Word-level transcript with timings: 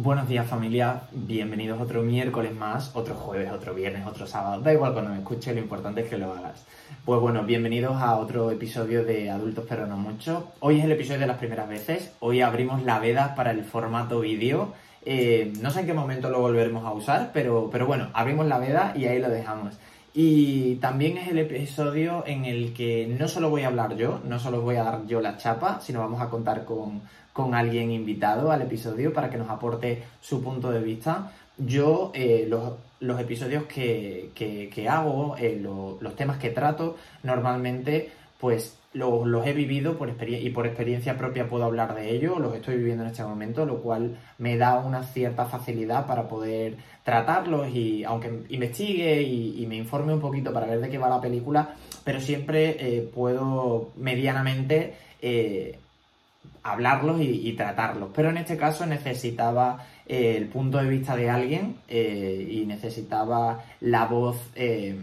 Buenos 0.00 0.28
días 0.28 0.46
familia, 0.46 1.02
bienvenidos 1.10 1.80
otro 1.80 2.04
miércoles 2.04 2.54
más, 2.54 2.94
otro 2.94 3.16
jueves, 3.16 3.50
otro 3.50 3.74
viernes, 3.74 4.06
otro 4.06 4.28
sábado, 4.28 4.62
da 4.62 4.72
igual 4.72 4.92
cuando 4.92 5.10
me 5.10 5.18
escuches, 5.18 5.52
lo 5.52 5.60
importante 5.60 6.02
es 6.02 6.08
que 6.08 6.16
lo 6.16 6.32
hagas. 6.32 6.64
Pues 7.04 7.20
bueno, 7.20 7.42
bienvenidos 7.42 8.00
a 8.00 8.14
otro 8.14 8.52
episodio 8.52 9.04
de 9.04 9.28
Adultos 9.28 9.64
pero 9.68 9.88
no 9.88 9.96
mucho. 9.96 10.52
Hoy 10.60 10.78
es 10.78 10.84
el 10.84 10.92
episodio 10.92 11.18
de 11.18 11.26
las 11.26 11.38
primeras 11.38 11.68
veces, 11.68 12.12
hoy 12.20 12.42
abrimos 12.42 12.84
la 12.84 13.00
veda 13.00 13.34
para 13.34 13.50
el 13.50 13.64
formato 13.64 14.20
vídeo. 14.20 14.72
Eh, 15.04 15.52
no 15.60 15.72
sé 15.72 15.80
en 15.80 15.86
qué 15.86 15.94
momento 15.94 16.30
lo 16.30 16.42
volveremos 16.42 16.84
a 16.84 16.92
usar, 16.92 17.30
pero, 17.34 17.68
pero 17.72 17.88
bueno, 17.88 18.08
abrimos 18.12 18.46
la 18.46 18.58
veda 18.58 18.92
y 18.94 19.06
ahí 19.06 19.18
lo 19.18 19.28
dejamos. 19.28 19.78
Y 20.14 20.76
también 20.76 21.18
es 21.18 21.28
el 21.28 21.38
episodio 21.38 22.24
en 22.26 22.44
el 22.44 22.72
que 22.72 23.06
no 23.18 23.28
solo 23.28 23.50
voy 23.50 23.62
a 23.62 23.68
hablar 23.68 23.96
yo, 23.96 24.20
no 24.24 24.38
solo 24.38 24.62
voy 24.62 24.76
a 24.76 24.84
dar 24.84 25.06
yo 25.06 25.20
la 25.20 25.36
chapa, 25.36 25.80
sino 25.80 26.00
vamos 26.00 26.20
a 26.20 26.30
contar 26.30 26.64
con 26.64 27.02
con 27.38 27.54
alguien 27.54 27.92
invitado 27.92 28.50
al 28.50 28.62
episodio 28.62 29.12
para 29.12 29.30
que 29.30 29.36
nos 29.36 29.48
aporte 29.48 30.02
su 30.20 30.42
punto 30.42 30.72
de 30.72 30.80
vista. 30.80 31.30
Yo, 31.56 32.10
eh, 32.12 32.48
los, 32.50 33.20
episodios 33.20 33.62
que, 33.66 34.88
hago, 34.90 35.36
eh, 35.38 35.56
los 35.62 36.16
temas 36.16 36.38
que 36.38 36.50
trato, 36.50 36.96
normalmente, 37.22 38.10
pues 38.40 38.77
los, 38.92 39.46
he 39.46 39.52
vivido 39.52 39.98
por 39.98 40.14
y 40.26 40.50
por 40.50 40.66
experiencia 40.66 41.18
propia 41.18 41.48
puedo 41.48 41.64
hablar 41.64 41.94
de 41.94 42.10
ello, 42.10 42.38
los 42.38 42.54
estoy 42.54 42.76
viviendo 42.76 43.04
en 43.04 43.10
este 43.10 43.22
momento, 43.22 43.66
lo 43.66 43.82
cual 43.82 44.18
me 44.38 44.56
da 44.56 44.78
una 44.78 45.02
cierta 45.02 45.44
facilidad 45.46 46.06
para 46.06 46.28
poder 46.28 46.76
tratarlos 47.04 47.68
y 47.68 48.04
aunque 48.04 48.44
investigue 48.48 49.22
y, 49.22 49.66
me 49.66 49.76
informe 49.76 50.14
un 50.14 50.20
poquito 50.20 50.52
para 50.52 50.66
ver 50.66 50.80
de 50.80 50.88
qué 50.88 50.98
va 50.98 51.08
la 51.08 51.20
película, 51.20 51.74
pero 52.04 52.20
siempre 52.20 52.76
eh, 52.78 53.10
puedo 53.12 53.92
medianamente 53.96 54.94
hablarlos 56.62 57.20
y, 57.20 57.52
tratarlos. 57.52 58.10
Pero 58.14 58.30
en 58.30 58.38
este 58.38 58.56
caso 58.56 58.86
necesitaba 58.86 59.86
eh, 60.06 60.36
el 60.36 60.48
punto 60.48 60.78
de 60.78 60.88
vista 60.88 61.16
de 61.16 61.30
alguien 61.30 61.76
eh, 61.88 62.46
y 62.50 62.66
necesitaba 62.66 63.64
la 63.80 64.06
voz 64.06 64.36
eh, 64.54 64.98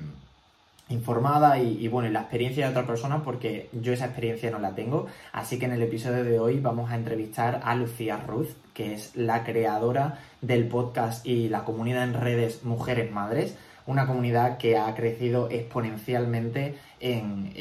informada 0.89 1.57
y, 1.57 1.87
bueno, 1.87 2.09
la 2.09 2.21
experiencia 2.21 2.65
de 2.65 2.71
otra 2.71 2.85
persona 2.85 3.23
porque 3.23 3.69
yo 3.73 3.93
esa 3.93 4.05
experiencia 4.05 4.51
no 4.51 4.59
la 4.59 4.75
tengo. 4.75 5.07
Así 5.31 5.57
que 5.57 5.65
en 5.65 5.73
el 5.73 5.81
episodio 5.81 6.23
de 6.23 6.39
hoy 6.39 6.59
vamos 6.59 6.91
a 6.91 6.95
entrevistar 6.95 7.61
a 7.63 7.75
Lucía 7.75 8.17
Ruth, 8.17 8.49
que 8.73 8.93
es 8.93 9.15
la 9.15 9.43
creadora 9.43 10.19
del 10.41 10.67
podcast 10.67 11.25
y 11.25 11.49
la 11.49 11.63
comunidad 11.63 12.03
en 12.03 12.13
redes 12.13 12.63
Mujeres 12.63 13.11
Madres, 13.11 13.57
una 13.87 14.05
comunidad 14.05 14.57
que 14.57 14.77
ha 14.77 14.93
crecido 14.95 15.49
exponencialmente 15.49 16.77
en, 16.99 17.51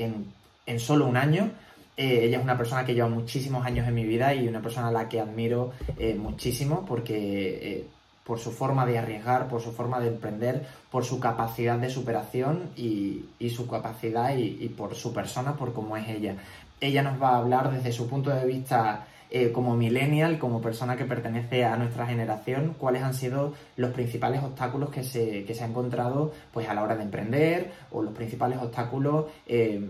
en 0.67 0.81
solo 0.81 1.07
un 1.07 1.17
año 1.17 1.51
eh, 1.97 2.25
ella 2.25 2.39
es 2.39 2.43
una 2.43 2.59
persona 2.59 2.85
que 2.85 2.95
lleva 2.95 3.09
muchísimos 3.09 3.65
años 3.65 3.87
en 3.87 3.95
mi 3.95 4.05
vida 4.05 4.35
y 4.35 4.49
una 4.49 4.61
persona 4.61 4.89
a 4.89 4.93
la 4.93 5.09
que 5.09 5.21
admiro 5.21 5.73
eh, 5.97 6.15
muchísimo 6.15 6.85
porque 6.85 7.15
eh, 7.63 7.89
por 8.25 8.39
su 8.39 8.51
forma 8.53 8.87
de 8.87 8.99
arriesgar, 8.99 9.49
por 9.49 9.61
su 9.61 9.73
forma 9.73 10.01
de 10.01 10.09
emprender, 10.09 10.67
por 10.91 11.05
su 11.05 11.21
capacidad 11.21 11.79
de 11.79 11.91
superación 11.91 12.71
y, 12.77 13.27
su 13.51 13.69
capacidad 13.69 14.37
y, 14.37 14.59
y, 14.61 14.69
por 14.71 14.95
su 14.95 15.13
persona, 15.13 15.55
por 15.55 15.73
cómo 15.73 15.97
es 15.97 16.09
ella. 16.09 16.37
Ella 16.81 17.03
nos 17.03 17.21
va 17.23 17.31
a 17.31 17.39
hablar 17.39 17.71
desde 17.71 17.93
su 17.93 18.09
punto 18.09 18.31
de 18.31 18.45
vista 18.47 19.07
eh, 19.37 19.51
como 19.51 19.75
millennial, 19.77 20.39
como 20.39 20.61
persona 20.61 20.97
que 20.97 21.07
pertenece 21.07 21.65
a 21.65 21.77
nuestra 21.77 22.07
generación, 22.07 22.77
cuáles 22.79 23.03
han 23.03 23.15
sido 23.15 23.53
los 23.77 23.91
principales 23.91 24.45
obstáculos 24.45 24.91
que 24.91 25.03
se, 25.03 25.45
que 25.45 25.55
se 25.55 25.65
ha 25.65 25.67
encontrado 25.67 26.33
pues, 26.53 26.69
a 26.69 26.75
la 26.75 26.85
hora 26.85 26.95
de 26.95 27.03
emprender 27.03 27.73
o 27.91 28.01
los 28.01 28.15
principales 28.15 28.61
obstáculos 28.61 29.25
eh, 29.49 29.81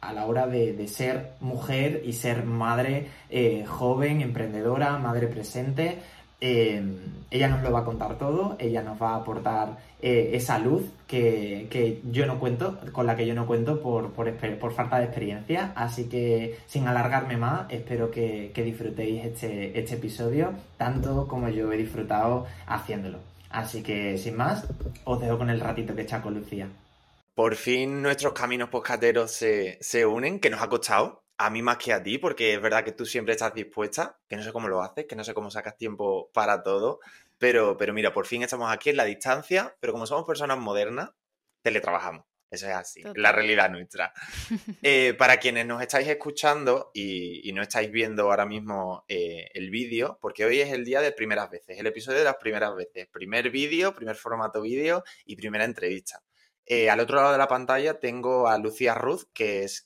a 0.00 0.12
la 0.14 0.24
hora 0.24 0.46
de, 0.46 0.88
ser 0.88 1.32
mujer 1.40 2.00
y 2.02 2.14
ser 2.14 2.44
madre 2.46 3.08
eh, 3.28 3.66
joven, 3.66 4.22
emprendedora, 4.22 4.96
madre 4.96 5.26
presente. 5.26 5.98
Ella 6.40 7.48
nos 7.48 7.62
lo 7.62 7.70
va 7.70 7.80
a 7.80 7.84
contar 7.84 8.18
todo, 8.18 8.56
ella 8.58 8.82
nos 8.82 9.00
va 9.00 9.10
a 9.10 9.16
aportar 9.16 9.78
eh, 10.02 10.30
esa 10.32 10.58
luz 10.58 10.84
que, 11.06 12.00
yo 12.10 12.26
no 12.26 12.40
cuento, 12.40 12.78
con 12.92 13.06
la 13.06 13.16
que 13.16 13.26
yo 13.26 13.34
no 13.34 13.46
cuento 13.46 13.80
por, 13.80 14.12
por, 14.12 14.72
falta 14.72 14.98
de 14.98 15.04
experiencia. 15.04 15.72
Así 15.76 16.08
que 16.08 16.58
sin 16.66 16.88
alargarme 16.88 17.36
más, 17.36 17.70
espero 17.70 18.10
que, 18.10 18.52
disfrutéis 18.54 19.24
este, 19.24 19.78
este 19.78 19.94
episodio 19.94 20.52
tanto 20.76 21.28
como 21.28 21.48
yo 21.48 21.72
he 21.72 21.76
disfrutado 21.76 22.46
haciéndolo. 22.66 23.18
Así 23.50 23.82
que 23.82 24.16
sin 24.16 24.36
más, 24.36 24.66
os 25.04 25.20
dejo 25.20 25.38
con 25.38 25.50
el 25.50 25.60
ratito 25.60 25.94
que 25.94 26.02
echa 26.02 26.22
con 26.22 26.34
Lucía. 26.34 26.68
Por 27.34 27.56
fin 27.56 28.02
nuestros 28.02 28.32
caminos 28.32 28.68
poscateros 28.68 29.30
se, 29.30 29.78
se 29.80 30.04
unen, 30.06 30.40
que 30.40 30.50
nos 30.50 30.62
ha 30.62 30.68
costado, 30.68 31.22
a 31.40 31.48
mí 31.48 31.62
más 31.62 31.78
que 31.78 31.94
a 31.94 32.02
ti, 32.02 32.18
porque 32.18 32.52
es 32.52 32.60
verdad 32.60 32.84
que 32.84 32.92
tú 32.92 33.06
siempre 33.06 33.32
estás 33.32 33.54
dispuesta, 33.54 34.18
que 34.28 34.36
no 34.36 34.42
sé 34.42 34.52
cómo 34.52 34.68
lo 34.68 34.82
haces, 34.82 35.06
que 35.06 35.16
no 35.16 35.24
sé 35.24 35.32
cómo 35.32 35.50
sacas 35.50 35.74
tiempo 35.74 36.30
para 36.34 36.62
todo, 36.62 37.00
pero, 37.38 37.78
pero 37.78 37.94
mira, 37.94 38.12
por 38.12 38.26
fin 38.26 38.42
estamos 38.42 38.70
aquí 38.70 38.90
en 38.90 38.98
la 38.98 39.06
distancia, 39.06 39.74
pero 39.80 39.94
como 39.94 40.06
somos 40.06 40.26
personas 40.26 40.58
modernas, 40.58 41.12
teletrabajamos. 41.62 42.26
Eso 42.50 42.66
es 42.66 42.74
así, 42.74 43.02
la 43.14 43.32
realidad 43.32 43.70
nuestra. 43.70 44.12
Eh, 44.82 45.14
para 45.16 45.38
quienes 45.38 45.66
nos 45.66 45.80
estáis 45.80 46.08
escuchando 46.08 46.90
y, 46.92 47.50
no 47.54 47.62
estáis 47.62 47.90
viendo 47.90 48.24
ahora 48.24 48.44
mismo 48.44 49.04
eh, 49.08 49.48
el 49.54 49.70
vídeo, 49.70 50.18
porque 50.20 50.44
hoy 50.44 50.60
es 50.60 50.72
el 50.72 50.84
día 50.84 51.00
de 51.00 51.12
primeras 51.12 51.48
veces, 51.48 51.78
el 51.78 51.86
episodio 51.86 52.18
de 52.18 52.24
las 52.24 52.36
primeras 52.36 52.74
veces. 52.74 53.06
Primer 53.08 53.50
vídeo, 53.50 53.94
primer 53.94 54.16
formato 54.16 54.60
vídeo 54.60 55.04
y 55.24 55.36
primera 55.36 55.64
entrevista. 55.64 56.22
Eh, 56.72 56.88
al 56.88 57.00
otro 57.00 57.16
lado 57.16 57.32
de 57.32 57.38
la 57.38 57.48
pantalla 57.48 57.98
tengo 57.98 58.46
a 58.46 58.56
Lucía 58.56 58.94
Ruth, 58.94 59.22
que 59.32 59.64
es 59.64 59.84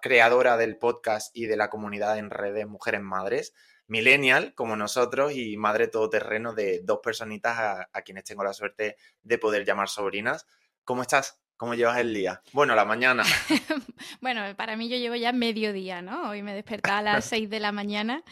creadora 0.00 0.56
del 0.56 0.76
podcast 0.76 1.36
y 1.36 1.46
de 1.46 1.56
la 1.56 1.70
comunidad 1.70 2.18
en 2.18 2.30
redes 2.30 2.68
Mujeres 2.68 3.00
Madres 3.00 3.52
millennial 3.88 4.54
como 4.54 4.76
nosotros 4.76 5.32
y 5.34 5.56
madre 5.56 5.88
todoterreno 5.88 6.54
de 6.54 6.82
dos 6.84 7.00
personitas 7.02 7.88
a, 7.92 8.02
quienes 8.02 8.22
tengo 8.22 8.44
la 8.44 8.52
suerte 8.52 8.96
de 9.24 9.38
poder 9.38 9.64
llamar 9.64 9.88
sobrinas. 9.88 10.46
¿Cómo 10.84 11.02
estás? 11.02 11.40
¿Cómo 11.56 11.74
llevas 11.74 11.98
el 11.98 12.14
día? 12.14 12.40
Bueno, 12.52 12.76
la 12.76 12.84
mañana. 12.84 13.24
bueno, 14.20 14.42
para 14.56 14.76
mí 14.76 14.88
yo 14.88 14.98
llevo 14.98 15.16
ya 15.16 15.32
mediodía, 15.32 16.00
¿no? 16.00 16.30
Hoy 16.30 16.44
me 16.44 16.54
desperté 16.54 16.92
a 16.92 17.02
las 17.02 17.24
seis 17.28 17.50
de 17.50 17.58
la 17.58 17.72
mañana 17.72 18.22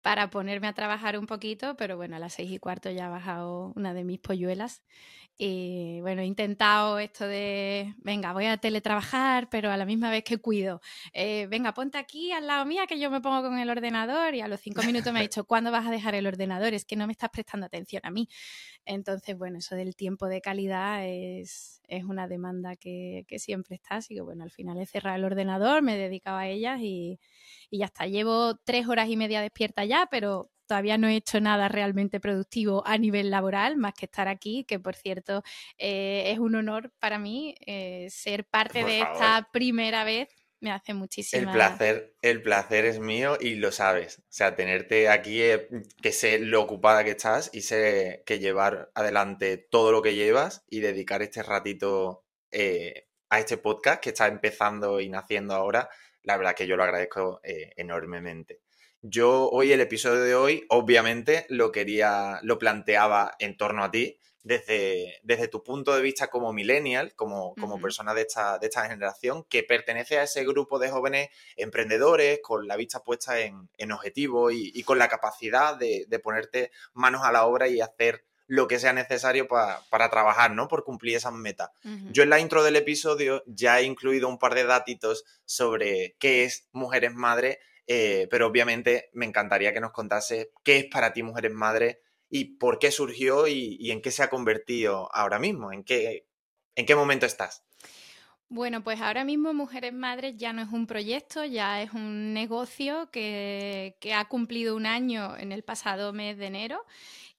para 0.00 0.30
ponerme 0.30 0.68
a 0.68 0.74
trabajar 0.74 1.18
un 1.18 1.26
poquito, 1.26 1.76
pero 1.76 1.96
bueno, 1.96 2.14
a 2.14 2.20
las 2.20 2.34
seis 2.34 2.52
y 2.52 2.60
cuarto 2.60 2.88
ya 2.88 3.06
ha 3.06 3.10
bajado 3.10 3.72
una 3.74 3.94
de 3.94 4.04
mis 4.04 4.20
polluelas 4.20 4.84
y 5.40 6.00
bueno, 6.00 6.22
he 6.22 6.26
intentado 6.26 6.98
esto 6.98 7.24
de, 7.24 7.94
venga, 7.98 8.32
voy 8.32 8.46
a 8.46 8.56
teletrabajar, 8.56 9.48
pero 9.48 9.70
a 9.70 9.76
la 9.76 9.86
misma 9.86 10.10
vez 10.10 10.24
que 10.24 10.38
cuido. 10.38 10.80
Eh, 11.12 11.46
venga, 11.48 11.72
ponte 11.74 11.96
aquí 11.96 12.32
al 12.32 12.48
lado 12.48 12.66
mía 12.66 12.88
que 12.88 12.98
yo 12.98 13.08
me 13.08 13.20
pongo 13.20 13.42
con 13.42 13.56
el 13.56 13.70
ordenador 13.70 14.34
y 14.34 14.40
a 14.40 14.48
los 14.48 14.60
cinco 14.60 14.82
minutos 14.82 15.12
me 15.12 15.20
ha 15.20 15.22
dicho, 15.28 15.44
¿cuándo 15.44 15.70
vas 15.70 15.86
a 15.86 15.92
dejar 15.92 16.16
el 16.16 16.26
ordenador? 16.26 16.74
Es 16.74 16.84
que 16.84 16.96
no 16.96 17.06
me 17.06 17.12
estás 17.12 17.30
prestando 17.30 17.66
atención 17.66 18.02
a 18.04 18.10
mí. 18.10 18.28
Entonces, 18.84 19.38
bueno, 19.38 19.58
eso 19.58 19.76
del 19.76 19.94
tiempo 19.94 20.26
de 20.26 20.40
calidad 20.40 21.06
es, 21.06 21.82
es 21.86 22.02
una 22.02 22.26
demanda 22.26 22.74
que, 22.74 23.24
que, 23.28 23.38
siempre 23.38 23.76
está. 23.76 23.96
Así 23.96 24.16
que 24.16 24.22
bueno, 24.22 24.42
al 24.42 24.50
final 24.50 24.80
he 24.80 24.86
cerrado 24.86 25.18
el 25.18 25.24
ordenador, 25.24 25.82
me 25.82 25.94
he 25.94 25.98
dedicado 25.98 26.38
a 26.38 26.48
ellas 26.48 26.80
y, 26.82 27.20
y 27.70 27.78
ya 27.78 27.84
está. 27.86 28.08
Llevo 28.08 28.56
tres 28.56 28.88
horas 28.88 29.08
y 29.08 29.16
media 29.16 29.40
despierta 29.40 29.84
ya, 29.84 30.08
pero 30.10 30.50
todavía 30.68 30.98
no 30.98 31.08
he 31.08 31.16
hecho 31.16 31.40
nada 31.40 31.68
realmente 31.68 32.20
productivo 32.20 32.86
a 32.86 32.98
nivel 32.98 33.30
laboral, 33.30 33.76
más 33.76 33.94
que 33.94 34.04
estar 34.04 34.28
aquí, 34.28 34.64
que 34.64 34.78
por 34.78 34.94
cierto 34.94 35.42
eh, 35.78 36.24
es 36.26 36.38
un 36.38 36.54
honor 36.54 36.92
para 37.00 37.18
mí 37.18 37.56
eh, 37.66 38.06
ser 38.10 38.44
parte 38.44 38.84
de 38.84 39.00
esta 39.00 39.48
primera 39.52 40.04
vez. 40.04 40.28
Me 40.60 40.72
hace 40.72 40.92
muchísimo. 40.92 41.50
El 41.50 41.56
placer, 41.56 42.16
el 42.20 42.42
placer 42.42 42.84
es 42.84 42.98
mío 42.98 43.38
y 43.40 43.54
lo 43.54 43.70
sabes. 43.70 44.18
O 44.18 44.22
sea, 44.28 44.56
tenerte 44.56 45.08
aquí, 45.08 45.40
eh, 45.40 45.68
que 46.02 46.10
sé 46.10 46.40
lo 46.40 46.60
ocupada 46.60 47.04
que 47.04 47.12
estás 47.12 47.48
y 47.52 47.62
sé 47.62 48.24
que 48.26 48.40
llevar 48.40 48.90
adelante 48.94 49.56
todo 49.56 49.92
lo 49.92 50.02
que 50.02 50.16
llevas 50.16 50.64
y 50.68 50.80
dedicar 50.80 51.22
este 51.22 51.44
ratito 51.44 52.24
a 53.30 53.38
este 53.38 53.56
podcast 53.56 54.02
que 54.02 54.08
está 54.10 54.26
empezando 54.26 55.00
y 55.00 55.08
naciendo 55.08 55.54
ahora, 55.54 55.88
la 56.24 56.36
verdad 56.36 56.54
que 56.56 56.66
yo 56.66 56.76
lo 56.76 56.82
agradezco 56.82 57.40
enormemente. 57.44 58.60
Yo 59.02 59.48
hoy, 59.50 59.72
el 59.72 59.80
episodio 59.80 60.20
de 60.22 60.34
hoy, 60.34 60.66
obviamente 60.68 61.46
lo 61.48 61.70
quería, 61.70 62.40
lo 62.42 62.58
planteaba 62.58 63.36
en 63.38 63.56
torno 63.56 63.84
a 63.84 63.90
ti, 63.92 64.18
desde, 64.42 65.20
desde 65.22 65.46
tu 65.46 65.62
punto 65.62 65.94
de 65.94 66.02
vista 66.02 66.28
como 66.28 66.52
millennial, 66.52 67.14
como, 67.14 67.54
como 67.56 67.80
persona 67.80 68.12
de 68.14 68.22
esta, 68.22 68.58
de 68.58 68.66
esta 68.66 68.88
generación, 68.88 69.44
que 69.44 69.62
pertenece 69.62 70.18
a 70.18 70.24
ese 70.24 70.44
grupo 70.44 70.80
de 70.80 70.90
jóvenes 70.90 71.28
emprendedores 71.56 72.40
con 72.42 72.66
la 72.66 72.76
vista 72.76 73.04
puesta 73.04 73.38
en, 73.40 73.68
en 73.76 73.92
objetivos 73.92 74.52
y, 74.52 74.82
con 74.82 74.98
la 74.98 75.08
capacidad 75.08 75.76
de, 75.76 76.06
ponerte 76.22 76.72
manos 76.92 77.22
a 77.24 77.30
la 77.30 77.46
obra 77.46 77.68
y 77.68 77.80
hacer 77.80 78.24
lo 78.46 78.66
que 78.66 78.78
sea 78.78 78.94
necesario 78.94 79.46
para 79.46 80.10
trabajar, 80.10 80.52
¿no? 80.52 80.66
Por 80.66 80.82
cumplir 80.82 81.14
esas 81.16 81.34
metas. 81.34 81.70
Yo 82.10 82.22
en 82.22 82.30
la 82.30 82.40
intro 82.40 82.64
del 82.64 82.76
episodio 82.76 83.44
ya 83.46 83.78
he 83.78 83.82
incluido 83.82 84.26
un 84.26 84.38
par 84.38 84.54
de 84.54 84.64
datitos 84.64 85.24
sobre 85.44 86.16
qué 86.18 86.44
es 86.44 86.66
Mujeres 86.72 87.12
Madres 87.12 87.58
eh, 87.90 88.28
pero 88.30 88.46
obviamente 88.46 89.08
me 89.14 89.24
encantaría 89.24 89.72
que 89.72 89.80
nos 89.80 89.92
contase 89.92 90.52
qué 90.62 90.76
es 90.76 90.84
para 90.84 91.14
ti 91.14 91.22
Mujeres 91.22 91.52
Madres 91.52 91.96
y 92.28 92.56
por 92.58 92.78
qué 92.78 92.90
surgió 92.90 93.48
y, 93.48 93.90
en 93.90 94.02
qué 94.02 94.10
se 94.10 94.22
ha 94.22 94.28
convertido 94.28 95.08
ahora 95.14 95.38
mismo, 95.38 95.72
en 95.72 95.84
qué, 95.84 96.26
en 96.74 96.84
qué 96.84 96.94
momento 96.94 97.24
estás. 97.24 97.64
Bueno, 98.50 98.84
pues 98.84 99.00
ahora 99.00 99.24
mismo 99.24 99.54
Mujeres 99.54 99.94
Madres 99.94 100.36
ya 100.36 100.52
no 100.52 100.60
es 100.60 100.68
un 100.68 100.86
proyecto, 100.86 101.46
ya 101.46 101.80
es 101.80 101.94
un 101.94 102.34
negocio 102.34 103.10
que, 103.10 103.96
que, 104.00 104.12
ha 104.12 104.26
cumplido 104.26 104.76
un 104.76 104.84
año 104.84 105.34
en 105.38 105.50
el 105.50 105.64
pasado 105.64 106.12
mes 106.12 106.36
de 106.36 106.46
enero 106.46 106.84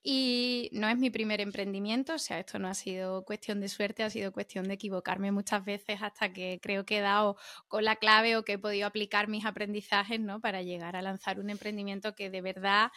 y 0.02 0.70
no 0.72 0.88
es 0.88 0.96
mi 0.96 1.10
primer 1.10 1.40
emprendimiento, 1.40 2.14
o 2.14 2.18
sea, 2.18 2.38
esto 2.38 2.58
no 2.58 2.68
ha 2.68 2.74
sido 2.74 3.24
cuestión 3.24 3.60
de 3.60 3.68
suerte, 3.68 4.02
ha 4.02 4.10
sido 4.10 4.32
cuestión 4.32 4.66
de 4.66 4.74
equivocarme 4.74 5.30
muchas 5.32 5.64
veces 5.64 5.98
hasta 6.00 6.32
que 6.32 6.58
creo 6.62 6.86
que 6.86 6.98
he 6.98 7.00
dado 7.00 7.36
con 7.68 7.84
la 7.84 7.96
clave 7.96 8.36
o 8.36 8.44
que 8.44 8.54
he 8.54 8.58
podido 8.58 8.86
aplicar 8.86 9.28
mis 9.28 9.44
aprendizajes 9.44 10.18
¿no? 10.20 10.40
para 10.40 10.62
llegar 10.62 10.96
a 10.96 11.02
lanzar 11.02 11.38
un 11.40 11.50
emprendimiento 11.50 12.14
que 12.14 12.30
de 12.30 12.40
verdad... 12.40 12.90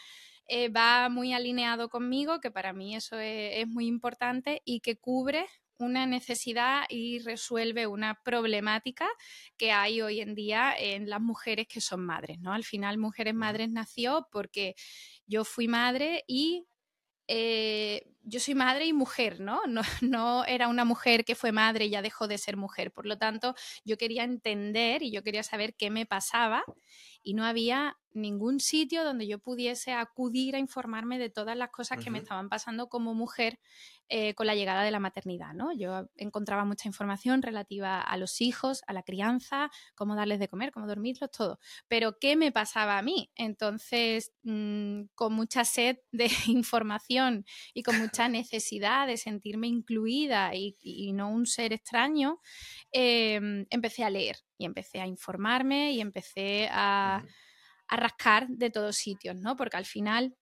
Eh, 0.46 0.68
va 0.68 1.08
muy 1.08 1.32
alineado 1.32 1.88
conmigo, 1.88 2.38
que 2.38 2.50
para 2.50 2.74
mí 2.74 2.94
eso 2.94 3.18
es, 3.18 3.62
es 3.62 3.66
muy 3.66 3.86
importante 3.86 4.60
y 4.66 4.80
que 4.80 4.98
cubre 4.98 5.46
una 5.78 6.06
necesidad 6.06 6.84
y 6.88 7.18
resuelve 7.20 7.86
una 7.86 8.20
problemática 8.22 9.08
que 9.56 9.72
hay 9.72 10.00
hoy 10.02 10.20
en 10.20 10.34
día 10.34 10.74
en 10.76 11.08
las 11.08 11.20
mujeres 11.20 11.66
que 11.66 11.80
son 11.80 12.04
madres, 12.04 12.38
¿no? 12.40 12.52
Al 12.52 12.64
final, 12.64 12.98
Mujeres 12.98 13.34
Madres 13.34 13.70
nació 13.70 14.28
porque 14.30 14.74
yo 15.26 15.44
fui 15.44 15.66
madre 15.68 16.24
y 16.26 16.66
eh, 17.28 18.13
yo 18.24 18.40
soy 18.40 18.54
madre 18.54 18.86
y 18.86 18.92
mujer, 18.92 19.40
¿no? 19.40 19.60
¿no? 19.66 19.82
¿no? 20.02 20.44
era 20.44 20.68
una 20.68 20.84
mujer 20.84 21.24
que 21.24 21.34
fue 21.34 21.52
madre 21.52 21.86
y 21.86 21.90
ya 21.90 22.02
dejó 22.02 22.26
de 22.28 22.38
ser 22.38 22.56
mujer. 22.56 22.92
Por 22.92 23.06
lo 23.06 23.18
tanto, 23.18 23.54
yo 23.84 23.96
quería 23.96 24.24
entender 24.24 25.02
y 25.02 25.10
yo 25.10 25.22
quería 25.22 25.42
saber 25.42 25.74
qué 25.74 25.90
me 25.90 26.06
pasaba 26.06 26.64
y 27.22 27.34
no 27.34 27.44
había 27.44 27.96
ningún 28.14 28.60
sitio 28.60 29.04
donde 29.04 29.26
yo 29.26 29.38
pudiese 29.40 29.92
acudir 29.92 30.54
a 30.54 30.60
informarme 30.60 31.18
de 31.18 31.30
todas 31.30 31.56
las 31.56 31.70
cosas 31.70 31.98
que 31.98 32.10
me 32.10 32.18
estaban 32.18 32.48
pasando 32.48 32.88
como 32.88 33.12
mujer 33.12 33.58
eh, 34.08 34.34
con 34.34 34.46
la 34.46 34.54
llegada 34.54 34.82
de 34.82 34.92
la 34.92 35.00
maternidad. 35.00 35.52
¿no? 35.52 35.72
Yo 35.72 36.08
encontraba 36.16 36.64
mucha 36.64 36.88
información 36.88 37.42
relativa 37.42 38.00
a 38.00 38.16
los 38.16 38.40
hijos, 38.40 38.82
a 38.86 38.92
la 38.92 39.02
crianza, 39.02 39.70
cómo 39.96 40.14
darles 40.14 40.38
de 40.38 40.48
comer, 40.48 40.70
cómo 40.70 40.86
dormirlos, 40.86 41.30
todo. 41.30 41.58
Pero 41.88 42.18
¿qué 42.20 42.36
me 42.36 42.52
pasaba 42.52 42.98
a 42.98 43.02
mí? 43.02 43.30
Entonces, 43.34 44.32
mm, 44.44 45.06
con 45.14 45.32
mucha 45.32 45.64
sed 45.64 45.98
de 46.12 46.28
información 46.46 47.44
y 47.72 47.82
con 47.82 47.98
mucha 47.98 48.13
necesidad 48.28 49.06
de 49.06 49.16
sentirme 49.16 49.66
incluida 49.68 50.52
y, 50.54 51.12
no 51.12 51.30
un 51.30 51.46
ser 51.46 51.72
extraño, 51.72 52.40
em, 52.92 53.66
empecé 53.70 54.04
a 54.04 54.10
leer 54.10 54.36
y 54.58 54.64
empecé 54.64 55.00
a 55.00 55.06
informarme 55.06 55.92
y 55.92 56.00
empecé 56.00 56.68
a, 56.70 57.24
rascar 57.88 58.48
de 58.48 58.70
todos 58.70 58.96
sitios, 58.96 59.36
¿no? 59.36 59.56
Porque 59.56 59.76
al 59.76 59.86
final... 59.86 60.34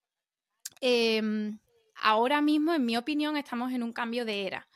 Em, 0.80 1.58
ahora 1.96 2.40
mismo, 2.40 2.74
en 2.74 2.84
mi 2.84 2.96
opinión, 2.96 3.36
estamos 3.36 3.72
en 3.72 3.82
un 3.82 3.92
cambio 3.92 4.24
de 4.24 4.46
era. 4.46 4.68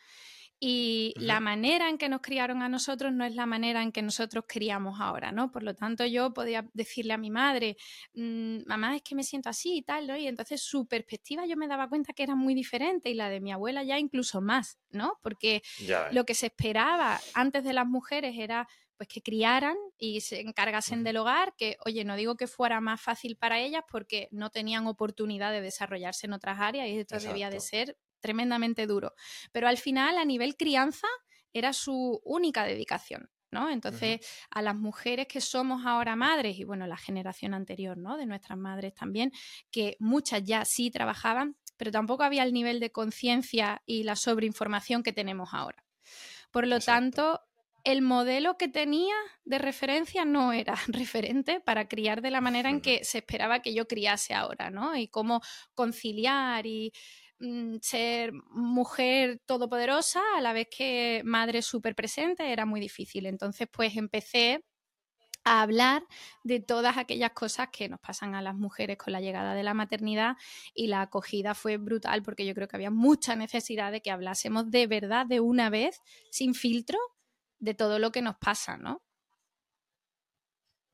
Y 0.59 1.13
la 1.17 1.39
manera 1.39 1.91
en 1.91 1.99
que 1.99 2.09
nos 2.09 2.23
criaron 2.23 2.63
a 2.63 2.69
nosotros 2.69 3.13
no 3.13 3.25
es 3.27 3.35
la 3.35 3.45
manera 3.45 3.83
en 3.83 3.93
que 3.93 4.01
nosotros 4.01 4.45
criamos 4.49 5.01
ahora, 5.01 5.31
¿no? 5.31 5.51
Por 5.51 5.63
lo 5.63 5.75
tanto, 5.75 6.07
yo 6.07 6.33
podía 6.33 6.65
decirle 6.73 7.13
a 7.13 7.19
mi 7.19 7.31
madre, 7.31 7.77
mm, 8.15 8.61
mamá, 8.67 8.97
es 8.97 9.03
que 9.03 9.15
me 9.15 9.23
siento 9.23 9.51
así 9.51 9.77
y 9.77 9.83
tal, 9.83 10.07
¿no? 10.07 10.17
Y 10.17 10.27
entonces 10.27 10.63
su 10.63 10.87
perspectiva 10.87 11.45
yo 11.47 11.57
me 11.59 11.69
daba 11.69 11.89
cuenta 11.89 12.15
que 12.15 12.23
era 12.23 12.35
muy 12.35 12.55
diferente 12.55 13.11
y 13.11 13.15
la 13.15 13.29
de 13.29 13.41
mi 13.41 13.53
abuela 13.53 13.83
ya 13.83 13.99
incluso 13.99 14.41
más, 14.41 14.79
¿no? 14.91 15.19
Porque 15.23 15.63
lo 16.13 16.25
que 16.25 16.35
se 16.35 16.47
esperaba 16.47 17.21
antes 17.35 17.63
de 17.63 17.75
las 17.75 17.87
mujeres 17.87 18.35
era 18.39 18.67
pues 18.97 19.09
que 19.09 19.21
criaran 19.21 19.77
y 19.99 20.23
se 20.23 20.41
encargasen 20.41 21.05
del 21.05 21.19
hogar, 21.19 21.55
que 21.57 21.77
oye, 21.85 22.05
no 22.05 22.17
digo 22.17 22.37
que 22.37 22.47
fuera 22.47 22.81
más 22.81 23.01
fácil 23.01 23.37
para 23.37 23.61
ellas 23.61 23.83
porque 23.91 24.29
no 24.31 24.51
tenían 24.51 24.87
oportunidad 24.87 25.53
de 25.53 25.61
desarrollarse 25.61 26.27
en 26.27 26.33
otras 26.33 26.61
áreas 26.61 26.89
y 26.89 26.99
esto 26.99 27.19
debía 27.19 27.51
de 27.51 27.61
ser 27.61 27.99
tremendamente 28.27 28.87
duro. 28.87 29.15
Pero 29.53 29.69
al 29.69 29.79
final, 29.79 30.19
a 30.19 30.25
nivel 30.25 30.57
crianza, 30.57 31.07
era 31.53 31.73
su 31.73 32.21
única 32.25 32.65
dedicación. 32.65 33.31
¿no? 33.53 33.71
Entonces, 33.71 34.21
a 34.51 34.61
las 34.61 34.75
mujeres 34.75 35.29
que 35.29 35.41
somos 35.41 35.87
ahora 35.87 36.17
madres, 36.17 36.59
y 36.59 36.65
bueno, 36.65 36.87
la 36.87 36.97
generación 36.97 37.55
anterior, 37.55 37.97
¿no? 37.97 38.17
De 38.17 38.27
nuestras 38.27 38.59
madres 38.59 38.93
también, 38.93 39.33
que 39.71 39.97
muchas 40.01 40.43
ya 40.43 40.65
sí 40.65 40.91
trabajaban, 40.91 41.57
pero 41.77 41.91
tampoco 41.91 42.25
había 42.25 42.43
el 42.43 42.53
nivel 42.53 42.81
de 42.81 42.91
conciencia 42.91 43.83
y 43.87 44.03
la 44.03 44.17
sobreinformación 44.17 45.03
que 45.03 45.13
tenemos 45.13 45.51
ahora. 45.53 45.85
Por 46.51 46.67
lo 46.67 46.81
tanto, 46.81 47.41
el 47.87 48.03
modelo 48.03 48.59
que 48.59 48.67
tenía 48.67 49.15
de 49.45 49.59
referencia 49.59 50.25
no 50.25 50.53
era 50.53 50.75
referente 50.89 51.61
para 51.61 51.87
criar 51.87 52.21
de 52.21 52.33
la 52.33 52.41
manera 52.41 52.69
en 52.69 52.81
que 52.81 53.05
se 53.05 53.19
esperaba 53.19 53.63
que 53.63 53.75
yo 53.75 53.87
criase 53.87 54.35
ahora, 54.35 54.71
¿no? 54.71 54.97
Y 54.97 55.07
cómo 55.07 55.41
conciliar 55.75 56.67
y 56.67 56.93
ser 57.81 58.33
mujer 58.51 59.41
todopoderosa 59.47 60.23
a 60.37 60.41
la 60.41 60.53
vez 60.53 60.69
que 60.75 61.23
madre 61.25 61.63
súper 61.63 61.95
presente 61.95 62.51
era 62.53 62.65
muy 62.67 62.81
difícil. 62.81 63.27
Entonces, 63.27 63.69
pues 63.71 63.97
empecé 63.97 64.65
a 65.45 65.63
hablar 65.63 66.03
de 66.43 66.61
todas 66.61 66.97
aquellas 66.97 67.31
cosas 67.31 67.69
que 67.71 67.89
nos 67.89 68.01
pasan 68.01 68.35
a 68.35 68.43
las 68.43 68.57
mujeres 68.57 68.97
con 68.97 69.13
la 69.13 69.21
llegada 69.21 69.55
de 69.55 69.63
la 69.63 69.75
maternidad 69.75 70.37
y 70.75 70.89
la 70.89 71.03
acogida 71.03 71.55
fue 71.55 71.77
brutal 71.77 72.23
porque 72.23 72.45
yo 72.45 72.55
creo 72.55 72.67
que 72.67 72.77
había 72.77 72.91
mucha 72.91 73.37
necesidad 73.37 73.93
de 73.93 74.03
que 74.03 74.11
hablásemos 74.11 74.71
de 74.71 74.89
verdad 74.89 75.25
de 75.25 75.39
una 75.39 75.71
vez, 75.71 76.01
sin 76.31 76.55
filtro, 76.55 76.99
de 77.59 77.75
todo 77.75 77.99
lo 77.99 78.11
que 78.11 78.23
nos 78.23 78.37
pasa, 78.37 78.77
¿no? 78.77 79.03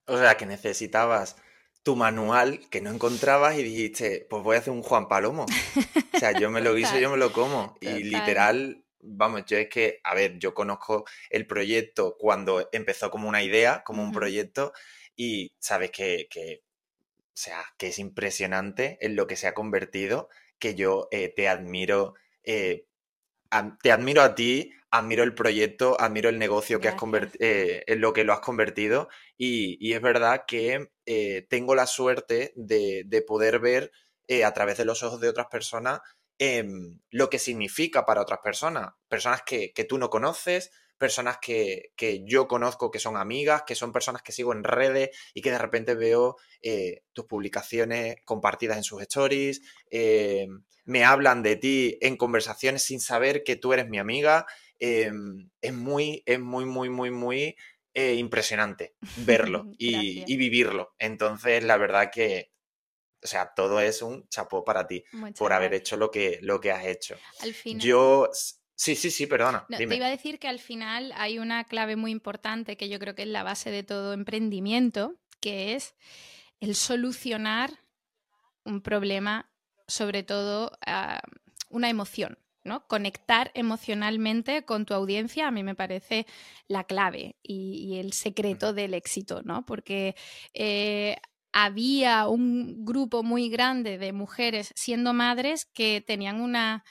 O 0.07 0.19
sea, 0.19 0.37
que 0.37 0.47
necesitabas 0.47 1.37
tu 1.83 1.97
manual 1.97 2.61
que 2.71 2.81
no 2.81 2.91
encontrabas 2.91 3.59
y 3.59 3.63
dijiste, 3.63 4.27
pues 4.31 4.43
voy 4.43 4.57
a 4.57 4.61
hacer 4.61 4.73
un 4.73 4.83
Juan 4.83 5.09
Palomo. 5.09 5.47
O 6.15 6.19
sea, 6.19 6.39
yo 6.39 6.51
me 6.51 6.61
lo 6.61 6.75
guiso, 6.75 6.99
yo 6.99 7.11
me 7.11 7.17
lo 7.17 7.33
como. 7.33 7.77
Y 7.81 8.05
literal, 8.05 8.85
vamos, 9.01 9.45
yo 9.47 9.57
es 9.59 9.69
que, 9.69 10.01
a 10.05 10.15
ver, 10.15 10.39
yo 10.39 10.55
conozco 10.55 11.05
el 11.31 11.47
proyecto 11.47 12.17
cuando 12.19 12.69
empezó 12.73 13.11
como 13.11 13.29
una 13.29 13.43
idea, 13.43 13.83
como 13.85 14.03
un 14.03 14.13
proyecto, 14.13 14.73
y 15.17 15.53
sabes 15.59 15.91
que, 15.91 16.29
o 17.19 17.31
sea, 17.35 17.65
que 17.77 17.89
es 17.89 17.99
impresionante 17.99 18.99
en 19.01 19.17
lo 19.17 19.27
que 19.27 19.37
se 19.37 19.49
ha 19.49 19.55
convertido, 19.55 20.29
que 20.59 20.75
yo 20.77 21.09
eh, 21.11 21.33
te 21.35 21.49
admiro, 21.49 22.15
eh, 22.45 22.87
te 23.83 23.93
admiro 23.93 24.23
a 24.23 24.35
ti, 24.35 24.73
admiro 24.91 25.23
el 25.23 25.35
proyecto, 25.35 26.01
admiro 26.01 26.29
el 26.29 26.39
negocio 26.39 26.81
que 26.81 26.89
has 26.89 26.97
eh, 27.41 27.83
en 27.87 28.01
lo 28.01 28.13
que 28.13 28.25
lo 28.25 28.33
has 28.33 28.41
convertido 28.41 29.09
y, 29.37 29.93
es 29.93 30.01
verdad 30.01 30.45
que 30.47 30.91
eh, 31.07 31.47
tengo 31.49 31.75
la 31.75 31.87
suerte 31.87 32.53
de, 32.57 33.25
poder 33.27 33.59
ver 33.59 33.91
eh, 34.29 34.45
a 34.45 34.53
través 34.53 34.77
de 34.79 34.85
los 34.85 35.03
ojos 35.03 35.21
de 35.21 35.29
otras 35.29 35.47
personas 35.47 36.01
em, 36.39 37.01
lo 37.11 37.31
que 37.31 37.39
significa 37.39 38.05
para 38.05 38.23
otras 38.23 38.41
personas, 38.43 38.91
personas 39.09 39.43
que, 39.43 39.73
tú 39.89 39.99
no 39.99 40.11
conoces, 40.11 40.71
personas 40.99 41.39
que, 41.41 41.93
yo 42.27 42.47
conozco 42.49 42.91
que 42.91 42.99
son 42.99 43.17
amigas, 43.17 43.63
que 43.67 43.75
son 43.75 43.93
personas 43.93 44.23
que 44.23 44.33
sigo 44.33 44.53
en 44.53 44.65
redes 44.65 45.11
y 45.35 45.43
que 45.43 45.51
de 45.51 45.59
repente 45.59 45.95
veo 45.95 46.37
tus 47.13 47.25
publicaciones 47.27 48.17
compartidas 48.25 48.77
en 48.77 48.85
sus 48.85 49.03
stories, 49.03 49.63
me 50.85 51.05
hablan 51.05 51.43
de 51.43 51.57
ti 51.57 51.99
en 52.01 52.17
conversaciones 52.17 52.83
sin 52.83 53.01
saber 53.01 53.43
que 53.45 53.57
tú 53.57 53.73
eres 53.73 53.89
mi 53.89 53.99
amiga 53.99 54.47
Em, 54.85 55.49
es 55.61 55.73
muy, 55.73 56.25
es 56.27 56.41
muy, 56.41 56.65
muy, 56.65 56.91
muy, 56.91 57.13
muy 57.13 57.57
eh, 57.95 58.15
impresionante 58.15 58.97
verlo 59.19 59.65
y, 59.79 60.37
vivirlo. 60.37 60.97
Entonces, 60.99 61.63
la 61.63 61.77
verdad 61.77 62.11
que, 62.13 62.51
o 63.23 63.27
sea, 63.29 63.53
todo 63.55 63.81
es 63.81 64.03
un 64.03 64.29
chapó 64.29 64.65
para 64.65 64.89
ti 64.89 65.05
por 65.39 65.53
haber 65.53 65.75
hecho 65.75 65.97
lo 65.97 66.11
que, 66.11 66.41
lo 66.43 66.61
que 66.61 66.73
has 66.73 66.85
hecho. 66.85 67.17
Al 67.39 67.55
final. 67.55 67.81
Yo. 67.81 68.29
Sí, 68.83 68.97
sí, 68.97 69.13
sí, 69.13 69.29
perdona. 69.29 69.65
te 69.69 69.95
iba 69.95 70.07
a 70.07 70.11
decir 70.11 70.41
que 70.41 70.49
al 70.49 70.59
final 70.59 71.13
hay 71.17 71.39
una 71.39 71.63
clave 71.63 71.95
muy 71.95 72.11
importante 72.11 72.77
que 72.77 72.89
yo 72.89 72.99
creo 72.99 73.15
que 73.15 73.23
es 73.23 73.29
la 73.29 73.45
base 73.45 73.71
de 73.71 73.85
todo 73.85 74.13
emprendimiento, 74.13 75.15
que 75.39 75.77
es 75.77 75.95
el 76.59 76.75
solucionar 76.75 77.79
un 78.65 78.81
problema, 78.81 79.49
sobre 79.87 80.25
todo 80.25 80.73
ah, 80.85 81.21
una 81.69 81.91
emoción. 81.91 82.39
¿no? 82.65 82.85
Conectar 82.89 83.53
emocionalmente 83.55 84.65
con 84.65 84.85
tu 84.85 84.95
audiencia 84.95 85.47
a 85.47 85.53
mí 85.53 85.63
me 85.63 85.77
parece 85.77 86.27
la 86.67 86.83
clave 86.83 87.37
y, 87.41 87.99
el 87.99 88.13
secreto 88.13 88.73
del 88.73 88.95
éxito, 88.95 89.43
¿no? 89.43 89.65
Porque 89.65 90.17
eh, 90.55 91.19
había 91.53 92.27
un 92.27 92.85
grupo 92.85 93.23
muy 93.23 93.49
grande 93.49 93.99
de 93.99 94.13
mujeres 94.13 94.73
siendo 94.75 95.13
madres 95.13 95.67
que 95.67 96.01
tenían 96.01 96.41
una 96.41 96.85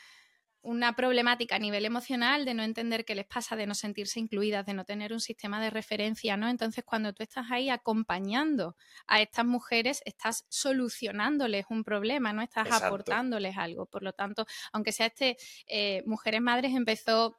una 0.61 0.95
problemática 0.95 1.55
a 1.55 1.59
nivel 1.59 1.85
emocional 1.85 2.45
de 2.45 2.53
no 2.53 2.63
entender 2.63 3.03
qué 3.03 3.15
les 3.15 3.25
pasa, 3.25 3.55
de 3.55 3.65
no 3.65 3.73
sentirse 3.73 4.19
incluidas, 4.19 4.65
de 4.65 4.73
no 4.73 4.85
tener 4.85 5.11
un 5.13 5.19
sistema 5.19 5.61
de 5.61 5.69
referencia, 5.69 6.37
¿no? 6.37 6.49
Entonces, 6.49 6.83
cuando 6.83 7.13
tú 7.13 7.23
estás 7.23 7.47
ahí 7.49 7.69
acompañando 7.69 8.75
a 9.07 9.21
estas 9.21 9.45
mujeres, 9.45 10.01
estás 10.05 10.45
solucionándoles 10.49 11.65
un 11.69 11.83
problema, 11.83 12.33
no 12.33 12.41
estás 12.41 12.71
aportándoles 12.71 13.57
algo. 13.57 13.87
Por 13.87 14.03
lo 14.03 14.13
tanto, 14.13 14.45
aunque 14.71 14.91
sea 14.91 15.07
este, 15.07 15.37
eh, 15.67 16.03
Mujeres 16.05 16.41
Madres 16.41 16.75
empezó 16.75 17.37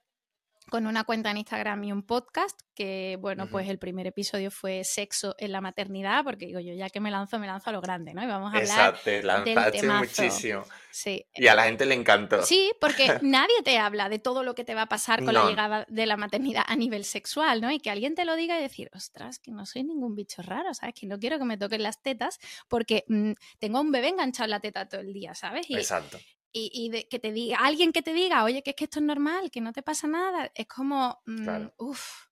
con 0.70 0.86
una 0.86 1.04
cuenta 1.04 1.30
en 1.30 1.38
Instagram 1.38 1.84
y 1.84 1.92
un 1.92 2.02
podcast, 2.02 2.58
que 2.74 3.18
bueno, 3.20 3.48
pues 3.48 3.68
el 3.68 3.78
primer 3.78 4.06
episodio 4.06 4.50
fue 4.50 4.84
sexo 4.84 5.34
en 5.38 5.52
la 5.52 5.60
maternidad, 5.60 6.24
porque 6.24 6.46
digo 6.46 6.60
yo, 6.60 6.74
ya 6.74 6.88
que 6.90 7.00
me 7.00 7.10
lanzo, 7.10 7.38
me 7.38 7.46
lanzo 7.46 7.70
a 7.70 7.72
lo 7.72 7.80
grande, 7.80 8.14
¿no? 8.14 8.22
Y 8.22 8.26
vamos 8.26 8.52
a 8.52 8.58
hablar 8.58 8.94
Exacto, 8.94 9.10
del 9.10 9.90
muchísimo. 9.90 10.64
Sí. 10.90 11.26
Y 11.34 11.46
a 11.46 11.54
la 11.54 11.64
gente 11.64 11.86
le 11.86 11.94
encantó. 11.94 12.42
Sí, 12.42 12.72
porque 12.80 13.18
nadie 13.22 13.62
te 13.64 13.78
habla 13.78 14.08
de 14.08 14.18
todo 14.18 14.42
lo 14.42 14.54
que 14.54 14.64
te 14.64 14.74
va 14.74 14.82
a 14.82 14.88
pasar 14.88 15.24
con 15.24 15.34
la 15.34 15.46
llegada 15.46 15.86
de 15.88 16.06
la 16.06 16.16
maternidad 16.16 16.64
a 16.66 16.76
nivel 16.76 17.04
sexual, 17.04 17.60
¿no? 17.60 17.70
Y 17.70 17.78
que 17.78 17.90
alguien 17.90 18.14
te 18.14 18.24
lo 18.24 18.36
diga 18.36 18.58
y 18.58 18.62
decir, 18.62 18.90
ostras, 18.94 19.38
que 19.38 19.50
no 19.50 19.66
soy 19.66 19.84
ningún 19.84 20.14
bicho 20.14 20.42
raro, 20.42 20.72
¿sabes? 20.74 20.94
Que 20.94 21.06
no 21.06 21.18
quiero 21.18 21.38
que 21.38 21.44
me 21.44 21.58
toquen 21.58 21.82
las 21.82 22.02
tetas 22.02 22.38
porque 22.68 23.04
mm, 23.08 23.32
tengo 23.58 23.80
un 23.80 23.90
bebé 23.90 24.08
enganchado 24.08 24.44
en 24.44 24.50
la 24.50 24.60
teta 24.60 24.88
todo 24.88 25.00
el 25.00 25.12
día, 25.12 25.34
¿sabes? 25.34 25.66
Exacto 25.70 26.18
y, 26.52 26.90
de, 26.90 27.08
que 27.08 27.18
te 27.18 27.32
diga, 27.32 27.58
alguien 27.58 27.92
que 27.92 28.02
te 28.02 28.12
diga, 28.12 28.44
oye, 28.44 28.62
que 28.62 28.70
es 28.70 28.76
que 28.76 28.84
esto 28.84 28.98
es 28.98 29.04
normal, 29.04 29.50
que 29.50 29.60
no 29.60 29.72
te 29.72 29.82
pasa 29.82 30.06
nada, 30.06 30.50
es 30.54 30.66
como, 30.66 31.22
mm, 31.24 31.68
uff, 31.78 32.26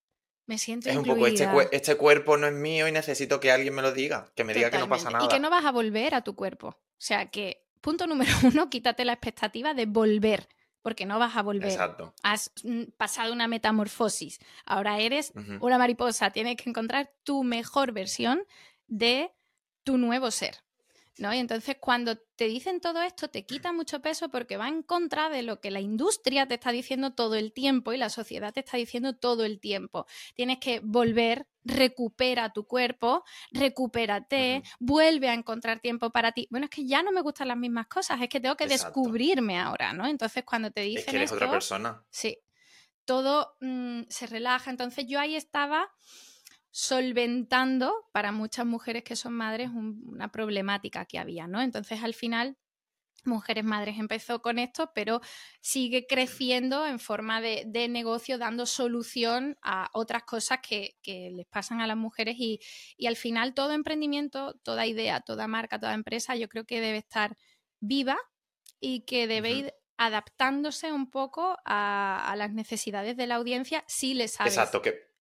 me 0.45 0.57
siento 0.57 0.89
Es 0.89 0.97
un 0.97 1.05
poco, 1.05 1.27
este, 1.27 1.47
este, 1.71 1.95
cuerpo 1.95 2.37
no 2.37 2.47
es 2.47 2.53
mío 2.53 2.87
y 2.87 2.91
necesito 2.91 3.39
que 3.39 3.51
alguien 3.51 3.73
me 3.73 3.81
lo 3.81 3.91
diga, 3.91 4.31
que 4.35 4.43
me 4.43 4.53
diga 4.53 4.69
que 4.69 4.77
no 4.77 4.89
pasa 4.89 5.09
nada. 5.09 5.25
Y 5.25 5.27
que 5.27 5.39
no 5.39 5.49
vas 5.49 5.65
a 5.65 5.71
volver 5.71 6.13
a 6.13 6.23
tu 6.23 6.35
cuerpo. 6.35 6.67
O 6.67 6.77
sea 6.97 7.31
que, 7.31 7.65
punto 7.79 8.05
número 8.05 8.31
uno, 8.43 8.69
quítate 8.69 9.05
la 9.05 9.13
expectativa 9.13 9.73
de 9.73 9.85
volver, 9.85 10.47
porque 10.81 11.05
no 11.05 11.19
vas 11.19 11.35
a 11.35 11.41
volver. 11.41 11.71
Exacto. 11.71 12.13
Has 12.21 12.51
mm, 12.63 12.83
pasado 12.97 13.33
una 13.33 13.47
metamorfosis. 13.47 14.39
Ahora 14.65 14.99
eres 14.99 15.33
una 15.61 15.77
mariposa, 15.77 16.31
tienes 16.31 16.57
que 16.57 16.69
encontrar 16.69 17.11
tu 17.23 17.43
mejor 17.43 17.91
versión 17.91 18.43
de 18.87 19.31
tu 19.83 19.97
nuevo 19.97 20.31
ser. 20.31 20.57
¿No? 21.17 21.33
Y 21.33 21.37
entonces 21.37 21.77
cuando 21.79 22.17
te 22.35 22.45
dicen 22.45 22.79
todo 22.79 23.01
esto 23.01 23.29
te 23.29 23.45
quita 23.45 23.71
mucho 23.73 24.01
peso 24.01 24.29
porque 24.29 24.57
va 24.57 24.67
en 24.67 24.83
contra 24.83 25.29
de 25.29 25.43
lo 25.43 25.59
que 25.59 25.71
la 25.71 25.79
industria 25.79 26.47
te 26.47 26.55
está 26.55 26.71
diciendo 26.71 27.13
todo 27.13 27.35
el 27.35 27.53
tiempo 27.53 27.93
y 27.93 27.97
la 27.97 28.09
sociedad 28.09 28.53
te 28.53 28.61
está 28.61 28.77
diciendo 28.77 29.15
todo 29.15 29.45
el 29.45 29.59
tiempo. 29.59 30.05
Tienes 30.33 30.59
que 30.59 30.79
volver, 30.83 31.47
recupera 31.63 32.53
tu 32.53 32.65
cuerpo, 32.65 33.23
recupérate, 33.51 34.63
vuelve 34.79 35.29
a 35.29 35.33
encontrar 35.33 35.79
tiempo 35.79 36.09
para 36.09 36.31
ti. 36.31 36.47
Bueno, 36.49 36.65
es 36.65 36.69
que 36.69 36.85
ya 36.85 37.03
no 37.03 37.11
me 37.11 37.21
gustan 37.21 37.49
las 37.49 37.57
mismas 37.57 37.87
cosas, 37.87 38.21
es 38.21 38.29
que 38.29 38.39
tengo 38.39 38.55
que 38.55 38.67
descubrirme 38.67 39.59
ahora, 39.59 39.93
¿no? 39.93 40.07
Entonces 40.07 40.43
cuando 40.43 40.71
te 40.71 40.81
dicen... 40.81 41.03
Es 41.03 41.11
que 41.11 41.17
eres 41.17 41.31
otra 41.31 41.51
persona. 41.51 42.03
Sí. 42.09 42.37
Todo 43.05 43.57
mm, 43.59 44.03
se 44.09 44.27
relaja. 44.27 44.71
Entonces 44.71 45.05
yo 45.07 45.19
ahí 45.19 45.35
estaba 45.35 45.91
solventando 46.71 48.09
para 48.11 48.31
muchas 48.31 48.65
mujeres 48.65 49.03
que 49.03 49.15
son 49.15 49.33
madres 49.33 49.69
una 49.73 50.31
problemática 50.31 51.05
que 51.05 51.19
había, 51.19 51.47
¿no? 51.47 51.61
Entonces 51.61 52.01
al 52.01 52.13
final 52.13 52.57
Mujeres 53.23 53.63
Madres 53.63 53.99
empezó 53.99 54.41
con 54.41 54.57
esto, 54.57 54.91
pero 54.95 55.21
sigue 55.61 56.07
creciendo 56.07 56.87
en 56.87 56.99
forma 56.99 57.39
de, 57.41 57.87
negocio, 57.87 58.37
dando 58.37 58.65
solución 58.65 59.57
a 59.61 59.89
otras 59.93 60.23
cosas 60.23 60.59
que, 60.67 60.97
les 61.05 61.45
pasan 61.47 61.81
a 61.81 61.87
las 61.87 61.97
mujeres 61.97 62.35
y, 62.37 62.59
al 63.05 63.15
final 63.15 63.53
todo 63.53 63.73
emprendimiento, 63.73 64.55
toda 64.63 64.87
idea, 64.87 65.21
toda 65.21 65.47
marca, 65.47 65.79
toda 65.79 65.93
empresa, 65.93 66.35
yo 66.35 66.49
creo 66.49 66.65
que 66.65 66.81
debe 66.81 66.97
estar 66.97 67.37
viva 67.79 68.17
y 68.79 69.01
que 69.01 69.27
debe 69.27 69.51
ir 69.51 69.73
adaptándose 69.97 70.91
un 70.91 71.11
poco 71.11 71.57
a, 71.63 72.33
las 72.37 72.51
necesidades 72.51 73.17
de 73.17 73.27
la 73.27 73.35
audiencia 73.35 73.83
si 73.87 74.15
les 74.15 74.31
sabes 74.31 74.57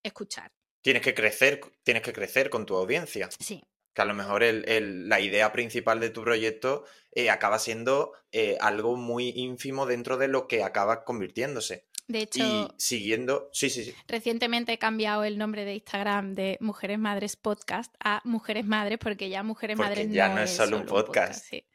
escuchar 0.02 0.52
tienes 0.82 1.02
que 1.02 1.14
crecer, 1.14 1.60
tienes 1.82 2.02
que 2.02 2.12
crecer 2.12 2.50
con 2.50 2.66
tu 2.66 2.76
audiencia. 2.76 3.28
Sí. 3.38 3.62
Que 3.94 4.02
a 4.02 4.04
lo 4.04 4.14
mejor 4.14 4.42
la 4.44 5.20
idea 5.20 5.52
principal 5.52 5.98
de 6.00 6.10
tu 6.10 6.22
proyecto 6.22 6.84
eh, 7.12 7.28
acaba 7.28 7.58
siendo 7.58 8.12
eh, 8.30 8.56
algo 8.60 8.96
muy 8.96 9.30
ínfimo 9.30 9.86
dentro 9.86 10.16
de 10.16 10.28
lo 10.28 10.46
que 10.46 10.62
acaba 10.62 11.04
convirtiéndose. 11.04 11.86
De 12.06 12.22
hecho, 12.22 12.42
y 12.42 12.68
siguiendo, 12.76 13.48
sí, 13.52 13.70
sí, 13.70 13.84
sí. 13.84 13.94
Recientemente 14.08 14.72
he 14.72 14.78
cambiado 14.78 15.22
el 15.22 15.38
nombre 15.38 15.64
de 15.64 15.74
Instagram 15.74 16.34
de 16.34 16.58
Mujeres 16.60 16.98
Madres 16.98 17.36
Podcast 17.36 17.94
a 18.00 18.20
Mujeres 18.24 18.64
Madres 18.64 18.98
porque 19.00 19.28
ya 19.28 19.44
Mujeres 19.44 19.76
Madres 19.76 20.10
ya 20.10 20.28
no, 20.28 20.42
es 20.42 20.50
solo 20.50 20.78
un 20.78 20.86
podcast. 20.86 21.44
sí. 21.44 21.66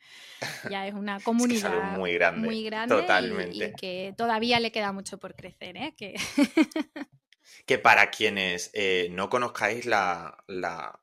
Ya 0.70 0.86
es 0.86 0.94
una 0.94 1.20
comunidad 1.22 1.94
es 1.94 1.98
muy 1.98 2.14
grande. 2.14 2.46
Muy 2.46 2.64
grande 2.66 2.94
totalmente. 2.94 3.68
Y, 3.68 3.74
que 3.74 4.14
todavía 4.18 4.60
le 4.60 4.72
queda 4.72 4.92
mucho 4.92 5.18
por 5.18 5.34
crecer, 5.34 5.78
¿eh? 5.78 5.96
Que... 5.98 6.16
que 7.66 7.78
para 7.78 8.12
quienes 8.12 8.72
eh, 8.74 9.08
no 9.12 9.30
conozcáis 9.30 9.86
la, 9.86 10.44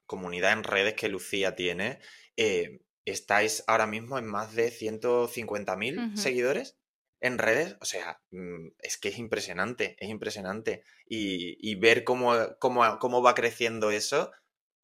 comunidad 0.07 0.53
en 0.53 0.65
redes 0.65 0.95
que 0.95 1.09
Lucía 1.09 1.55
tiene, 1.55 1.99
eh, 2.37 2.81
estáis 3.05 3.65
ahora 3.67 3.87
mismo 3.87 4.19
en 4.19 4.27
más 4.27 4.55
de 4.55 4.71
150.000 4.71 6.17
seguidores 6.17 6.77
en 7.23 7.39
redes. 7.39 7.77
O 7.81 7.87
sea, 7.87 8.21
mm, 8.31 8.69
es 8.79 8.99
que 8.99 9.09
es 9.09 9.19
impresionante, 9.19 9.97
es 9.99 10.11
impresionante. 10.11 10.83
Y, 11.07 11.75
ver 11.77 12.05
cómo, 12.05 12.35
cómo, 12.59 13.23
va 13.23 13.35
creciendo 13.35 13.91
eso 13.91 14.31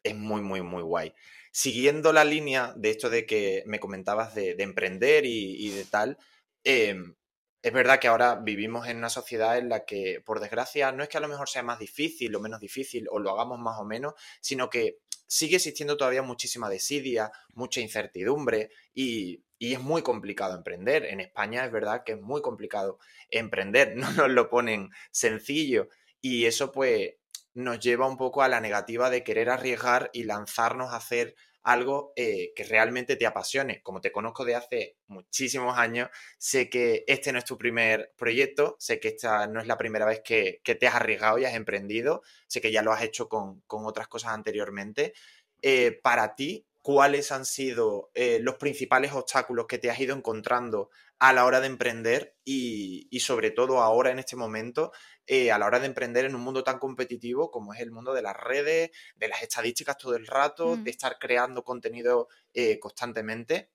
es 0.02 0.14
muy, 0.14 0.40
muy, 0.40 0.62
muy 0.62 0.82
guay. 0.82 1.14
Siguiendo 1.52 2.12
la 2.12 2.24
línea 2.24 2.72
de 2.76 2.90
esto 2.90 3.10
de 3.10 3.26
que 3.26 3.62
me 3.66 3.80
comentabas 3.80 4.34
de, 4.34 4.54
emprender 4.58 5.24
y, 5.26 5.70
de 5.70 5.84
tal, 5.84 6.18
em, 6.64 7.14
es 7.62 7.72
verdad 7.72 7.98
que 7.98 8.08
ahora 8.08 8.36
vivimos 8.36 8.86
en 8.86 8.98
una 8.98 9.10
sociedad 9.10 9.58
en 9.58 9.68
la 9.68 9.84
que, 9.84 10.22
por 10.24 10.40
desgracia, 10.40 10.92
no 10.92 11.02
es 11.02 11.08
que 11.08 11.18
a 11.18 11.20
lo 11.20 11.28
mejor 11.28 11.48
sea 11.48 11.62
más 11.62 11.78
difícil 11.78 12.34
o 12.34 12.40
menos 12.40 12.60
difícil 12.60 13.06
o 13.10 13.18
lo 13.18 13.30
hagamos 13.30 13.58
más 13.58 13.78
o 13.78 13.84
menos, 13.84 14.14
sino 14.40 14.70
que 14.70 14.98
sigue 15.26 15.56
existiendo 15.56 15.96
todavía 15.96 16.22
muchísima 16.22 16.68
desidia, 16.68 17.30
mucha 17.54 17.80
incertidumbre 17.80 18.70
y, 18.94 19.44
es 19.60 19.80
muy 19.80 20.02
complicado 20.02 20.56
emprender. 20.56 21.04
En 21.04 21.18
España 21.18 21.64
es 21.64 21.72
verdad 21.72 22.04
que 22.04 22.12
es 22.12 22.20
muy 22.20 22.40
complicado 22.42 23.00
emprender, 23.28 23.96
no 23.96 24.10
nos 24.12 24.30
lo 24.30 24.48
ponen 24.48 24.90
sencillo 25.10 25.88
y 26.20 26.46
eso 26.46 26.70
pues 26.70 27.14
nos 27.54 27.80
lleva 27.80 28.06
un 28.06 28.16
poco 28.16 28.42
a 28.42 28.48
la 28.48 28.60
negativa 28.60 29.10
de 29.10 29.24
querer 29.24 29.50
arriesgar 29.50 30.10
y 30.12 30.24
lanzarnos 30.24 30.92
a 30.92 30.96
hacer 30.96 31.34
algo 31.62 32.12
eh, 32.16 32.52
que 32.54 32.64
realmente 32.64 33.16
te 33.16 33.26
apasione. 33.26 33.82
Como 33.82 34.00
te 34.00 34.12
conozco 34.12 34.44
de 34.44 34.54
hace 34.54 34.96
muchísimos 35.06 35.76
años, 35.78 36.08
sé 36.38 36.70
que 36.70 37.04
este 37.06 37.32
no 37.32 37.38
es 37.38 37.44
tu 37.44 37.58
primer 37.58 38.12
proyecto, 38.16 38.76
sé 38.78 39.00
que 39.00 39.08
esta 39.08 39.46
no 39.46 39.60
es 39.60 39.66
la 39.66 39.78
primera 39.78 40.06
vez 40.06 40.20
que, 40.24 40.60
te 40.62 40.86
has 40.86 40.94
arriesgado 40.94 41.38
y 41.38 41.44
has 41.44 41.54
emprendido, 41.54 42.22
sé 42.46 42.60
que 42.60 42.72
ya 42.72 42.82
lo 42.82 42.92
has 42.92 43.02
hecho 43.02 43.28
con, 43.28 43.62
otras 43.68 44.08
cosas 44.08 44.32
anteriormente. 44.32 45.14
Eh, 45.62 45.98
para 46.02 46.34
ti, 46.34 46.66
¿cuáles 46.82 47.32
han 47.32 47.44
sido 47.44 48.10
eh, 48.14 48.38
los 48.40 48.56
principales 48.56 49.12
obstáculos 49.12 49.66
que 49.66 49.78
te 49.78 49.90
has 49.90 49.98
ido 50.00 50.16
encontrando 50.16 50.90
a 51.18 51.32
la 51.32 51.44
hora 51.44 51.60
de 51.60 51.66
emprender 51.66 52.36
y, 52.44 53.08
y 53.10 53.20
sobre 53.20 53.50
todo 53.50 53.82
ahora 53.82 54.10
en 54.10 54.18
este 54.18 54.36
momento 54.36 54.92
eh, 55.30 55.52
a 55.52 55.58
la 55.58 55.66
hora 55.66 55.78
de 55.78 55.84
emprender 55.84 56.24
en 56.24 56.34
un 56.34 56.40
mundo 56.40 56.64
tan 56.64 56.78
competitivo 56.78 57.50
como 57.50 57.74
es 57.74 57.80
el 57.80 57.90
mundo 57.90 58.14
de 58.14 58.22
las 58.22 58.34
redes, 58.34 58.90
de 59.14 59.28
las 59.28 59.42
estadísticas 59.42 59.98
todo 59.98 60.16
el 60.16 60.26
rato, 60.26 60.74
de 60.76 60.84
mm. 60.84 60.88
estar 60.88 61.18
creando 61.18 61.64
contenido 61.64 62.28
eh, 62.54 62.78
constantemente. 62.78 63.70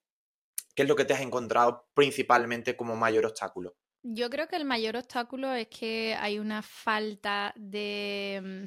¿Qué 0.73 0.81
es 0.81 0.87
lo 0.87 0.95
que 0.95 1.05
te 1.05 1.13
has 1.13 1.21
encontrado 1.21 1.85
principalmente 1.93 2.75
como 2.75 2.95
mayor 2.95 3.27
obstáculo? 3.27 3.75
Yo 4.01 4.31
creo 4.31 4.47
que 4.47 4.55
el 4.55 4.65
mayor 4.65 4.97
obstáculo 4.97 5.53
es 5.53 5.67
que 5.67 6.17
hay 6.19 6.39
una 6.39 6.63
falta 6.63 7.53
de, 7.55 8.41
mm, 8.43 8.65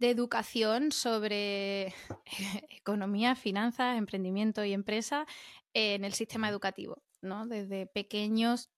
de 0.00 0.10
educación 0.10 0.92
sobre 0.92 1.94
economía, 2.68 3.34
finanzas, 3.34 3.96
emprendimiento 3.96 4.66
y 4.66 4.74
empresa 4.74 5.26
en 5.72 6.04
el 6.04 6.12
sistema 6.12 6.50
educativo. 6.50 7.02
¿No? 7.22 7.46
Desde 7.46 7.86
pequeños 7.86 8.70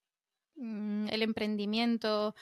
Mm, 0.57 1.09
el 1.11 1.23
emprendimiento, 1.23 2.35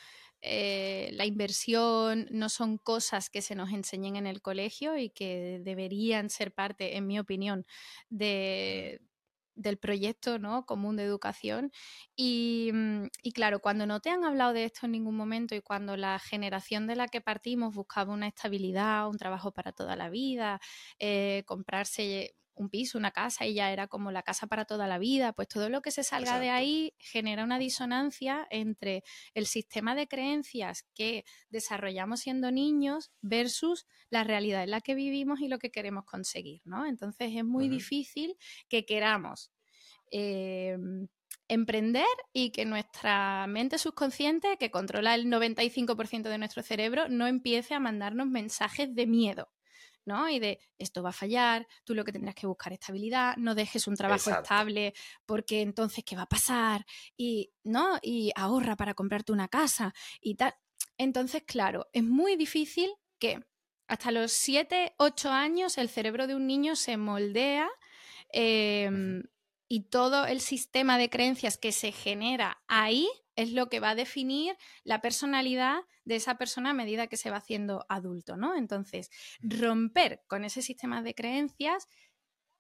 eh, 0.43 1.11
la 1.13 1.25
inversión 1.27 2.27
no 2.31 2.49
son 2.49 2.79
cosas 2.79 3.31
que 3.31 3.43
se 3.43 3.55
nos 3.55 3.71
enseñen 3.73 4.17
en 4.17 4.27
el 4.27 4.43
colegio 4.43 4.97
y 4.99 5.11
que 5.11 5.61
deberían 5.63 6.31
ser 6.31 6.53
parte, 6.53 6.97
en 6.97 7.07
mi 7.07 7.19
opinión, 7.21 7.65
de, 8.09 9.01
del 9.55 9.79
proyecto 9.79 10.39
¿no? 10.39 10.65
común 10.67 10.97
de 10.97 11.05
educación. 11.05 11.71
Y, 12.17 12.71
mm, 12.73 13.07
y, 13.23 13.33
claro, 13.33 13.61
cuando 13.61 13.87
no 13.87 14.01
te 14.01 14.11
han 14.11 14.25
hablado 14.25 14.53
de 14.53 14.65
esto 14.65 14.87
en 14.87 14.93
ningún 14.93 15.17
momento 15.17 15.55
y 15.55 15.61
cuando 15.63 15.97
la 15.97 16.19
generación 16.19 16.87
de 16.87 16.97
la 16.97 17.09
que 17.09 17.21
partimos 17.21 17.75
buscaba 17.75 18.13
una 18.15 18.29
estabilidad, 18.29 19.09
un 19.09 19.19
trabajo 19.19 19.53
para 19.53 19.73
toda 19.73 19.97
la 19.97 20.11
vida, 20.11 20.61
eh, 20.99 21.43
comprarse 21.47 22.35
un 22.59 22.69
piso, 22.69 22.99
una 22.99 23.11
casa 23.11 23.47
y 23.47 23.55
ya 23.55 23.73
era 23.73 23.87
como 23.87 24.11
la 24.11 24.23
casa 24.23 24.47
para 24.47 24.65
toda 24.65 24.87
la 24.87 24.99
vida, 24.99 25.33
pues 25.33 25.49
todo 25.49 25.69
lo 25.69 25.81
que 25.81 25.91
se 25.91 26.03
salga 26.03 26.39
de 26.39 26.51
ahí 26.51 26.95
genera 26.99 27.45
una 27.45 27.59
disonancia 27.59 28.47
entre 28.51 29.05
el 29.35 29.47
sistema 29.47 29.95
de 29.95 30.09
creencias 30.09 30.85
que 30.95 31.25
desarrollamos 31.51 32.21
siendo 32.21 32.51
niños 32.51 33.13
versus 33.21 33.87
la 34.11 34.25
realidad 34.25 34.65
en 34.65 34.71
la 34.71 34.81
que 34.81 34.95
vivimos 34.95 35.41
y 35.41 35.49
lo 35.49 35.59
que 35.59 35.71
queremos 35.71 36.05
conseguir, 36.05 36.61
¿no? 36.65 36.87
Entonces 36.87 37.33
es 37.35 37.45
muy 37.45 37.69
difícil 37.69 38.37
que 38.69 38.85
queramos 38.85 39.51
em, 40.11 41.09
emprender 41.49 42.07
y 42.33 42.51
que 42.51 42.65
nuestra 42.65 43.47
mente 43.47 43.79
subconsciente, 43.79 44.57
que 44.59 44.71
controla 44.71 45.15
el 45.15 45.27
95% 45.27 46.29
de 46.29 46.39
nuestro 46.39 46.63
cerebro, 46.63 47.09
no 47.09 47.27
empiece 47.27 47.75
a 47.75 47.81
mandarnos 47.81 48.27
mensajes 48.27 48.95
de 48.95 49.07
miedo. 49.07 49.49
¿No? 50.09 50.29
Y 50.29 50.41
de 50.41 50.59
esto 50.79 51.03
va 51.03 51.11
a 51.11 51.13
fallar, 51.13 51.69
tú 51.85 51.95
lo 51.95 52.05
que 52.05 52.11
tendrás 52.11 52.35
que 52.35 52.49
buscar 52.49 52.73
estabilidad, 52.73 53.37
no 53.37 53.55
dejes 53.55 53.87
un 53.87 53.95
trabajo 53.95 54.31
estable 54.31 54.95
porque 55.25 55.61
entonces 55.61 56.03
¿qué 56.05 56.17
va 56.17 56.23
a 56.23 56.29
pasar? 56.29 56.85
Y 57.17 57.53
no, 57.63 57.99
y 58.03 58.33
ahorra 58.35 58.75
para 58.75 58.95
comprarte 58.95 59.31
una 59.31 59.47
casa 59.47 59.95
y 60.21 60.35
tal. 60.35 60.55
Entonces, 60.97 61.45
claro, 61.47 61.87
es 61.93 62.03
muy 62.03 62.35
difícil 62.35 62.91
que 63.21 63.41
hasta 63.87 64.11
los 64.11 64.33
7, 64.33 64.95
8 64.99 65.31
años 65.31 65.79
el 65.79 65.89
cerebro 65.89 66.27
de 66.27 66.35
un 66.35 66.47
niño 66.47 66.77
se 66.77 66.97
moldea 66.97 67.69
em, 68.31 69.23
y 69.69 69.89
todo 69.91 70.27
el 70.27 70.41
sistema 70.41 70.99
de 70.99 71.11
creencias 71.11 71.59
que 71.59 71.73
se 71.73 71.93
genera 71.93 72.63
ahí 72.67 73.09
es 73.37 73.53
lo 73.53 73.69
que 73.69 73.79
va 73.79 73.91
a 73.91 73.95
definir 73.95 74.57
la 74.83 75.01
personalidad 75.01 75.81
de 76.05 76.17
esa 76.17 76.37
persona 76.39 76.71
a 76.71 76.75
medida 76.75 77.07
que 77.07 77.17
se 77.17 77.31
va 77.31 77.37
haciendo 77.37 77.87
adulto, 77.89 78.37
¿no? 78.37 78.57
Entonces, 78.57 79.11
romper 79.41 80.25
con 80.27 80.45
ese 80.45 80.61
sistema 80.63 81.03
de 81.03 81.15
creencias 81.15 81.87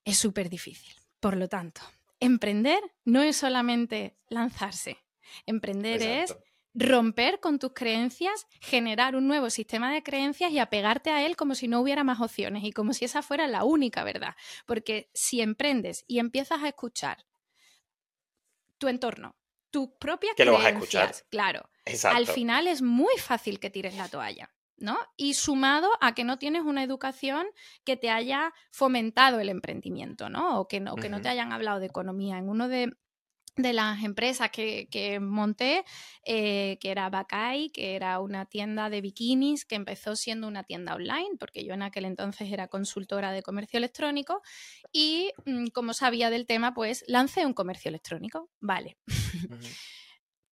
es 0.05 0.19
súper 0.19 0.49
difícil. 0.49 0.95
Por 1.19 1.37
lo 1.37 1.49
tanto, 1.49 1.81
emprender 2.21 2.81
no 3.05 3.23
es 3.23 3.37
solamente 3.37 4.17
lanzarse. 4.29 4.99
Emprender 5.47 6.01
es 6.01 6.37
romper 6.79 7.41
con 7.41 7.59
tus 7.59 7.73
creencias, 7.75 8.47
generar 8.61 9.17
un 9.17 9.27
nuevo 9.27 9.51
sistema 9.51 9.93
de 9.93 10.03
creencias 10.03 10.53
y 10.53 10.61
apegarte 10.61 11.11
a 11.11 11.27
él 11.27 11.37
como 11.37 11.55
si 11.55 11.67
no 11.67 11.81
hubiera 11.81 12.05
más 12.05 12.21
opciones 12.21 12.63
y 12.65 12.73
como 12.73 12.93
si 12.93 13.05
esa 13.05 13.21
fuera 13.21 13.49
la 13.49 13.65
única 13.65 14.05
verdad. 14.05 14.37
Porque 14.65 15.11
si 15.13 15.41
emprendes 15.41 16.05
y 16.07 16.21
empiezas 16.21 16.63
a 16.63 16.69
escuchar 16.69 17.27
tu 18.79 18.87
entorno, 18.87 19.35
tus 19.71 19.89
propias 19.99 20.35
que 20.37 20.45
creencias, 20.45 20.47
lo 20.47 20.53
vas 20.53 20.67
a 20.67 20.77
escuchar. 20.77 21.15
claro, 21.31 21.69
al 22.05 22.27
final 22.27 22.69
es 22.69 22.81
muy 22.81 23.17
fácil 23.19 23.59
que 23.59 23.71
tires 23.71 23.97
la 23.97 24.09
toalla. 24.09 24.51
¿no? 24.81 24.97
Y 25.17 25.35
sumado 25.35 25.91
a 26.01 26.15
que 26.15 26.23
no 26.23 26.39
tienes 26.39 26.63
una 26.63 26.85
educación 26.85 27.49
que 27.85 27.97
te 27.97 28.11
haya 28.11 28.53
fomentado 28.71 29.41
el 29.41 29.49
emprendimiento, 29.49 30.31
¿no? 30.31 30.61
O 30.61 30.69
que 30.69 30.79
no, 30.79 30.95
que 30.95 31.09
no 31.09 31.21
te 31.21 31.29
hayan 31.29 31.53
hablado 31.53 31.81
de 31.81 31.87
economía. 31.87 32.39
En 32.39 32.49
uno 32.49 32.69
de, 32.69 32.93
de 33.57 33.73
las 33.73 34.03
empresas 34.05 34.51
que, 34.51 35.19
monté, 35.21 35.85
eh, 36.25 36.79
que 36.81 36.91
era 36.91 37.11
Bacay, 37.11 37.71
que 37.71 37.97
era 37.97 38.21
una 38.21 38.47
tienda 38.47 38.91
de 38.91 39.01
bikinis 39.01 39.65
que 39.65 39.75
empezó 39.75 40.17
siendo 40.17 40.47
una 40.47 40.65
tienda 40.65 40.95
online, 40.95 41.37
porque 41.39 41.65
yo 41.65 41.75
en 41.75 41.83
aquel 41.83 42.05
entonces 42.05 42.53
era 42.53 42.69
consultora 42.69 43.33
de 43.33 43.43
comercio 43.43 43.79
electrónico 43.79 44.43
y 44.93 45.33
mm, 45.45 45.69
como 45.69 45.93
sabía 45.93 46.31
del 46.31 46.47
tema, 46.47 46.75
pues 46.75 47.05
lancé 47.09 47.47
un 47.47 47.55
comercio 47.55 47.89
electrónico. 47.89 48.51
Vale. 48.61 48.97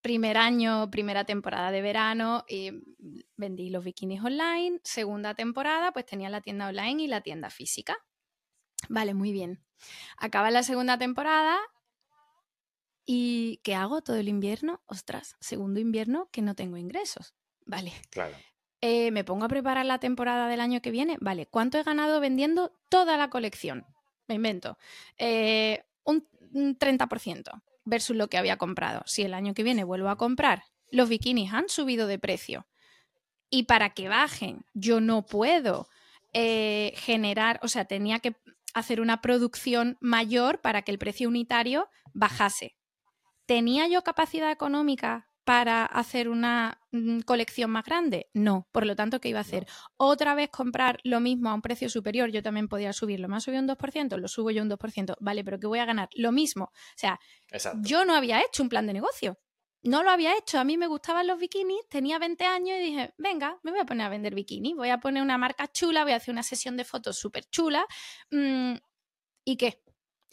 Primer 0.02 0.36
año, 0.36 0.88
primera 0.88 1.24
temporada 1.24 1.72
de 1.72 1.82
verano, 1.82 2.44
y 2.48 2.70
mm, 2.70 3.20
vendí 3.36 3.70
los 3.70 3.84
bikinis 3.84 4.22
online. 4.22 4.78
Segunda 4.84 5.34
temporada, 5.34 5.92
pues 5.92 6.06
tenía 6.06 6.28
la 6.28 6.40
tienda 6.40 6.68
online 6.68 7.02
y 7.02 7.06
la 7.08 7.22
tienda 7.22 7.50
física. 7.50 7.96
Vale, 8.88 9.14
muy 9.14 9.32
bien. 9.32 9.64
Acaba 10.16 10.50
la 10.50 10.62
segunda 10.62 10.96
temporada 10.98 11.58
¿Y 13.06 13.60
qué 13.62 13.74
hago 13.74 14.02
todo 14.02 14.16
el 14.16 14.28
invierno? 14.28 14.82
Ostras, 14.86 15.36
segundo 15.40 15.80
invierno 15.80 16.28
que 16.32 16.42
no 16.42 16.54
tengo 16.54 16.76
ingresos. 16.76 17.34
Vale. 17.64 17.92
Claro. 18.10 18.34
Eh, 18.80 19.10
me 19.12 19.24
pongo 19.24 19.46
a 19.46 19.48
preparar 19.48 19.86
la 19.86 19.98
temporada 19.98 20.48
del 20.48 20.60
año 20.60 20.82
que 20.82 20.90
viene. 20.90 21.16
Vale, 21.20 21.46
¿cuánto 21.46 21.78
he 21.78 21.82
ganado 21.82 22.20
vendiendo 22.20 22.72
toda 22.90 23.16
la 23.16 23.30
colección? 23.30 23.86
Me 24.28 24.34
invento. 24.34 24.76
Eh, 25.18 25.84
un 26.04 26.78
30% 26.78 27.62
versus 27.84 28.16
lo 28.16 28.28
que 28.28 28.38
había 28.38 28.58
comprado. 28.58 29.02
Si 29.06 29.22
el 29.22 29.34
año 29.34 29.54
que 29.54 29.62
viene 29.62 29.84
vuelvo 29.84 30.08
a 30.08 30.16
comprar, 30.16 30.64
los 30.90 31.08
bikinis 31.08 31.52
han 31.52 31.68
subido 31.68 32.06
de 32.06 32.18
precio. 32.18 32.66
Y 33.48 33.64
para 33.64 33.90
que 33.90 34.08
bajen, 34.08 34.64
yo 34.74 35.00
no 35.00 35.24
puedo 35.24 35.88
eh, 36.32 36.92
generar, 36.96 37.60
o 37.62 37.68
sea, 37.68 37.84
tenía 37.84 38.18
que 38.18 38.36
hacer 38.74 39.00
una 39.00 39.20
producción 39.22 39.96
mayor 40.00 40.60
para 40.60 40.82
que 40.82 40.92
el 40.92 40.98
precio 40.98 41.28
unitario 41.28 41.88
bajase. 42.12 42.76
¿Tenía 43.46 43.86
yo 43.86 44.02
capacidad 44.02 44.50
económica 44.50 45.30
para 45.44 45.86
hacer 45.86 46.28
una 46.28 46.80
mm, 46.90 47.20
colección 47.20 47.70
más 47.70 47.84
grande? 47.84 48.28
No. 48.34 48.68
Por 48.72 48.84
lo 48.84 48.96
tanto, 48.96 49.20
¿qué 49.20 49.28
iba 49.28 49.38
a 49.38 49.42
hacer? 49.42 49.66
Otra 49.96 50.34
vez 50.34 50.50
comprar 50.50 50.98
lo 51.04 51.20
mismo 51.20 51.50
a 51.50 51.54
un 51.54 51.62
precio 51.62 51.88
superior. 51.88 52.30
Yo 52.30 52.42
también 52.42 52.66
podía 52.66 52.92
subirlo. 52.92 53.28
¿Me 53.28 53.36
ha 53.36 53.40
subido 53.40 53.62
un 53.62 53.68
2%? 53.68 54.18
Lo 54.18 54.26
subo 54.26 54.50
yo 54.50 54.62
un 54.62 54.70
2%. 54.70 55.16
Vale, 55.20 55.44
pero 55.44 55.60
¿qué 55.60 55.68
voy 55.68 55.78
a 55.78 55.84
ganar? 55.84 56.08
Lo 56.14 56.32
mismo. 56.32 56.64
O 56.64 56.96
sea, 56.96 57.20
yo 57.82 58.04
no 58.04 58.16
había 58.16 58.40
hecho 58.40 58.64
un 58.64 58.68
plan 58.68 58.88
de 58.88 58.94
negocio. 58.94 59.38
No 59.84 60.02
lo 60.02 60.10
había 60.10 60.36
hecho. 60.36 60.58
A 60.58 60.64
mí 60.64 60.76
me 60.76 60.88
gustaban 60.88 61.28
los 61.28 61.38
bikinis, 61.38 61.88
tenía 61.88 62.18
20 62.18 62.44
años 62.44 62.78
y 62.78 62.82
dije, 62.82 63.14
venga, 63.16 63.60
me 63.62 63.70
voy 63.70 63.78
a 63.78 63.86
poner 63.86 64.06
a 64.06 64.08
vender 64.08 64.34
bikinis. 64.34 64.74
Voy 64.74 64.90
a 64.90 64.98
poner 64.98 65.22
una 65.22 65.38
marca 65.38 65.70
chula, 65.70 66.02
voy 66.02 66.12
a 66.12 66.16
hacer 66.16 66.32
una 66.32 66.42
sesión 66.42 66.76
de 66.76 66.84
fotos 66.84 67.16
súper 67.16 67.44
chula. 67.44 67.86
Mm, 68.32 68.74
¿Y 69.44 69.56
qué? 69.56 69.80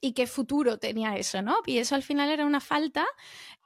Y 0.04 0.12
qué 0.12 0.28
futuro 0.28 0.80
tenía 0.80 1.16
eso, 1.16 1.42
¿no? 1.42 1.60
Y 1.66 1.78
eso 1.78 1.96
al 1.96 2.04
final 2.04 2.30
era 2.30 2.46
una 2.46 2.60
falta 2.60 3.06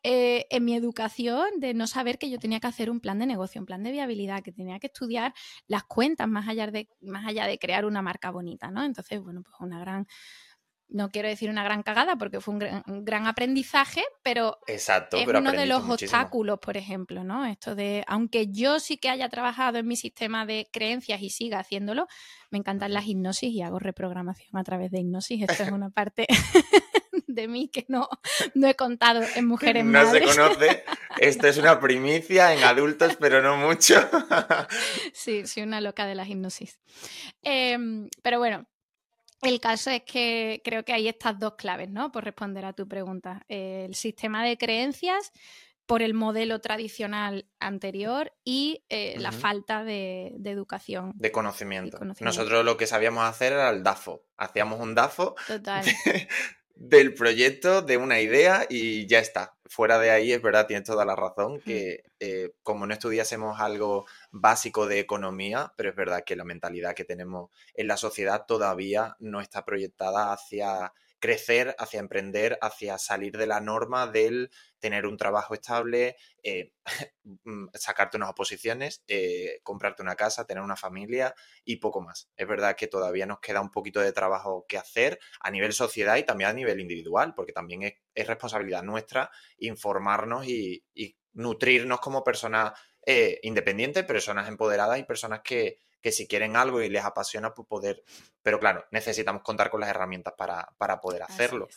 eh, 0.04 0.46
en 0.52 0.66
mi 0.66 0.76
educación 0.76 1.60
de 1.60 1.74
no 1.74 1.88
saber 1.88 2.20
que 2.20 2.30
yo 2.30 2.38
tenía 2.38 2.60
que 2.60 2.68
hacer 2.68 2.92
un 2.92 3.00
plan 3.00 3.18
de 3.18 3.26
negocio, 3.26 3.60
un 3.60 3.66
plan 3.66 3.82
de 3.82 3.92
viabilidad, 3.92 4.44
que 4.44 4.52
tenía 4.52 4.78
que 4.78 4.86
estudiar 4.86 5.34
las 5.66 5.84
cuentas 5.86 6.28
más 6.28 6.48
allá 6.48 6.68
de, 6.68 6.90
más 7.02 7.26
allá 7.26 7.48
de 7.48 7.58
crear 7.58 7.86
una 7.86 8.04
marca 8.04 8.30
bonita, 8.30 8.70
¿no? 8.70 8.84
Entonces, 8.84 9.20
bueno, 9.20 9.42
pues 9.42 9.56
una 9.60 9.80
gran 9.80 10.06
no 10.90 11.10
quiero 11.10 11.28
decir 11.28 11.50
una 11.50 11.64
gran 11.64 11.84
cagada 11.84 12.16
porque 12.16 12.40
fue 12.40 12.56
un 12.56 13.04
gran, 13.04 13.28
aprendizaje, 13.28 14.04
pero 14.24 14.60
Exacto, 14.68 15.18
es 15.18 15.28
uno 15.28 15.52
de 15.52 15.66
los 15.66 15.84
obstáculos, 15.90 16.60
por 16.60 16.78
ejemplo, 16.78 17.24
¿no? 17.24 17.46
Esto 17.46 17.76
de, 17.76 18.04
aunque 18.08 18.48
yo 18.48 18.80
sí 18.80 18.98
que 18.98 19.10
haya 19.10 19.30
trabajado 19.30 19.80
en 19.80 19.88
mi 19.88 19.96
sistema 19.96 20.46
de 20.46 20.70
creencias 20.72 21.22
y 21.22 21.30
siga 21.30 21.60
haciéndolo, 21.60 22.08
me 22.50 22.58
encantan 22.58 22.94
las 22.94 23.06
hipnosis 23.06 23.52
y 23.52 23.62
hago 23.62 23.80
reprogramación 23.80 24.56
a 24.58 24.64
través 24.64 24.92
de 24.92 25.00
hipnosis. 25.00 25.44
Esto 25.44 25.64
es 25.64 25.72
una 25.72 25.90
parte 25.98 26.26
de 27.28 27.48
mí 27.48 27.70
que 27.70 27.86
no, 27.90 28.10
no 28.54 28.68
he 28.68 28.76
contado 28.76 29.22
en 29.36 29.46
mujeres 29.46 29.84
No 29.86 30.10
se 30.10 30.22
conoce. 30.22 30.84
Esto 31.20 31.48
es 31.48 31.58
una 31.58 31.80
primicia 31.82 32.54
en 32.54 32.64
adultos, 32.64 33.18
pero 33.20 33.42
no 33.42 33.58
mucho. 33.58 33.96
sí, 35.14 35.46
soy 35.46 35.64
una 35.64 35.82
loca 35.82 36.06
de 36.06 36.16
las 36.16 36.30
hipnosis. 36.30 36.80
Em, 37.44 38.10
pero 38.22 38.40
bueno, 38.40 38.68
el 39.42 39.60
caso 39.60 39.90
es 39.92 40.04
que 40.04 40.62
creo 40.64 40.84
que 40.84 40.94
hay 40.94 41.08
estas 41.08 41.38
dos 41.38 41.56
claves, 41.56 41.90
¿no? 41.90 42.12
Por 42.12 42.24
responder 42.24 42.66
a 42.66 42.74
tu 42.74 42.88
pregunta. 42.88 43.44
El 43.48 43.96
sistema 43.96 44.44
de 44.44 44.58
creencias 44.58 45.32
por 45.88 46.02
el 46.02 46.14
modelo 46.14 46.60
tradicional 46.60 47.48
anterior 47.60 48.34
y 48.44 48.84
eh, 48.90 49.16
la 49.20 49.32
falta 49.32 49.84
de, 49.84 50.36
educación. 50.44 51.14
De 51.16 51.32
conocimiento. 51.32 51.98
Nosotros 52.20 52.66
lo 52.66 52.78
que 52.78 52.88
sabíamos 52.88 53.24
hacer 53.24 53.54
era 53.54 53.70
el 53.70 53.84
DAFO. 53.84 54.26
Hacíamos 54.36 54.82
un 54.82 54.94
DAFO 54.94 55.36
Total 55.48 55.86
del 56.76 57.14
proyecto, 57.14 57.82
de 57.82 57.98
una 57.98 58.20
idea 58.20 58.66
y 58.70 59.08
ya 59.08 59.20
está. 59.20 59.57
Fuera 59.70 60.00
de 60.00 60.12
ahí, 60.12 60.32
es 60.32 60.42
verdad, 60.42 60.68
tienes 60.68 60.86
toda 60.86 61.06
la 61.06 61.16
razón, 61.16 61.60
que 61.62 62.04
eh, 62.20 62.52
como 62.64 62.86
no 62.86 62.94
estudiásemos 62.94 63.60
algo 63.60 64.06
básico 64.32 64.88
de 64.88 65.00
economía, 65.00 65.74
pero 65.76 65.90
es 65.90 65.96
verdad 65.96 66.24
que 66.26 66.36
la 66.36 66.44
mentalidad 66.44 66.96
que 66.96 67.06
tenemos 67.06 67.50
en 67.74 67.88
la 67.88 67.98
sociedad 67.98 68.46
todavía 68.46 69.16
no 69.20 69.42
está 69.42 69.66
proyectada 69.66 70.32
hacia 70.32 70.94
crecer, 71.20 71.76
hacia 71.80 72.00
emprender, 72.00 72.58
hacia 72.62 72.98
salir 72.98 73.38
de 73.38 73.48
la 73.48 73.60
norma 73.60 74.08
del 74.08 74.52
tener 74.80 75.06
un 75.06 75.18
trabajo 75.18 75.54
estable, 75.54 76.16
eh, 76.44 76.72
mm, 77.24 77.68
sacarte 77.74 78.18
unas 78.18 78.30
oposiciones, 78.30 79.04
eh, 79.08 79.60
comprarte 79.64 80.02
una 80.04 80.16
casa, 80.16 80.46
tener 80.46 80.64
una 80.64 80.76
familia 80.76 81.34
y 81.64 81.78
poco 81.78 82.02
más. 82.02 82.30
Es 82.36 82.48
verdad 82.48 82.76
que 82.76 82.88
todavía 82.88 83.26
nos 83.26 83.40
queda 83.40 83.62
un 83.62 83.72
poquito 83.72 84.00
de 84.00 84.12
trabajo 84.12 84.66
que 84.68 84.78
hacer 84.78 85.20
a 85.40 85.52
nivel 85.52 85.74
sociedad 85.74 86.18
y 86.18 86.24
también 86.24 86.52
a 86.52 86.54
nivel 86.54 86.80
individual, 86.80 87.34
porque 87.36 87.54
también 87.54 87.84
es, 87.84 88.28
responsabilidad 88.28 88.84
nuestra 88.84 89.32
informarnos 89.58 90.48
y, 90.48 90.84
nutrirnos 91.34 92.00
como 92.00 92.24
personas 92.24 92.74
eh, 93.06 93.40
independientes, 93.44 94.04
personas 94.06 94.48
empoderadas 94.48 94.98
y 94.98 95.04
personas 95.04 95.42
que, 95.44 95.78
que 96.08 96.14
si 96.14 96.26
quieren 96.26 96.56
algo 96.56 96.82
y 96.82 96.88
les 96.88 97.04
apasiona, 97.04 97.54
pues 97.54 97.68
poder... 97.68 98.02
Pero 98.42 98.62
claro, 98.62 98.86
necesitamos 98.92 99.44
contar 99.44 99.70
con 99.70 99.82
las 99.82 99.90
herramientas 99.90 100.36
para, 100.38 101.02
poder 101.02 101.24
hacerlo. 101.24 101.68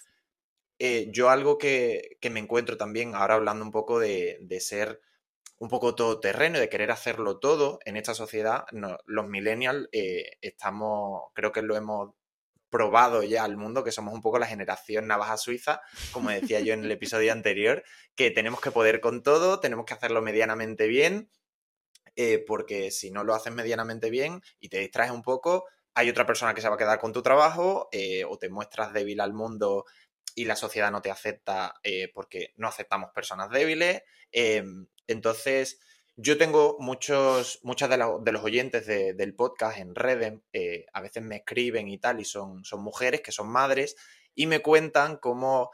Eh, 0.78 1.08
yo 1.10 1.30
algo 1.30 1.58
que, 1.58 2.16
me 2.30 2.38
encuentro 2.38 2.76
también, 2.76 3.16
ahora 3.16 3.34
hablando 3.34 3.64
un 3.64 3.72
poco 3.72 3.98
de, 3.98 4.38
ser 4.60 5.00
un 5.58 5.68
poco 5.68 5.96
todoterreno, 5.96 6.60
de 6.60 6.68
querer 6.68 6.92
hacerlo 6.92 7.40
todo 7.40 7.80
en 7.84 7.96
esta 7.96 8.14
sociedad, 8.14 8.66
los 9.04 9.26
millennials 9.26 9.88
eh, 9.90 10.38
estamos, 10.42 11.32
creo 11.34 11.50
que 11.50 11.62
lo 11.62 11.76
hemos 11.76 12.10
probado 12.68 13.24
ya 13.24 13.42
al 13.42 13.56
mundo, 13.56 13.82
que 13.82 13.90
somos 13.90 14.14
un 14.14 14.22
poco 14.22 14.38
la 14.38 14.46
generación 14.46 15.08
navaja 15.08 15.38
suiza, 15.38 15.80
como 16.12 16.30
decía 16.30 16.60
yo 16.60 16.72
en 16.74 16.84
el 16.84 16.90
episodio 16.92 17.32
anterior, 17.32 17.82
que 18.14 18.30
tenemos 18.30 18.60
que 18.60 18.70
poder 18.70 19.00
con 19.00 19.24
todo, 19.24 19.58
tenemos 19.58 19.86
que 19.86 19.94
hacerlo 19.94 20.22
medianamente 20.22 20.86
bien 20.86 21.30
eh, 22.22 22.44
porque 22.46 22.90
si 22.90 23.11
no 23.11 23.24
lo 23.24 23.35
haces 23.35 23.50
medianamente 23.50 24.11
bien 24.11 24.42
y 24.61 24.68
te 24.68 24.78
distraes 24.78 25.11
un 25.11 25.22
poco, 25.22 25.64
hay 25.94 26.11
otra 26.11 26.26
persona 26.26 26.52
que 26.52 26.61
se 26.61 26.68
va 26.68 26.74
a 26.74 26.78
quedar 26.78 27.00
con 27.00 27.14
tu 27.14 27.22
trabajo 27.22 27.88
eh, 27.92 28.26
o 28.26 28.37
te 28.37 28.50
muestras 28.50 28.92
débil 28.92 29.22
al 29.22 29.33
mundo 29.33 29.87
y 30.35 30.44
la 30.44 30.54
sociedad 30.54 30.90
no 30.90 31.00
te 31.00 31.11
acepta 31.11 31.76
eh, 31.83 32.11
porque 32.12 32.52
no 32.59 32.68
aceptamos 32.68 33.11
personas 33.14 33.48
débiles. 33.48 34.02
Entonces, 35.06 35.80
yo 36.14 36.37
tengo 36.37 36.76
muchos, 36.78 37.59
muchas 37.62 37.88
de, 37.88 37.96
los 37.96 38.44
oyentes 38.44 38.87
del 38.87 39.35
podcast 39.35 39.78
en 39.78 39.94
redes, 39.94 40.35
a 40.92 41.00
veces 41.00 41.22
me 41.22 41.37
escriben 41.37 41.88
y 41.88 41.96
tal, 41.96 42.20
y 42.20 42.26
son, 42.26 42.66
son 42.66 42.83
mujeres 42.83 43.22
que 43.22 43.33
son 43.33 43.48
madres, 43.48 43.96
y 44.35 44.46
me 44.46 44.61
cuentan 44.61 45.16
cómo 45.16 45.70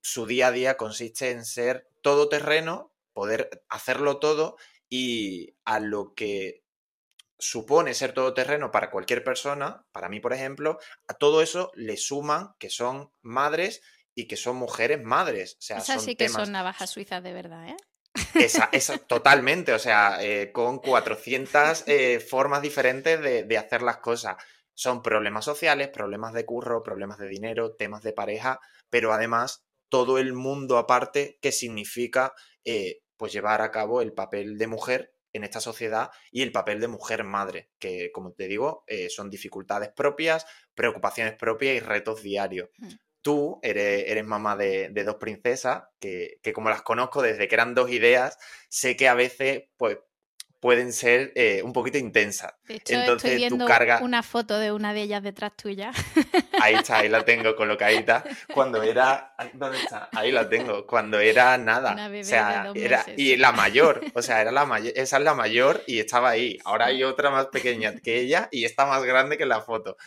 su 0.00 0.26
día 0.26 0.48
a 0.48 0.52
día 0.52 0.76
consiste 0.76 1.30
en 1.30 1.44
ser 1.44 1.88
todoterreno, 2.02 2.92
poder 3.12 3.62
hacerlo 3.68 4.18
todo, 4.18 4.56
y 4.88 5.56
a 5.64 5.80
lo 5.80 6.14
que 6.14 6.64
supone 7.38 7.94
ser 7.94 8.12
todoterreno 8.12 8.70
para 8.70 8.90
cualquier 8.90 9.22
persona, 9.22 9.86
para 9.92 10.08
mí, 10.08 10.20
por 10.20 10.32
ejemplo, 10.32 10.78
a 11.06 11.14
todo 11.14 11.42
eso 11.42 11.70
le 11.74 11.96
suman 11.96 12.54
que 12.58 12.70
son 12.70 13.12
madres 13.22 13.82
y 14.14 14.26
que 14.26 14.36
son 14.36 14.56
mujeres 14.56 15.02
madres. 15.02 15.56
O 15.58 15.62
sea, 15.62 15.78
Esas 15.78 16.02
sí 16.02 16.16
que 16.16 16.28
son 16.28 16.52
navajas 16.52 16.90
suizas 16.90 17.22
de 17.22 17.32
verdad, 17.32 17.68
¿eh? 17.68 17.76
Esa, 18.34 18.68
esa, 18.72 18.98
totalmente, 18.98 19.72
o 19.72 19.78
sea, 19.78 20.18
eh, 20.22 20.50
con 20.52 20.78
400 20.78 21.84
eh, 21.86 22.20
formas 22.20 22.62
diferentes 22.62 23.20
de, 23.20 23.58
hacer 23.58 23.82
las 23.82 23.98
cosas. 23.98 24.36
Son 24.74 25.02
problemas 25.02 25.44
sociales, 25.44 25.88
problemas 25.88 26.32
de 26.32 26.44
curro, 26.44 26.82
problemas 26.82 27.18
de 27.18 27.28
dinero, 27.28 27.74
temas 27.76 28.02
de 28.02 28.12
pareja, 28.12 28.60
pero 28.90 29.12
además 29.12 29.64
todo 29.88 30.18
el 30.18 30.32
mundo 30.32 30.78
aparte 30.78 31.38
que 31.40 31.52
significa 31.52 32.32
eh, 32.64 33.00
pues 33.16 33.32
llevar 33.32 33.62
a 33.62 33.70
cabo 33.70 34.00
el 34.00 34.12
papel 34.12 34.58
de 34.58 34.66
mujer 34.66 35.14
en 35.32 35.44
esta 35.44 35.60
sociedad 35.60 36.10
y 36.30 36.42
el 36.42 36.52
papel 36.52 36.80
de 36.80 36.88
mujer 36.88 37.24
madre, 37.24 37.70
que 37.78 38.10
como 38.12 38.32
te 38.32 38.48
digo, 38.48 38.84
son 39.10 39.28
dificultades 39.28 39.90
propias, 39.90 40.46
preocupaciones 40.74 41.34
propias 41.34 41.76
y 41.76 41.80
retos 41.80 42.22
diarios. 42.22 42.70
Mm 42.78 42.88
tú 43.26 43.58
eres, 43.60 44.24
mamá 44.24 44.54
de, 44.56 45.02
dos 45.04 45.16
princesas, 45.16 45.82
que, 45.98 46.38
como 46.54 46.70
las 46.70 46.82
conozco 46.82 47.22
desde 47.22 47.48
que 47.48 47.56
eran 47.56 47.74
dos 47.74 47.90
ideas, 47.90 48.38
sé 48.68 48.94
que 48.94 49.08
a 49.08 49.14
veces 49.14 49.64
pues, 49.76 49.98
pueden 50.60 50.92
ser 50.92 51.32
eh, 51.34 51.62
un 51.62 51.72
poquito 51.72 51.98
intensas. 51.98 52.54
De 52.66 52.76
hecho, 52.76 52.94
Entonces, 52.94 53.32
estoy 53.32 53.36
viendo 53.36 53.66
una 54.00 54.22
foto 54.22 54.58
de 54.58 54.72
una 54.72 54.92
de 54.92 55.02
ellas 55.02 55.22
detrás 55.22 55.56
tuya. 55.56 55.92
Ahí 56.60 56.74
está, 56.74 56.98
ahí 56.98 57.08
la 57.10 57.24
tengo 57.24 57.54
colocadita. 57.54 58.24
Cuando 58.52 58.82
era. 58.82 59.34
¿Dónde 59.52 59.78
está? 59.78 60.08
Ahí 60.12 60.32
la 60.32 60.48
tengo. 60.48 60.86
Cuando 60.86 61.20
era 61.20 61.58
nada. 61.58 61.92
Una 61.92 62.08
bebé 62.08 62.22
o 62.22 62.24
sea, 62.24 62.72
era. 62.74 63.04
Y 63.16 63.36
la 63.36 63.52
mayor. 63.52 64.02
O 64.14 64.22
sea, 64.22 64.40
era 64.40 64.50
la 64.52 64.64
mayor. 64.66 64.92
Esa 64.96 65.18
es 65.18 65.22
la 65.22 65.34
mayor 65.34 65.82
y 65.86 65.98
estaba 65.98 66.30
ahí. 66.30 66.58
Ahora 66.64 66.86
hay 66.86 67.04
otra 67.04 67.30
más 67.30 67.46
pequeña 67.46 67.94
que 68.00 68.18
ella 68.20 68.48
y 68.50 68.64
está 68.64 68.86
más 68.86 69.04
grande 69.04 69.36
que 69.36 69.44
la 69.44 69.60
foto. 69.60 69.98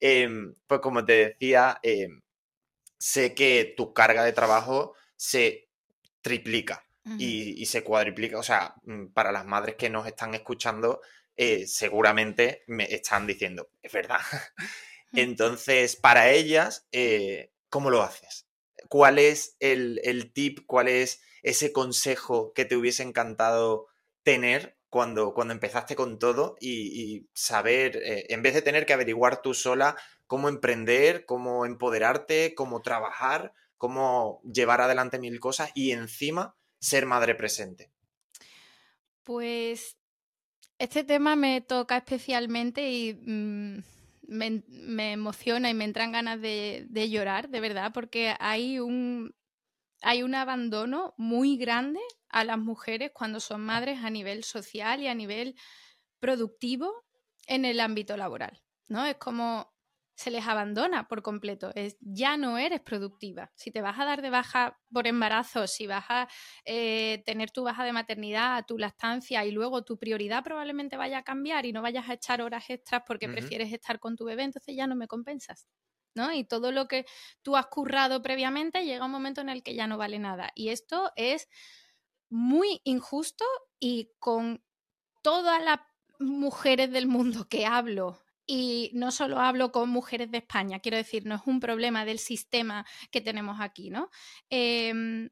Em, 0.00 0.54
pues 0.66 0.80
como 0.80 1.04
te 1.04 1.12
decía, 1.12 1.78
em, 1.82 2.22
sé 2.98 3.34
que 3.34 3.74
tu 3.76 3.92
carga 3.92 4.24
de 4.24 4.32
trabajo 4.32 4.94
se 5.16 5.68
triplica 6.22 6.89
y, 7.18 7.66
se 7.66 7.82
cuadriplica. 7.82 8.38
O 8.38 8.42
sea, 8.42 8.74
mm, 8.84 9.06
para 9.08 9.32
las 9.32 9.46
madres 9.46 9.76
que 9.76 9.90
nos 9.90 10.06
están 10.06 10.34
escuchando, 10.34 11.00
eh, 11.36 11.66
seguramente 11.66 12.62
me 12.66 12.84
están 12.84 13.26
diciendo, 13.26 13.70
es 13.82 13.92
verdad. 13.92 14.20
Entonces, 15.12 15.96
para 15.96 16.30
ellas, 16.30 16.86
eh, 16.92 17.52
¿cómo 17.68 17.90
lo 17.90 18.02
haces? 18.02 18.46
¿Cuál 18.88 19.18
es 19.18 19.56
el, 19.60 20.32
tip, 20.32 20.60
cuál 20.66 20.88
es 20.88 21.20
ese 21.42 21.72
consejo 21.72 22.52
que 22.52 22.64
te 22.64 22.76
hubiese 22.76 23.02
encantado 23.02 23.86
tener 24.22 24.76
cuando, 24.88 25.32
cuando 25.32 25.54
empezaste 25.54 25.96
con 25.96 26.18
todo 26.18 26.56
y, 26.60 27.28
saber, 27.32 27.96
eh, 28.04 28.26
en 28.28 28.42
vez 28.42 28.54
de 28.54 28.62
tener 28.62 28.86
que 28.86 28.92
averiguar 28.92 29.42
tú 29.42 29.54
sola 29.54 29.96
cómo 30.26 30.48
emprender, 30.48 31.24
cómo 31.24 31.64
empoderarte, 31.66 32.54
cómo 32.54 32.82
trabajar, 32.82 33.52
cómo 33.78 34.42
llevar 34.44 34.80
adelante 34.80 35.18
mil 35.18 35.40
cosas 35.40 35.70
y 35.74 35.92
encima 35.92 36.54
ser 36.80 37.06
madre 37.06 37.34
presente. 37.34 37.90
Pues 39.22 39.96
este 40.78 41.04
tema 41.04 41.36
me 41.36 41.60
toca 41.60 41.98
especialmente 41.98 42.90
y 42.90 43.14
mm, 43.14 43.82
me, 44.22 45.12
emociona 45.12 45.70
y 45.70 45.74
me 45.74 45.84
entran 45.84 46.12
ganas 46.12 46.40
de, 46.40 47.08
llorar, 47.10 47.48
de 47.50 47.60
verdad, 47.60 47.92
porque 47.92 48.34
hay 48.40 48.78
un, 48.78 49.34
hay 50.00 50.22
un 50.22 50.34
abandono 50.34 51.14
muy 51.16 51.56
grande 51.56 52.00
a 52.28 52.44
las 52.44 52.58
mujeres 52.58 53.10
cuando 53.12 53.40
son 53.40 53.60
madres 53.60 54.02
a 54.02 54.10
nivel 54.10 54.44
social 54.44 55.02
y 55.02 55.08
a 55.08 55.14
nivel 55.14 55.56
productivo 56.18 57.04
en 57.46 57.64
el 57.64 57.80
ámbito 57.80 58.16
laboral. 58.16 58.62
¿no? 58.88 59.04
Es 59.04 59.16
como 59.16 59.72
se 60.20 60.30
les 60.30 60.46
abandona 60.46 61.08
por 61.08 61.22
completo. 61.22 61.70
Es, 61.74 61.96
ya 62.00 62.36
no 62.36 62.58
eres 62.58 62.82
productiva. 62.82 63.50
Si 63.56 63.70
te 63.70 63.80
vas 63.80 63.98
a 63.98 64.04
dar 64.04 64.20
de 64.20 64.28
baja 64.28 64.78
por 64.92 65.06
embarazo, 65.06 65.66
si 65.66 65.86
vas 65.86 66.04
a 66.10 66.28
eh, 66.66 67.22
tener 67.24 67.50
tu 67.50 67.64
baja 67.64 67.84
de 67.84 67.92
maternidad, 67.94 68.66
tu 68.66 68.76
lactancia 68.76 69.46
y 69.46 69.50
luego 69.50 69.82
tu 69.82 69.96
prioridad 69.96 70.44
probablemente 70.44 70.98
vaya 70.98 71.18
a 71.18 71.22
cambiar 71.22 71.64
y 71.64 71.72
no 71.72 71.80
vayas 71.80 72.06
a 72.10 72.12
echar 72.12 72.42
horas 72.42 72.68
extras 72.68 73.02
porque 73.06 73.30
prefieres 73.30 73.72
estar 73.72 73.98
con 73.98 74.14
tu 74.14 74.26
bebé, 74.26 74.42
entonces 74.42 74.76
ya 74.76 74.86
no 74.86 74.94
me 74.94 75.08
compensas. 75.08 75.68
¿no? 76.14 76.34
Y 76.34 76.44
todo 76.44 76.70
lo 76.70 76.86
que 76.86 77.06
tú 77.40 77.56
has 77.56 77.68
currado 77.68 78.20
previamente 78.20 78.84
llega 78.84 79.06
un 79.06 79.12
momento 79.12 79.40
en 79.40 79.48
el 79.48 79.62
que 79.62 79.74
ya 79.74 79.86
no 79.86 79.96
vale 79.96 80.18
nada. 80.18 80.50
Y 80.54 80.68
esto 80.68 81.12
es 81.16 81.48
muy 82.28 82.82
injusto 82.84 83.46
y 83.78 84.10
con 84.18 84.62
todas 85.22 85.64
las 85.64 85.80
mujeres 86.18 86.90
del 86.90 87.06
mundo 87.06 87.48
que 87.48 87.64
hablo 87.64 88.20
y 88.52 88.90
no 88.94 89.12
solo 89.12 89.38
hablo 89.38 89.70
con 89.70 89.90
mujeres 89.90 90.28
de 90.32 90.38
España, 90.38 90.80
quiero 90.80 90.96
decir, 90.96 91.24
no 91.24 91.36
es 91.36 91.42
un 91.46 91.60
problema 91.60 92.04
del 92.04 92.18
sistema 92.18 92.84
que 93.12 93.20
tenemos 93.20 93.60
aquí, 93.60 93.90
¿no? 93.90 94.10
Em, 94.48 95.30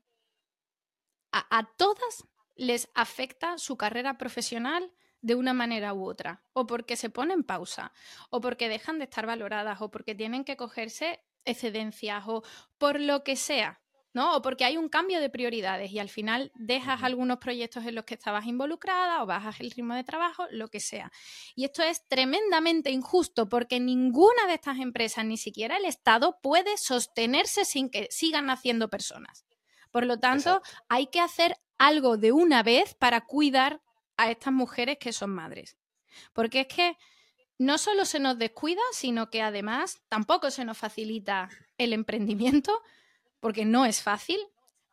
a, 1.32 1.68
todas 1.76 2.28
les 2.54 2.88
afecta 2.94 3.58
su 3.58 3.76
carrera 3.76 4.18
profesional 4.18 4.92
de 5.20 5.34
una 5.34 5.52
manera 5.52 5.94
u 5.94 6.04
otra, 6.04 6.44
o 6.52 6.68
porque 6.68 6.94
se 6.94 7.10
ponen 7.10 7.42
pausa, 7.42 7.92
o 8.30 8.40
porque 8.40 8.68
dejan 8.68 8.98
de 8.98 9.06
estar 9.06 9.26
valoradas, 9.26 9.80
o 9.80 9.90
porque 9.90 10.14
tienen 10.14 10.44
que 10.44 10.56
cogerse 10.56 11.20
excedencias, 11.44 12.22
o 12.28 12.44
por 12.78 13.00
lo 13.00 13.24
que 13.24 13.34
sea. 13.34 13.80
¿No? 14.18 14.34
O 14.34 14.42
porque 14.42 14.64
hay 14.64 14.76
un 14.76 14.88
cambio 14.88 15.20
de 15.20 15.30
prioridades 15.30 15.92
y 15.92 16.00
al 16.00 16.08
final 16.08 16.50
dejas 16.56 17.04
algunos 17.04 17.38
proyectos 17.38 17.86
en 17.86 17.94
los 17.94 18.04
que 18.04 18.14
estabas 18.14 18.46
involucrada 18.46 19.22
o 19.22 19.26
bajas 19.26 19.60
el 19.60 19.70
ritmo 19.70 19.94
de 19.94 20.02
trabajo, 20.02 20.44
lo 20.50 20.66
que 20.66 20.80
sea. 20.80 21.12
Y 21.54 21.64
esto 21.64 21.84
es 21.84 22.04
tremendamente 22.08 22.90
injusto 22.90 23.48
porque 23.48 23.78
ninguna 23.78 24.48
de 24.48 24.54
estas 24.54 24.80
empresas, 24.80 25.24
ni 25.24 25.36
siquiera 25.36 25.76
el 25.76 25.84
Estado, 25.84 26.40
puede 26.42 26.76
sostenerse 26.78 27.64
sin 27.64 27.90
que 27.90 28.08
sigan 28.10 28.46
naciendo 28.46 28.90
personas. 28.90 29.46
Por 29.92 30.04
lo 30.04 30.18
tanto, 30.18 30.62
hay 30.88 31.06
que 31.06 31.20
hacer 31.20 31.56
algo 31.78 32.16
de 32.16 32.32
una 32.32 32.64
vez 32.64 32.94
para 32.94 33.20
cuidar 33.20 33.82
a 34.16 34.32
estas 34.32 34.52
mujeres 34.52 34.98
que 34.98 35.12
son 35.12 35.30
madres. 35.30 35.76
Porque 36.32 36.62
es 36.62 36.66
que 36.66 36.96
no 37.56 37.78
solo 37.78 38.04
se 38.04 38.18
nos 38.18 38.36
descuida, 38.36 38.82
sino 38.90 39.30
que 39.30 39.42
además 39.42 40.02
tampoco 40.08 40.50
se 40.50 40.64
nos 40.64 40.76
facilita 40.76 41.48
el 41.76 41.92
emprendimiento 41.92 42.82
porque 43.40 43.64
no 43.64 43.84
es 43.84 44.02
fácil, 44.02 44.38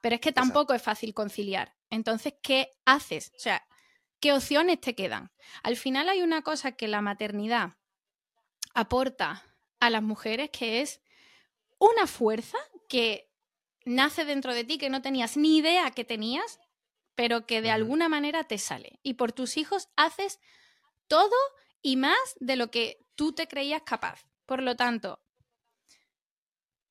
pero 0.01 0.15
es 0.15 0.21
que 0.21 0.31
tampoco 0.31 0.73
es 0.73 0.81
fácil 0.81 1.13
conciliar. 1.13 1.75
Entonces, 1.89 2.35
¿qué 2.41 2.71
haces? 2.85 3.31
O 3.35 3.39
sea, 3.39 3.65
¿qué 4.19 4.33
opciones 4.33 4.81
te 4.81 4.95
quedan? 4.95 5.31
Al 5.63 5.77
final 5.77 6.09
hay 6.09 6.21
una 6.21 6.41
cosa 6.41 6.73
que 6.73 6.87
la 6.87 7.01
maternidad 7.01 7.77
aporta 8.73 9.43
a 9.79 9.89
las 9.89 10.03
mujeres 10.03 10.49
que 10.51 10.81
es 10.81 11.01
una 11.79 12.07
fuerza 12.07 12.57
que 12.87 13.31
nace 13.85 14.25
dentro 14.25 14.53
de 14.53 14.63
ti 14.63 14.77
que 14.77 14.89
no 14.89 15.01
tenías 15.01 15.37
ni 15.37 15.57
idea 15.57 15.91
que 15.91 16.03
tenías, 16.03 16.59
pero 17.15 17.45
que 17.45 17.61
de 17.61 17.71
alguna 17.71 18.09
manera 18.09 18.43
te 18.43 18.57
sale. 18.57 18.99
Y 19.03 19.13
por 19.13 19.31
tus 19.31 19.57
hijos 19.57 19.89
haces 19.95 20.39
todo 21.07 21.35
y 21.81 21.95
más 21.95 22.17
de 22.39 22.55
lo 22.55 22.71
que 22.71 23.05
tú 23.15 23.33
te 23.33 23.47
creías 23.47 23.83
capaz. 23.83 24.25
Por 24.45 24.61
lo 24.61 24.75
tanto, 24.75 25.24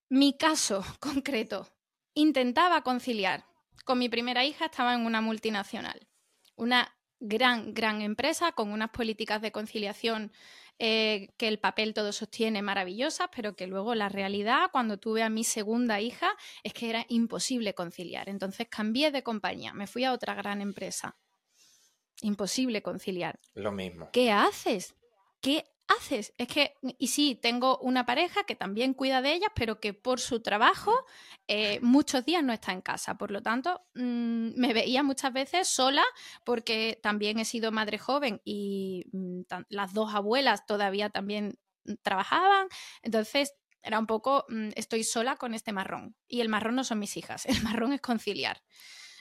mi 0.08 0.36
caso 0.36 0.84
concreto, 1.00 1.68
intentaba 2.14 2.82
conciliar. 2.82 3.44
Con 3.84 3.98
mi 3.98 4.08
primera 4.08 4.44
hija 4.44 4.66
estaba 4.66 4.94
en 4.94 5.04
una 5.04 5.20
multinacional, 5.20 6.08
una 6.56 6.96
gran, 7.20 7.74
gran 7.74 8.00
empresa 8.02 8.52
con 8.52 8.70
unas 8.70 8.90
políticas 8.90 9.42
de 9.42 9.52
conciliación 9.52 10.32
eh, 10.78 11.28
que 11.36 11.46
el 11.46 11.60
papel 11.60 11.94
todo 11.94 12.12
sostiene 12.12 12.60
maravillosas, 12.60 13.28
pero 13.34 13.54
que 13.54 13.66
luego 13.66 13.94
la 13.94 14.08
realidad, 14.08 14.70
cuando 14.72 14.98
tuve 14.98 15.22
a 15.22 15.30
mi 15.30 15.44
segunda 15.44 16.00
hija, 16.00 16.34
es 16.64 16.72
que 16.72 16.90
era 16.90 17.06
imposible 17.08 17.74
conciliar. 17.74 18.28
Entonces 18.28 18.66
cambié 18.68 19.10
de 19.12 19.22
compañía, 19.22 19.72
me 19.72 19.86
fui 19.86 20.04
a 20.04 20.12
otra 20.12 20.34
gran 20.34 20.60
empresa. 20.60 21.16
Imposible 22.22 22.82
conciliar. 22.82 23.38
Lo 23.54 23.70
mismo. 23.70 24.08
¿Qué 24.12 24.32
haces? 24.32 24.94
¿Qué 25.40 25.64
haces? 25.88 26.32
Es 26.38 26.48
que, 26.48 26.74
y 26.98 27.08
sí, 27.08 27.38
tengo 27.40 27.78
una 27.78 28.06
pareja 28.06 28.44
que 28.44 28.54
también 28.54 28.94
cuida 28.94 29.22
de 29.22 29.34
ellas, 29.34 29.50
pero 29.54 29.80
que 29.80 29.94
por 29.94 30.20
su 30.20 30.40
trabajo 30.40 31.04
eh, 31.46 31.78
muchos 31.82 32.24
días 32.24 32.42
no 32.42 32.52
está 32.52 32.72
en 32.72 32.80
casa. 32.80 33.16
Por 33.16 33.30
lo 33.30 33.42
tanto, 33.42 33.82
mm, 33.94 34.58
me 34.58 34.72
veía 34.72 35.02
muchas 35.02 35.32
veces 35.32 35.68
sola 35.68 36.04
porque 36.44 36.98
también 37.02 37.38
he 37.38 37.44
sido 37.44 37.72
madre 37.72 37.98
joven 37.98 38.40
y 38.44 39.06
mm, 39.12 39.42
las 39.68 39.92
dos 39.92 40.14
abuelas 40.14 40.66
todavía 40.66 41.10
también 41.10 41.58
mm, 41.84 41.94
trabajaban. 42.02 42.68
Entonces, 43.02 43.54
era 43.82 43.98
un 43.98 44.06
poco, 44.06 44.46
estoy 44.74 45.04
sola 45.04 45.36
con 45.36 45.52
este 45.52 45.72
marrón. 45.72 46.16
Y 46.26 46.40
el 46.40 46.48
marrón 46.48 46.74
no 46.74 46.84
son 46.84 46.98
mis 46.98 47.16
hijas, 47.16 47.46
el 47.46 47.62
marrón 47.62 47.92
es 47.92 48.00
conciliar. 48.00 48.62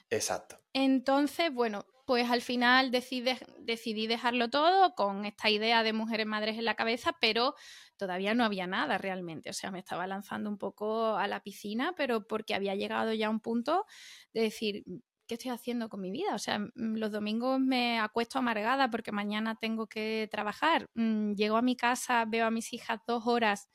Exacto. 0.10 0.60
Entonces, 0.73 1.54
bueno, 1.54 1.86
pues 2.05 2.29
al 2.29 2.41
final 2.41 2.91
decidí 2.91 4.07
dejarlo 4.07 4.49
todo 4.49 4.93
con 4.95 5.25
esta 5.25 5.49
idea 5.49 5.83
de 5.83 5.93
mujeres 5.93 6.25
madres 6.27 6.57
en 6.57 6.65
la 6.65 6.75
cabeza, 6.75 7.15
pero 7.21 7.55
todavía 7.97 8.33
no 8.33 8.43
había 8.43 8.67
nada 8.67 8.97
realmente. 8.97 9.49
O 9.49 9.53
sea, 9.53 9.71
me 9.71 9.79
estaba 9.79 10.07
lanzando 10.07 10.49
un 10.49 10.57
poco 10.57 11.15
a 11.17 11.27
la 11.27 11.41
piscina, 11.41 11.93
pero 11.95 12.27
porque 12.27 12.55
había 12.55 12.75
llegado 12.75 13.13
ya 13.13 13.27
a 13.27 13.29
un 13.29 13.39
punto 13.39 13.85
de 14.33 14.41
decir, 14.41 14.83
¿qué 15.27 15.35
estoy 15.35 15.51
haciendo 15.51 15.89
con 15.89 16.01
mi 16.01 16.11
vida? 16.11 16.35
O 16.35 16.39
sea, 16.39 16.59
mm, 16.59 16.71
los 16.97 17.11
domingos 17.11 17.59
me 17.59 17.99
acuesto 17.99 18.39
amargada 18.39 18.89
porque 18.89 19.11
mañana 19.11 19.55
tengo 19.59 19.87
que 19.87 20.27
trabajar. 20.31 20.89
Mm, 20.95 21.33
llego 21.35 21.57
a 21.57 21.61
mi 21.61 21.75
casa, 21.75 22.25
veo 22.25 22.45
a 22.45 22.51
mis 22.51 22.73
hijas 22.73 22.99
dos 23.07 23.25
horas 23.27 23.69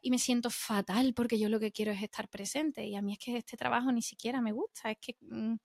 y 0.00 0.10
me 0.10 0.18
siento 0.18 0.50
fatal 0.50 1.12
porque 1.14 1.38
yo 1.38 1.48
lo 1.48 1.60
que 1.60 1.72
quiero 1.72 1.92
es 1.92 2.02
estar 2.02 2.28
presente 2.28 2.84
y 2.86 2.94
a 2.96 3.02
mí 3.02 3.12
es 3.12 3.18
que 3.18 3.36
este 3.36 3.56
trabajo 3.56 3.90
ni 3.92 4.02
siquiera 4.02 4.40
me 4.40 4.52
gusta, 4.52 4.90
es 4.90 4.98
que, 5.00 5.16
mm, 5.20 5.56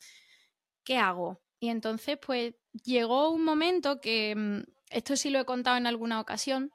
¿qué 0.84 0.98
hago? 0.98 1.42
Y 1.64 1.70
entonces, 1.70 2.18
pues 2.18 2.56
llegó 2.84 3.30
un 3.30 3.46
momento 3.46 4.02
que, 4.02 4.66
esto 4.90 5.16
sí 5.16 5.30
lo 5.30 5.40
he 5.40 5.46
contado 5.46 5.78
en 5.78 5.88
alguna 5.88 6.20
ocasión, 6.20 6.74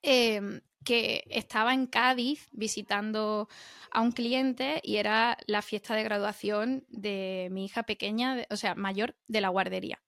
em, 0.00 0.62
que 0.82 1.24
estaba 1.28 1.74
en 1.74 1.86
Cádiz 1.86 2.48
visitando 2.52 3.50
a 3.90 4.00
un 4.00 4.12
cliente 4.12 4.80
y 4.82 4.96
era 4.96 5.36
la 5.46 5.60
fiesta 5.60 5.94
de 5.94 6.04
graduación 6.04 6.86
de 6.88 7.48
mi 7.50 7.66
hija 7.66 7.82
pequeña, 7.82 8.46
o 8.48 8.56
sea, 8.56 8.74
mayor 8.74 9.14
de 9.26 9.42
la 9.42 9.50
guardería. 9.50 10.00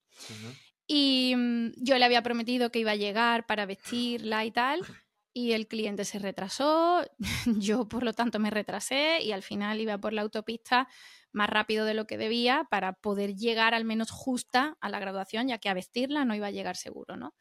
Y 0.87 1.35
mm, 1.37 1.73
yo 1.77 1.99
le 1.99 2.05
había 2.07 2.23
prometido 2.23 2.73
que 2.73 2.79
iba 2.79 2.93
a 2.93 2.97
llegar 2.97 3.45
para 3.45 3.67
vestirla 3.67 4.47
y 4.47 4.51
tal, 4.51 4.81
y 5.35 5.53
el 5.53 5.69
cliente 5.69 6.07
se 6.07 6.19
retrasó, 6.19 7.05
yo 7.45 7.87
por 7.87 8.03
lo 8.03 8.15
tanto 8.15 8.39
me 8.39 8.49
retrasé 8.49 9.21
y 9.21 9.33
al 9.33 9.43
final 9.43 9.79
iba 9.79 9.99
por 9.99 10.15
la 10.15 10.23
autopista 10.23 10.89
más 11.33 11.49
rápido 11.49 11.85
de 11.85 11.95
lo 11.95 12.07
que 12.07 12.19
debía 12.19 12.67
para 12.71 12.95
poder 12.95 13.35
llegar 13.35 13.75
al 13.75 13.85
menos 13.85 14.11
justa 14.11 14.77
a 14.81 14.89
la 14.89 15.01
graduación, 15.01 15.49
ya 15.49 15.59
que 15.59 15.69
a 15.69 15.75
vestirla 15.75 16.25
no 16.25 16.35
iba 16.35 16.49
a 16.49 16.53
llegar 16.53 16.77
seguro, 16.77 17.17
¿no? 17.17 17.35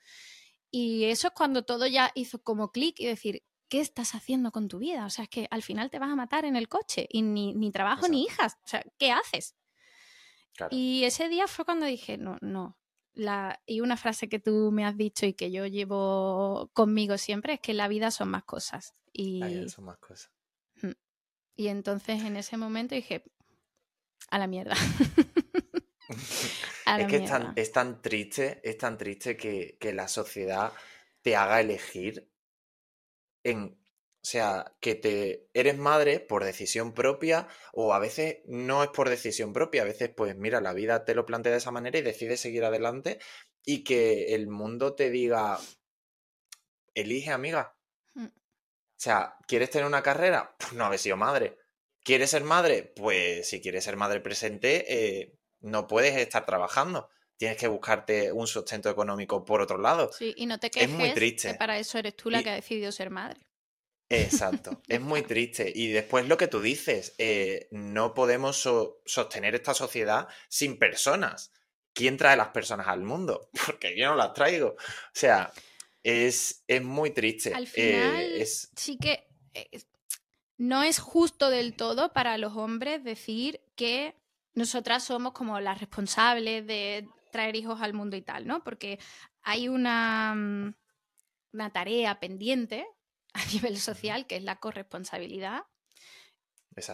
Y 0.71 1.06
eso 1.06 1.30
es 1.30 1.34
cuando 1.34 1.63
todo 1.63 1.88
ya 1.88 2.12
hizo 2.13 2.43
como 2.43 2.71
clic 2.71 2.99
y 2.99 3.06
decir, 3.06 3.43
¿qué 3.69 3.80
estás 3.80 4.13
haciendo 4.13 4.52
con 4.52 4.67
tu 4.67 4.80
vida? 4.80 5.06
O 5.06 5.10
sea, 5.10 5.23
es 5.23 5.30
que 5.30 5.47
al 5.49 5.63
final 5.63 5.89
te 5.89 5.99
vas 5.99 6.12
a 6.12 6.15
matar 6.15 6.45
en 6.45 6.56
el 6.56 6.67
coche 6.67 7.08
y 7.10 7.21
ni, 7.21 7.54
ni 7.54 7.71
trabajo 7.71 8.08
ni 8.08 8.23
hijas. 8.23 8.58
O 8.63 8.67
sea, 8.67 8.84
¿qué 8.97 9.12
haces? 9.12 9.56
Y 10.71 11.06
ese 11.06 11.30
día 11.30 11.47
fue 11.47 11.65
cuando 11.65 11.86
dije, 11.86 12.17
no, 12.17 12.38
no. 12.41 12.78
La, 13.13 13.62
y 13.65 13.82
una 13.82 13.97
frase 13.97 14.30
que 14.30 14.39
tú 14.39 14.71
me 14.71 14.86
has 14.86 14.95
dicho 14.95 15.25
y 15.25 15.34
que 15.34 15.52
yo 15.52 15.65
llevo 15.65 16.69
conmigo 16.73 17.17
siempre 17.17 17.54
es 17.54 17.60
que 17.60 17.73
la 17.73 17.88
vida 17.88 18.12
son 18.12 18.30
más 18.30 18.43
cosas. 18.43 18.93
Y, 19.12 19.39
la 19.39 19.47
vida 19.47 19.69
son 19.69 19.86
más 19.86 19.97
cosas. 19.97 20.32
Y 21.56 21.67
entonces 21.67 22.23
en 22.23 22.38
ese 22.38 22.56
momento 22.56 22.95
dije, 22.95 23.25
a 24.29 24.39
la 24.39 24.47
mierda. 24.47 24.75
es 26.10 27.08
que 27.08 27.25
es 27.55 27.71
tan, 27.71 28.01
triste, 28.01 28.60
es 28.63 28.77
tan 28.77 28.97
triste 28.97 29.38
que, 29.38 29.77
la 29.93 30.08
sociedad 30.08 30.73
te 31.21 31.36
haga 31.36 31.62
elegir 31.62 32.29
en. 33.43 33.77
O 34.21 34.25
sea, 34.25 34.75
que 34.82 34.95
te 34.95 35.47
eres 35.53 35.77
madre 35.77 36.19
por 36.19 36.43
decisión 36.43 36.93
propia, 36.93 37.47
o 37.71 37.93
a 37.93 37.99
veces 37.99 38.39
no 38.47 38.84
es 38.84 38.89
por 38.89 39.08
decisión 39.08 39.53
propia, 39.53 39.84
a 39.84 39.86
veces, 39.86 40.10
pues 40.10 40.36
mira, 40.36 40.60
la 40.60 40.73
vida 40.73 41.05
te 41.05 41.15
lo 41.15 41.25
plantea 41.25 41.53
de 41.53 41.60
esa 41.60 41.71
manera 41.71 41.97
y 41.97 42.01
decides 42.01 42.41
seguir 42.41 42.65
adelante, 42.65 43.19
y 43.63 43.86
que 43.86 44.36
el 44.36 44.49
mundo 44.49 44.93
te 44.93 45.10
diga, 45.10 45.58
elige, 46.93 47.32
amiga. 47.32 47.77
Mm. 48.13 48.25
O 48.25 48.32
sea, 48.97 49.38
¿quieres 49.47 49.69
tener 49.69 49.88
una 49.88 50.03
carrera? 50.03 50.53
Pues 50.60 50.73
no 50.73 50.84
haber 50.84 50.99
sido 50.99 51.15
madre. 51.15 51.58
¿Quieres 52.09 52.31
ser 52.31 52.43
madre? 52.43 52.91
Pues 52.95 53.47
si 53.47 53.61
quieres 53.61 53.83
ser 53.83 53.95
madre 53.95 54.19
presente, 54.19 55.19
eh, 55.19 55.37
no 55.59 55.85
puedes 55.85 56.17
estar 56.17 56.43
trabajando. 56.43 57.07
Tienes 57.37 57.55
que 57.55 57.67
buscarte 57.67 58.31
un 58.31 58.47
sustento 58.47 58.89
económico 58.89 59.45
por 59.45 59.61
otro 59.61 59.77
lado. 59.77 60.11
Sí, 60.11 60.33
y 60.35 60.47
no 60.47 60.59
te 60.59 60.71
quejes 60.71 60.89
es 60.89 60.95
muy 60.95 61.13
triste. 61.13 61.51
que 61.51 61.53
para 61.59 61.77
eso 61.77 61.99
eres 61.99 62.15
tú 62.15 62.31
la 62.31 62.41
que 62.41 62.49
ha 62.49 62.55
decidido 62.55 62.91
ser 62.91 63.11
madre. 63.11 63.45
Exacto, 64.09 64.81
es 64.87 64.99
muy 64.99 65.21
triste. 65.35 65.71
Y 65.75 65.89
después 65.89 66.27
lo 66.27 66.35
que 66.35 66.47
tú 66.47 66.61
dices, 66.61 67.13
eh, 67.19 67.67
no 67.69 68.15
podemos 68.15 68.67
sostener 69.05 69.53
esta 69.53 69.75
sociedad 69.75 70.27
sin 70.47 70.79
personas. 70.79 71.51
¿Quién 71.93 72.17
trae 72.17 72.35
las 72.35 72.47
personas 72.47 72.87
al 72.87 73.03
mundo? 73.03 73.51
Porque 73.67 73.95
yo 73.95 74.07
no 74.07 74.15
las 74.15 74.33
traigo. 74.33 74.69
O 74.69 74.77
sea, 75.13 75.53
es, 76.01 76.63
es 76.65 76.81
muy 76.81 77.11
triste. 77.11 77.53
Al 77.53 77.67
final, 77.67 78.19
eh, 78.19 78.47
sí 78.47 78.97
que 78.97 79.27
no 80.59 80.83
es 80.83 80.99
justo 80.99 81.49
del 81.49 81.73
todo 81.73 82.11
para 82.11 82.37
los 82.37 82.55
hombres 82.57 83.03
decir 83.03 83.61
que 83.75 84.13
nosotras 84.53 85.05
somos 85.05 85.31
como 85.31 85.59
las 85.61 85.79
responsables 85.79 86.67
de 86.67 87.07
traer 87.31 87.55
hijos 87.55 87.81
al 87.81 87.93
mundo 87.93 88.17
y 88.17 88.21
tal, 88.21 88.45
¿no? 88.45 88.61
Porque 88.61 88.99
hay 89.41 89.69
una, 89.69 90.35
mm, 90.35 90.73
una 91.53 91.69
tarea 91.71 92.19
pendiente 92.19 92.85
a 93.33 93.39
nivel 93.53 93.79
social 93.79 94.27
que 94.27 94.35
es 94.35 94.43
la 94.43 94.57
corresponsabilidad 94.57 95.63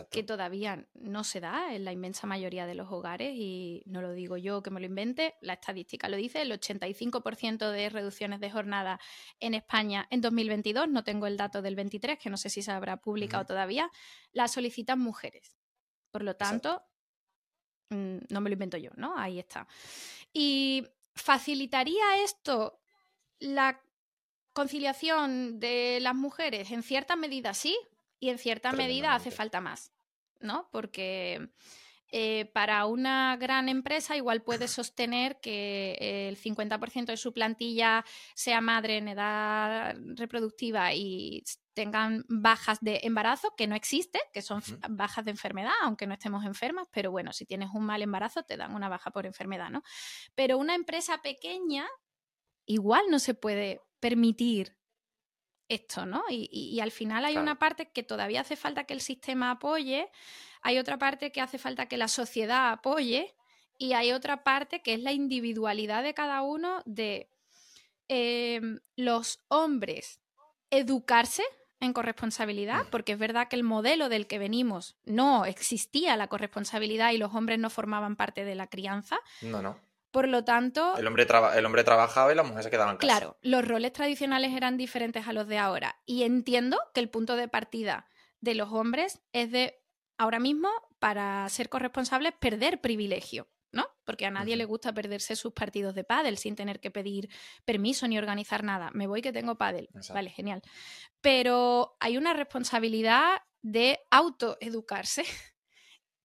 que 0.09 0.23
todavía 0.23 0.87
no 0.93 1.23
se 1.23 1.39
da 1.39 1.73
en 1.73 1.85
la 1.85 1.91
inmensa 1.91 2.27
mayoría 2.27 2.65
de 2.65 2.75
los 2.75 2.91
hogares 2.91 3.33
y 3.35 3.83
no 3.85 4.01
lo 4.01 4.13
digo 4.13 4.37
yo 4.37 4.61
que 4.61 4.69
me 4.69 4.79
lo 4.79 4.85
invente, 4.85 5.35
la 5.41 5.53
estadística 5.53 6.09
lo 6.09 6.17
dice, 6.17 6.41
el 6.41 6.51
85% 6.51 7.71
de 7.71 7.89
reducciones 7.89 8.39
de 8.39 8.51
jornada 8.51 8.99
en 9.39 9.53
España 9.53 10.07
en 10.09 10.21
2022, 10.21 10.89
no 10.89 11.03
tengo 11.03 11.27
el 11.27 11.37
dato 11.37 11.61
del 11.61 11.75
23, 11.75 12.19
que 12.19 12.29
no 12.29 12.37
sé 12.37 12.49
si 12.49 12.61
se 12.61 12.71
habrá 12.71 12.97
publicado 12.97 13.45
todavía, 13.45 13.89
la 14.31 14.47
solicitan 14.47 14.99
mujeres. 14.99 15.57
Por 16.11 16.23
lo 16.23 16.35
tanto, 16.35 16.81
mm, 17.89 18.17
no 18.29 18.41
me 18.41 18.49
lo 18.49 18.53
invento 18.53 18.77
yo, 18.77 18.91
¿no? 18.95 19.17
Ahí 19.17 19.39
está. 19.39 19.67
Y 20.33 20.87
facilitaría 21.13 22.23
esto 22.23 22.79
la 23.39 23.81
conciliación 24.53 25.59
de 25.59 25.99
las 26.01 26.15
mujeres 26.15 26.71
en 26.71 26.81
cierta 26.81 27.17
medida 27.17 27.53
sí, 27.53 27.77
y 28.19 28.29
en 28.29 28.37
cierta 28.37 28.71
medida 28.71 29.13
hace 29.13 29.31
falta 29.31 29.61
más, 29.61 29.91
¿no? 30.39 30.69
Porque 30.71 31.49
eh, 32.11 32.45
para 32.53 32.85
una 32.85 33.35
gran 33.35 33.67
empresa 33.67 34.15
igual 34.15 34.41
puede 34.41 34.67
sostener 34.67 35.39
que 35.41 36.27
el 36.29 36.37
50% 36.37 37.07
de 37.07 37.17
su 37.17 37.33
plantilla 37.33 38.05
sea 38.35 38.61
madre 38.61 38.97
en 38.97 39.07
edad 39.09 39.95
reproductiva 40.15 40.93
y 40.93 41.43
tengan 41.73 42.23
bajas 42.29 42.79
de 42.79 43.01
embarazo, 43.03 43.53
que 43.57 43.67
no 43.67 43.75
existe, 43.75 44.19
que 44.31 44.41
son 44.41 44.61
bajas 44.89 45.25
de 45.25 45.31
enfermedad, 45.31 45.73
aunque 45.81 46.07
no 46.07 46.13
estemos 46.13 46.45
enfermas, 46.45 46.87
pero 46.91 47.11
bueno, 47.11 47.33
si 47.33 47.45
tienes 47.45 47.69
un 47.73 47.85
mal 47.85 48.01
embarazo 48.01 48.43
te 48.43 48.55
dan 48.55 48.73
una 48.73 48.87
baja 48.87 49.11
por 49.11 49.25
enfermedad, 49.25 49.69
¿no? 49.69 49.83
Pero 50.35 50.57
una 50.57 50.73
empresa 50.73 51.21
pequeña 51.21 51.85
igual 52.65 53.03
no 53.09 53.19
se 53.19 53.33
puede 53.33 53.81
permitir 53.99 54.77
esto, 55.69 56.05
¿no? 56.05 56.23
Y, 56.29 56.79
al 56.79 56.91
final 56.91 57.25
hay 57.25 57.37
una 57.37 57.57
parte 57.57 57.87
que 57.87 58.03
todavía 58.03 58.41
hace 58.41 58.55
falta 58.55 58.83
que 58.83 58.93
el 58.93 59.01
sistema 59.01 59.51
apoye, 59.51 60.09
hay 60.61 60.77
otra 60.77 60.97
parte 60.97 61.31
que 61.31 61.41
hace 61.41 61.57
falta 61.57 61.87
que 61.87 61.97
la 61.97 62.07
sociedad 62.07 62.71
apoye 62.71 63.35
y 63.77 63.93
hay 63.93 64.11
otra 64.11 64.43
parte 64.43 64.81
que 64.81 64.93
es 64.93 65.01
la 65.01 65.11
individualidad 65.11 66.03
de 66.03 66.13
cada 66.13 66.41
uno 66.41 66.81
de 66.85 67.29
em, 68.07 68.79
los 68.95 69.39
hombres 69.47 70.19
educarse 70.69 71.43
en 71.79 71.93
corresponsabilidad, 71.93 72.87
porque 72.89 73.13
es 73.13 73.19
verdad 73.19 73.47
que 73.47 73.55
el 73.55 73.63
modelo 73.63 74.09
del 74.09 74.27
que 74.27 74.39
venimos 74.39 74.95
no 75.05 75.45
existía 75.45 76.15
la 76.17 76.27
corresponsabilidad 76.27 77.11
y 77.11 77.17
los 77.17 77.33
hombres 77.35 77.59
no 77.59 77.69
formaban 77.69 78.15
parte 78.15 78.45
de 78.45 78.55
la 78.55 78.67
crianza. 78.67 79.19
No, 79.41 79.61
no. 79.61 79.77
Por 80.15 80.29
lo 80.29 80.45
tanto... 80.45 80.95
El 80.95 81.07
hombre, 81.07 81.27
el 81.57 81.65
hombre 81.65 81.83
trabajaba 81.83 82.31
y 82.31 82.35
las 82.35 82.45
mujeres 82.45 82.63
se 82.63 82.71
quedaban 82.71 82.93
en 82.93 82.97
casa. 82.99 83.19
Claro, 83.19 83.37
los 83.41 83.67
roles 83.67 83.91
tradicionales 83.91 84.53
eran 84.53 84.77
diferentes 84.77 85.27
a 85.27 85.33
los 85.33 85.45
de 85.45 85.57
ahora. 85.57 85.99
Y 86.05 86.23
entiendo 86.23 86.79
que 86.93 87.01
el 87.01 87.09
punto 87.09 87.35
de 87.35 87.49
partida 87.49 88.07
de 88.39 88.55
los 88.55 88.71
hombres 88.71 89.21
es 89.33 89.51
de, 89.51 89.77
ahora 90.17 90.39
mismo, 90.39 90.69
para 90.99 91.49
ser 91.49 91.67
corresponsables, 91.67 92.31
perder 92.39 92.79
privilegio. 92.79 93.49
¿no? 93.73 93.85
Porque 94.05 94.25
a 94.25 94.31
nadie 94.31 94.55
le 94.55 94.63
gusta 94.63 94.93
perderse 94.93 95.35
sus 95.35 95.51
partidos 95.51 95.95
de 95.95 96.05
pádel 96.05 96.37
sin 96.37 96.55
tener 96.55 96.79
que 96.79 96.91
pedir 96.91 97.29
permiso 97.65 98.07
ni 98.07 98.17
organizar 98.17 98.63
nada. 98.63 98.91
Me 98.93 99.07
voy 99.07 99.21
que 99.21 99.33
tengo 99.33 99.57
pádel. 99.57 99.89
Vale, 100.13 100.29
genial. 100.29 100.61
Pero 101.19 101.97
hay 101.99 102.15
una 102.15 102.31
responsabilidad 102.31 103.41
de 103.61 103.99
autoeducarse 104.11 105.25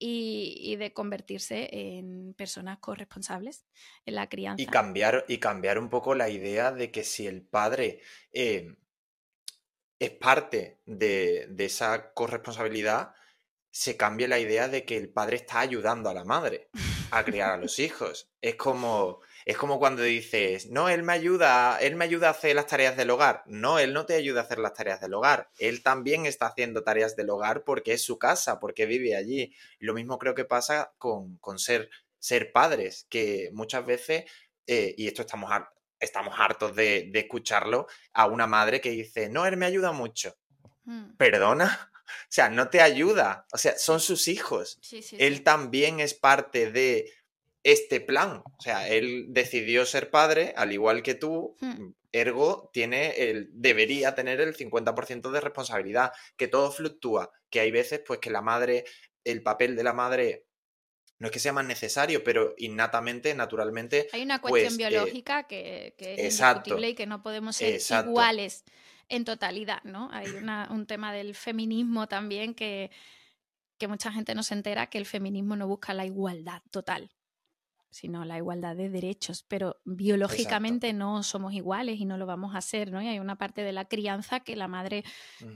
y, 0.03 0.75
de 0.77 0.93
convertirse 0.93 1.69
en 1.71 2.33
personas 2.33 2.79
corresponsables 2.79 3.65
en 4.05 4.15
la 4.15 4.27
crianza. 4.27 4.61
Y 4.61 4.65
cambiar, 4.65 5.25
y 5.27 5.37
cambiar 5.37 5.77
un 5.77 5.89
poco 5.89 6.15
la 6.15 6.29
idea 6.29 6.71
de 6.71 6.89
que 6.89 7.03
si 7.03 7.27
el 7.27 7.43
padre 7.43 8.01
eh, 8.33 8.75
es 9.99 10.09
parte 10.11 10.79
de, 10.85 11.45
de 11.49 11.65
esa 11.65 12.13
corresponsabilidad, 12.13 13.13
se 13.69 13.95
cambie 13.95 14.27
la 14.27 14.39
idea 14.39 14.67
de 14.67 14.85
que 14.85 14.97
el 14.97 15.09
padre 15.09 15.37
está 15.37 15.59
ayudando 15.59 16.09
a 16.09 16.13
la 16.15 16.25
madre 16.25 16.69
a 17.11 17.23
criar 17.23 17.51
a 17.51 17.57
los 17.57 17.77
hijos. 17.79 18.31
Es 18.41 18.55
como, 18.55 19.21
es 19.51 19.57
como 19.57 19.79
cuando 19.79 20.01
dices, 20.03 20.69
no, 20.69 20.89
él 20.89 21.03
me 21.03 21.13
ayuda, 21.13 21.77
él 21.79 21.95
me 21.95 22.05
ayuda 22.05 22.27
a 22.27 22.31
hacer 22.31 22.55
las 22.55 22.67
tareas 22.67 22.97
del 22.97 23.09
hogar. 23.09 23.43
No, 23.45 23.79
él 23.79 23.93
no 23.93 24.05
te 24.05 24.15
ayuda 24.15 24.41
a 24.41 24.43
hacer 24.43 24.59
las 24.59 24.73
tareas 24.73 25.01
del 25.01 25.13
hogar. 25.13 25.49
Él 25.59 25.83
también 25.83 26.25
está 26.25 26.47
haciendo 26.47 26.83
tareas 26.83 27.15
del 27.15 27.29
hogar 27.29 27.63
porque 27.63 27.93
es 27.93 28.03
su 28.03 28.17
casa, 28.17 28.59
porque 28.59 28.85
vive 28.85 29.15
allí. 29.15 29.53
Y 29.79 29.85
lo 29.85 29.93
mismo 29.93 30.17
creo 30.19 30.35
que 30.35 30.45
pasa 30.45 30.93
con, 30.97 31.37
con 31.37 31.59
ser 31.59 31.89
ser 32.21 32.51
padres, 32.51 33.07
que 33.09 33.49
muchas 33.51 33.85
veces, 33.85 34.25
eh, 34.67 34.93
y 34.95 35.07
esto 35.07 35.23
estamos, 35.23 35.51
estamos 35.99 36.35
hartos 36.37 36.75
de, 36.75 37.09
de, 37.11 37.19
escucharlo, 37.19 37.87
a 38.13 38.27
una 38.27 38.45
madre 38.47 38.79
que 38.79 38.91
dice, 38.91 39.27
no, 39.27 39.45
él 39.45 39.57
me 39.57 39.65
ayuda 39.65 39.91
mucho. 39.91 40.37
Mm. 40.85 41.15
Perdona. 41.17 41.87
O 42.23 42.33
sea, 42.33 42.49
no 42.49 42.69
te 42.69 42.81
ayuda. 42.81 43.45
O 43.53 43.57
sea, 43.57 43.77
son 43.77 44.01
sus 44.01 44.27
hijos. 44.27 44.81
él 45.17 45.43
también 45.43 46.01
es 46.01 46.13
parte 46.13 46.69
de 46.69 47.09
este 47.63 48.01
plan. 48.01 48.41
O 48.45 48.61
sea, 48.61 48.87
él 48.87 49.27
decidió 49.29 49.85
ser 49.85 50.09
padre, 50.09 50.53
al 50.57 50.71
igual 50.71 51.03
que 51.03 51.15
tú, 51.15 51.55
hmm. 51.59 51.91
ergo 52.11 52.69
tiene 52.73 53.11
el, 53.29 53.49
debería 53.53 54.15
tener 54.15 54.41
el 54.41 54.55
50% 54.55 55.31
de 55.31 55.41
responsabilidad, 55.41 56.11
que 56.37 56.47
todo 56.47 56.71
fluctúa, 56.71 57.31
que 57.49 57.59
hay 57.59 57.71
veces 57.71 58.01
pues 58.05 58.19
que 58.19 58.29
la 58.29 58.41
madre, 58.41 58.85
el 59.23 59.43
papel 59.43 59.75
de 59.75 59.83
la 59.83 59.93
madre 59.93 60.45
no 61.19 61.27
es 61.27 61.31
que 61.31 61.39
sea 61.39 61.53
más 61.53 61.65
necesario, 61.65 62.23
pero 62.23 62.55
innatamente, 62.57 63.35
naturalmente. 63.35 64.07
Hay 64.11 64.23
una 64.23 64.41
cuestión 64.41 64.75
pues, 64.75 64.87
eh, 64.87 64.89
biológica 64.89 65.43
que, 65.43 65.93
es 65.99 66.39
indiscutible 66.39 66.89
y 66.89 66.95
que 66.95 67.05
no 67.05 67.21
podemos 67.21 67.57
ser 67.57 67.79
iguales 68.07 68.63
en 69.07 69.23
totalidad, 69.23 69.83
¿no? 69.83 70.09
Hay 70.11 70.25
un 70.71 70.87
tema 70.87 71.13
del 71.13 71.35
feminismo 71.35 72.07
también 72.07 72.55
que, 72.55 72.89
que 73.77 73.87
mucha 73.87 74.11
gente 74.11 74.33
no 74.33 74.41
se 74.41 74.55
entera 74.55 74.87
que 74.87 74.97
el 74.97 75.05
feminismo 75.05 75.55
no 75.55 75.67
busca 75.67 75.93
la 75.93 76.05
igualdad 76.05 76.63
total 76.71 77.11
sino 77.91 78.23
la 78.23 78.37
igualdad 78.37 78.75
de 78.75 78.89
derechos, 78.89 79.43
pero 79.47 79.81
biológicamente 79.83 80.93
no 80.93 81.23
somos 81.23 81.53
iguales 81.53 81.99
y 81.99 82.05
no 82.05 82.17
lo 82.17 82.25
vamos 82.25 82.55
a 82.55 82.59
hacer, 82.59 82.89
¿no? 82.89 83.01
Y 83.01 83.07
hay 83.09 83.19
una 83.19 83.35
parte 83.35 83.63
de 83.63 83.73
la 83.73 83.85
crianza 83.85 84.39
que 84.39 84.55
la 84.55 84.69
madre 84.69 85.03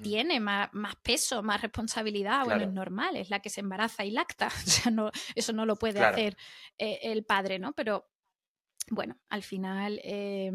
tiene 0.03 0.41
más, 0.41 0.69
peso, 1.01 1.41
más 1.43 1.61
responsabilidad, 1.61 2.43
bueno, 2.43 2.65
es 2.65 2.73
normal, 2.73 3.15
es 3.15 3.29
la 3.29 3.39
que 3.39 3.49
se 3.49 3.61
embaraza 3.61 4.03
y 4.03 4.11
lacta, 4.11 4.47
o 4.65 4.69
sea, 4.69 4.91
no, 4.91 5.11
eso 5.33 5.53
no 5.53 5.65
lo 5.65 5.77
puede 5.77 6.03
hacer 6.03 6.35
eh, 6.77 6.99
el 7.03 7.23
padre, 7.23 7.57
¿no? 7.57 7.71
Pero 7.71 8.09
bueno, 8.89 9.17
al 9.29 9.41
final, 9.41 9.99
eh, 10.03 10.51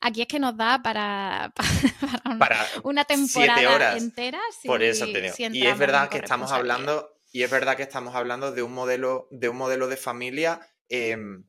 aquí 0.00 0.22
es 0.22 0.28
que 0.28 0.40
nos 0.40 0.56
da 0.56 0.82
para, 0.82 1.54
para, 2.38 2.66
una, 2.82 3.04
temporada 3.04 3.96
entera. 3.96 4.40
por 4.66 4.82
eso 4.82 5.06
te 5.06 5.32
y 5.52 5.66
es 5.66 5.78
verdad 5.78 6.08
que 6.08 6.18
estamos 6.18 6.50
hablando, 6.50 7.08
y 7.32 7.44
es 7.44 7.50
verdad 7.50 7.76
que 7.76 7.84
estamos 7.84 8.16
hablando 8.16 8.50
de 8.50 8.62
un 8.62 8.72
modelo, 8.72 9.28
de 9.30 9.48
un 9.48 9.56
modelo 9.56 9.86
de 9.86 9.96
familia 9.96 10.60
Em, 10.90 11.44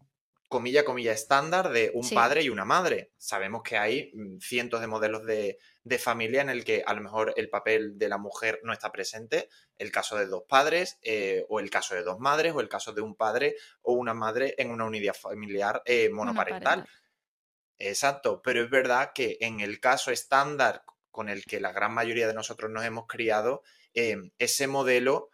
comilla, 0.47 0.85
comilla 0.85 1.13
estándar 1.13 1.71
de 1.71 1.91
un 1.95 2.07
padre 2.09 2.43
y 2.43 2.49
una 2.49 2.63
madre. 2.63 3.11
Sabemos 3.17 3.63
que 3.63 3.77
hay 3.77 4.11
mm, 4.13 4.37
cientos 4.39 4.81
de 4.81 4.87
modelos 4.87 5.25
de, 5.25 5.57
familia 5.97 6.41
en 6.41 6.49
el 6.49 6.63
que 6.63 6.83
a 6.85 6.93
lo 6.93 7.01
mejor 7.01 7.33
el 7.37 7.49
papel 7.49 7.97
de 7.97 8.07
la 8.07 8.19
mujer 8.19 8.59
no 8.63 8.71
está 8.71 8.91
presente, 8.91 9.49
el 9.77 9.91
caso 9.91 10.15
de 10.15 10.27
dos 10.27 10.43
padres, 10.47 10.99
eh, 11.01 11.43
o 11.49 11.59
el 11.59 11.71
caso 11.71 11.95
de 11.95 12.03
dos 12.03 12.19
madres, 12.19 12.53
o 12.53 12.59
el 12.59 12.69
caso 12.69 12.93
de 12.93 13.01
un 13.01 13.15
padre 13.15 13.55
o 13.81 13.93
una 13.93 14.13
madre 14.13 14.53
en 14.59 14.69
una 14.69 14.85
unidad 14.85 15.15
familiar 15.15 15.81
eh, 15.85 16.09
monoparental. 16.09 16.87
Exacto, 17.79 18.41
pero 18.43 18.63
es 18.63 18.69
verdad 18.69 19.11
que 19.15 19.37
en 19.41 19.59
el 19.59 19.79
caso 19.79 20.11
estándar 20.11 20.83
con 21.09 21.29
el 21.29 21.45
que 21.45 21.59
la 21.59 21.71
gran 21.71 21.93
mayoría 21.93 22.27
de 22.27 22.35
nosotros 22.35 22.69
nos 22.69 22.85
hemos 22.85 23.07
criado, 23.07 23.63
em, 23.93 24.31
ese 24.37 24.67
modelo 24.67 25.30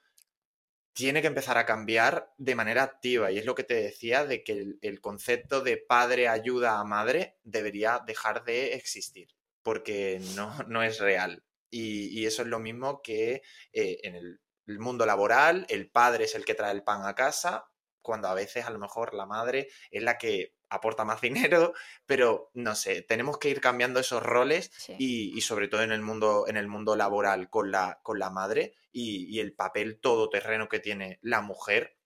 tiene 0.98 1.22
que 1.22 1.28
empezar 1.28 1.60
a 1.60 1.66
cambiar 1.68 2.34
de 2.40 2.56
manera 2.56 2.82
activa. 2.82 3.32
Y 3.32 3.38
es 3.38 3.46
lo 3.46 3.54
que 3.54 3.64
te 3.64 3.76
decía 3.76 4.26
de 4.26 4.44
que 4.44 4.78
el, 4.82 5.00
concepto 5.00 5.62
de 5.62 5.78
padre 5.78 6.28
ayuda 6.28 6.80
a 6.80 6.84
madre 6.84 7.38
debería 7.44 8.02
dejar 8.04 8.44
de 8.46 8.74
existir, 8.74 9.28
porque 9.62 10.20
no, 10.36 10.58
no 10.68 10.82
es 10.82 10.98
real. 11.00 11.44
Y, 11.70 12.26
eso 12.26 12.42
es 12.42 12.48
lo 12.48 12.58
mismo 12.58 13.04
que 13.04 13.44
eh, 13.74 14.00
en 14.02 14.16
el, 14.16 14.42
el 14.66 14.80
mundo 14.80 15.06
laboral, 15.06 15.68
el 15.70 15.88
padre 15.88 16.24
es 16.24 16.34
el 16.34 16.46
que 16.46 16.56
trae 16.56 16.72
el 16.72 16.84
pan 16.84 17.06
a 17.06 17.14
casa, 17.14 17.70
cuando 18.02 18.28
a 18.28 18.34
veces 18.34 18.66
a 18.66 18.72
lo 18.72 18.80
mejor 18.80 19.14
la 19.14 19.28
madre 19.28 19.68
es 19.92 20.02
la 20.02 20.18
que 20.18 20.56
aporta 20.70 21.06
más 21.06 21.22
dinero, 21.22 21.74
pero 22.06 22.52
no 22.54 22.76
sé, 22.76 23.02
tenemos 23.02 23.38
que 23.38 23.50
ir 23.50 23.62
cambiando 23.62 24.00
esos 24.00 24.24
roles 24.24 24.72
y, 24.98 25.40
sobre 25.42 25.68
todo 25.68 25.82
en 25.82 25.92
el 25.92 26.02
mundo, 26.02 26.46
en 26.48 26.58
el 26.58 26.68
mundo 26.68 26.96
laboral 26.96 27.50
con 27.50 27.72
la, 27.72 28.00
con 28.04 28.20
la 28.20 28.30
madre 28.30 28.74
y, 28.92 29.40
el 29.40 29.54
papel 29.54 30.00
todoterreno 30.00 30.68
que 30.68 30.80
tiene 30.80 31.20
la 31.22 31.42
mujer 31.42 31.98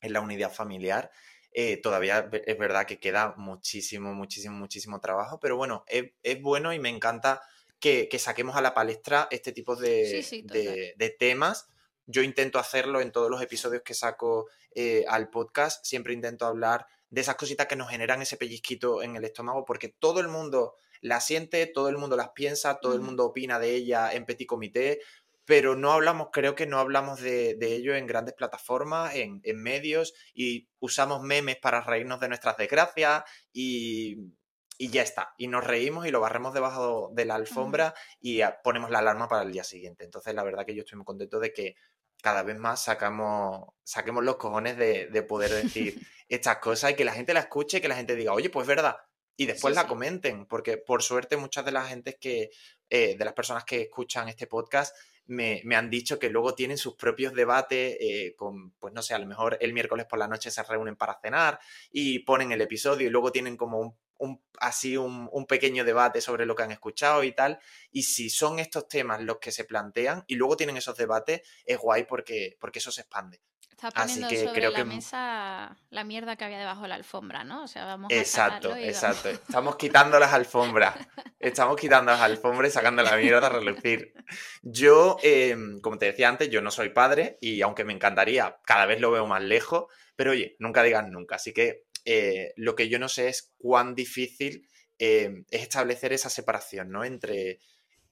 en 0.00 0.12
la 0.12 0.20
unidad 0.20 0.52
familiar. 0.52 1.10
Eh, 1.52 1.78
todavía 1.78 2.28
es 2.32 2.58
verdad 2.58 2.86
que 2.86 3.00
queda 3.00 3.34
muchísimo, 3.38 4.12
muchísimo, 4.12 4.56
muchísimo 4.56 5.00
trabajo, 5.00 5.40
pero 5.40 5.56
bueno, 5.56 5.84
es, 5.86 6.42
bueno 6.42 6.74
y 6.74 6.78
me 6.78 6.90
encanta 6.90 7.40
que, 7.80 8.08
saquemos 8.18 8.56
a 8.56 8.60
la 8.60 8.74
palestra 8.74 9.28
este 9.30 9.52
tipo 9.52 9.74
de, 9.74 10.94
de 10.96 11.10
temas. 11.10 11.68
Yo 12.04 12.22
intento 12.22 12.58
hacerlo 12.58 13.00
en 13.00 13.10
todos 13.10 13.30
los 13.30 13.40
episodios 13.40 13.82
que 13.82 13.94
saco 13.94 14.48
eh, 14.78 15.06
al 15.08 15.30
podcast, 15.30 15.86
siempre 15.86 16.12
intento 16.12 16.44
hablar 16.44 16.86
de 17.10 17.20
esas 17.20 17.36
cositas 17.36 17.66
que 17.66 17.76
nos 17.76 17.90
generan 17.90 18.22
ese 18.22 18.36
pellizquito 18.36 19.02
en 19.02 19.16
el 19.16 19.24
estómago, 19.24 19.64
porque 19.64 19.88
todo 19.88 20.20
el 20.20 20.28
mundo 20.28 20.74
las 21.00 21.26
siente, 21.26 21.66
todo 21.66 21.88
el 21.88 21.98
mundo 21.98 22.16
las 22.16 22.30
piensa, 22.30 22.78
todo 22.80 22.94
el 22.94 23.00
mundo 23.00 23.24
opina 23.24 23.58
de 23.58 23.74
ella 23.74 24.12
en 24.12 24.24
petit 24.24 24.48
comité, 24.48 25.00
pero 25.46 25.76
no 25.76 25.92
hablamos, 25.92 26.28
creo 26.32 26.54
que 26.56 26.66
no 26.66 26.78
hablamos 26.78 27.20
de, 27.20 27.56
ello 27.60 27.94
en 27.94 28.06
grandes 28.06 28.34
plataformas, 28.34 29.14
en, 29.14 29.40
medios, 29.54 30.12
y 30.34 30.68
usamos 30.80 31.22
memes 31.22 31.56
para 31.56 31.80
reírnos 31.82 32.20
de 32.20 32.28
nuestras 32.28 32.56
desgracias 32.56 33.22
y, 33.52 34.32
ya 34.78 35.02
está. 35.02 35.34
Y 35.38 35.46
nos 35.46 35.64
reímos 35.64 36.06
y 36.06 36.10
lo 36.10 36.20
barremos 36.20 36.52
debajo 36.52 37.10
de 37.14 37.24
la 37.24 37.36
alfombra 37.36 37.94
y 38.20 38.40
ponemos 38.62 38.90
la 38.90 38.98
alarma 38.98 39.28
para 39.28 39.42
el 39.42 39.52
día 39.52 39.64
siguiente. 39.64 40.04
Entonces, 40.04 40.34
la 40.34 40.42
verdad 40.42 40.66
que 40.66 40.74
yo 40.74 40.82
estoy 40.82 40.96
muy 40.96 41.06
contento 41.06 41.38
de 41.38 41.52
que 41.52 41.76
cada 42.22 42.42
vez 42.42 42.58
más 42.58 42.82
sacamos, 42.84 43.68
saquemos 43.84 44.24
los 44.24 44.36
cojones 44.36 44.76
de, 44.76 45.22
poder 45.22 45.50
decir 45.50 45.98
estas 46.28 46.58
cosas 46.58 46.92
y 46.92 46.94
que 46.94 47.04
la 47.04 47.12
gente 47.12 47.34
la 47.34 47.40
escuche 47.40 47.78
y 47.78 47.80
que 47.80 47.88
la 47.88 47.96
gente 47.96 48.16
diga, 48.16 48.32
oye, 48.32 48.50
pues 48.50 48.66
verdad. 48.66 48.96
Y 49.36 49.46
después 49.46 49.74
la 49.74 49.86
comenten, 49.86 50.46
porque 50.46 50.78
por 50.78 51.02
suerte 51.02 51.36
muchas 51.36 51.64
de 51.64 51.72
las 51.72 51.88
gentes 51.88 52.16
que, 52.18 52.50
eh, 52.88 53.16
de 53.18 53.24
las 53.24 53.34
personas 53.34 53.64
que 53.64 53.82
escuchan 53.82 54.28
este 54.28 54.46
podcast, 54.46 54.96
me, 55.26 55.62
han 55.74 55.90
dicho 55.90 56.18
que 56.18 56.30
luego 56.30 56.54
tienen 56.54 56.78
sus 56.78 56.96
propios 56.96 57.34
debates 57.34 57.96
eh, 58.00 58.34
con, 58.36 58.72
pues 58.72 58.94
no 58.94 59.02
sé, 59.02 59.14
a 59.14 59.18
lo 59.18 59.26
mejor 59.26 59.58
el 59.60 59.72
miércoles 59.72 60.06
por 60.06 60.18
la 60.18 60.28
noche 60.28 60.50
se 60.50 60.62
reúnen 60.62 60.96
para 60.96 61.18
cenar 61.20 61.58
y 61.90 62.20
ponen 62.20 62.52
el 62.52 62.60
episodio 62.60 63.06
y 63.06 63.10
luego 63.10 63.32
tienen 63.32 63.56
como 63.56 63.80
un 63.80 63.96
un, 64.18 64.42
así 64.58 64.96
un, 64.96 65.46
pequeño 65.46 65.84
debate 65.84 66.20
sobre 66.20 66.46
lo 66.46 66.54
que 66.54 66.62
han 66.62 66.72
escuchado 66.72 67.22
y 67.24 67.32
tal. 67.32 67.58
Y 67.90 68.04
si 68.04 68.30
son 68.30 68.58
estos 68.58 68.88
temas 68.88 69.22
los 69.22 69.38
que 69.38 69.52
se 69.52 69.64
plantean 69.64 70.24
y 70.26 70.36
luego 70.36 70.56
tienen 70.56 70.76
esos 70.76 70.96
debates, 70.96 71.42
es 71.64 71.78
guay 71.78 72.04
porque, 72.04 72.56
porque 72.60 72.78
eso 72.78 72.90
se 72.90 73.02
expande. 73.02 73.40
Está 73.76 73.90
poniendo 73.90 74.26
sobre 74.30 74.52
creo 74.52 74.70
la 74.70 74.84
mesa 74.86 75.76
la 75.90 76.02
mierda 76.02 76.36
que 76.36 76.46
había 76.46 76.58
debajo 76.58 76.82
de 76.82 76.88
la 76.88 76.94
alfombra, 76.94 77.44
¿no? 77.44 77.64
O 77.64 77.66
sea, 77.66 77.84
vamos 77.84 78.10
exacto, 78.10 78.72
a 78.72 78.80
Exacto, 78.80 79.28
Estamos 79.28 79.76
quitando 79.76 80.18
las 80.18 80.32
alfombras. 80.32 80.94
Estamos 81.38 81.76
quitando 81.76 82.10
las 82.10 82.22
alfombras 82.22 82.70
y 82.70 82.72
sacando 82.72 83.02
la 83.02 83.14
mierda 83.18 83.48
a 83.48 83.50
relucir. 83.50 84.14
Yo, 84.62 85.18
em, 85.22 85.78
como 85.82 85.98
te 85.98 86.06
decía 86.06 86.30
antes, 86.30 86.48
yo 86.48 86.62
no 86.62 86.70
soy 86.70 86.88
padre 86.88 87.36
y 87.42 87.60
aunque 87.60 87.84
me 87.84 87.92
encantaría, 87.92 88.56
cada 88.64 88.86
vez 88.86 88.98
lo 88.98 89.10
veo 89.10 89.26
más 89.26 89.42
lejos. 89.42 89.92
Pero 90.16 90.30
oye, 90.30 90.56
nunca 90.58 90.82
digas 90.82 91.06
nunca. 91.06 91.36
Así 91.36 91.52
que 91.52 91.84
eh, 92.06 92.52
lo 92.54 92.76
que 92.76 92.88
yo 92.88 93.00
no 93.00 93.08
sé 93.08 93.28
es 93.28 93.52
cuán 93.58 93.96
difícil 93.96 94.68
eh, 95.00 95.42
es 95.50 95.62
establecer 95.62 96.12
esa 96.12 96.30
separación, 96.30 96.90
¿no? 96.90 97.04
Entre 97.04 97.58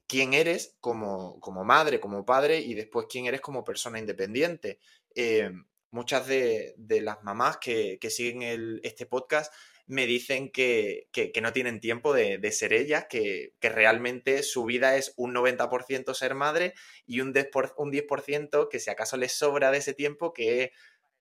quién 0.08 0.34
eres 0.34 0.76
como, 0.80 1.40
madre, 1.64 2.00
como 2.00 2.26
padre 2.26 2.58
y 2.58 2.74
después 2.74 3.06
quién 3.08 3.26
eres 3.26 3.40
como 3.40 3.64
persona 3.64 4.00
independiente. 4.00 4.80
Eh, 5.14 5.48
muchas 5.92 6.26
de, 6.26 6.74
las 7.02 7.22
mamás 7.22 7.58
que, 7.58 7.98
siguen 8.10 8.80
este 8.82 9.06
podcast 9.06 9.54
me 9.86 10.06
dicen 10.06 10.50
que, 10.50 11.08
no 11.40 11.52
tienen 11.52 11.78
tiempo 11.78 12.12
de, 12.12 12.50
ser 12.50 12.72
ellas, 12.72 13.06
que, 13.08 13.54
realmente 13.60 14.42
su 14.42 14.64
vida 14.64 14.96
es 14.96 15.14
un 15.16 15.32
90% 15.34 16.14
ser 16.14 16.34
madre 16.34 16.74
y 17.06 17.20
un 17.20 17.32
10%, 17.32 17.74
un 17.76 17.92
10 17.92 18.06
que 18.68 18.80
si 18.80 18.90
acaso 18.90 19.16
les 19.16 19.32
sobra 19.32 19.70
de 19.70 19.78
ese 19.78 19.94
tiempo, 19.94 20.32
que 20.32 20.72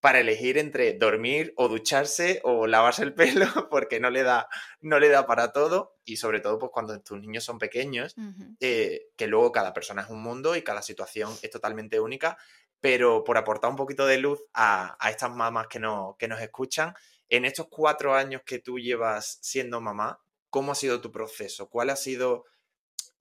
para 0.04 0.20
elegir 0.20 0.58
entre 0.58 0.92
dormir 0.96 1.54
o 1.56 1.70
ducharse 1.70 2.42
o 2.44 2.68
lavarse 2.68 3.04
el 3.04 3.14
pelo 3.16 3.48
porque 3.70 4.02
no 4.02 4.10
le 4.10 4.24
da, 4.24 4.50
no 4.82 5.00
le 5.00 5.08
da 5.08 5.26
para 5.26 5.54
todo 5.54 5.96
y 6.04 6.18
sobre 6.18 6.42
todo 6.42 6.60
pues 6.60 6.74
cuando 6.74 7.00
tus 7.00 7.22
niños 7.22 7.46
son 7.46 7.58
pequeños, 7.58 8.14
eh, 8.60 9.04
que 9.16 9.28
luego 9.28 9.54
cada 9.54 9.72
persona 9.72 10.02
es 10.02 10.10
un 10.10 10.22
mundo 10.22 10.58
y 10.58 10.62
cada 10.62 10.82
situación 10.82 11.34
es 11.42 11.50
totalmente 11.50 12.02
única, 12.02 12.38
pero 12.82 13.24
por 13.24 13.38
aportar 13.38 13.70
un 13.70 13.78
poquito 13.78 14.06
de 14.06 14.18
luz 14.18 14.42
a, 14.54 14.98
estas 15.10 15.34
mamás 15.34 15.68
que, 15.68 15.80
no, 15.80 16.18
que 16.20 16.28
nos 16.28 16.42
escuchan, 16.42 16.94
en 17.30 17.46
estos 17.46 17.68
cuatro 17.70 18.14
años 18.14 18.42
que 18.46 18.60
tú 18.60 18.80
llevas 18.80 19.40
siendo 19.42 19.80
mamá, 19.80 20.20
¿cómo 20.50 20.74
ha 20.74 20.76
sido 20.76 21.00
tu 21.00 21.14
proceso? 21.14 21.70
¿Cuál 21.70 21.90
ha 21.90 21.96
sido... 21.96 22.44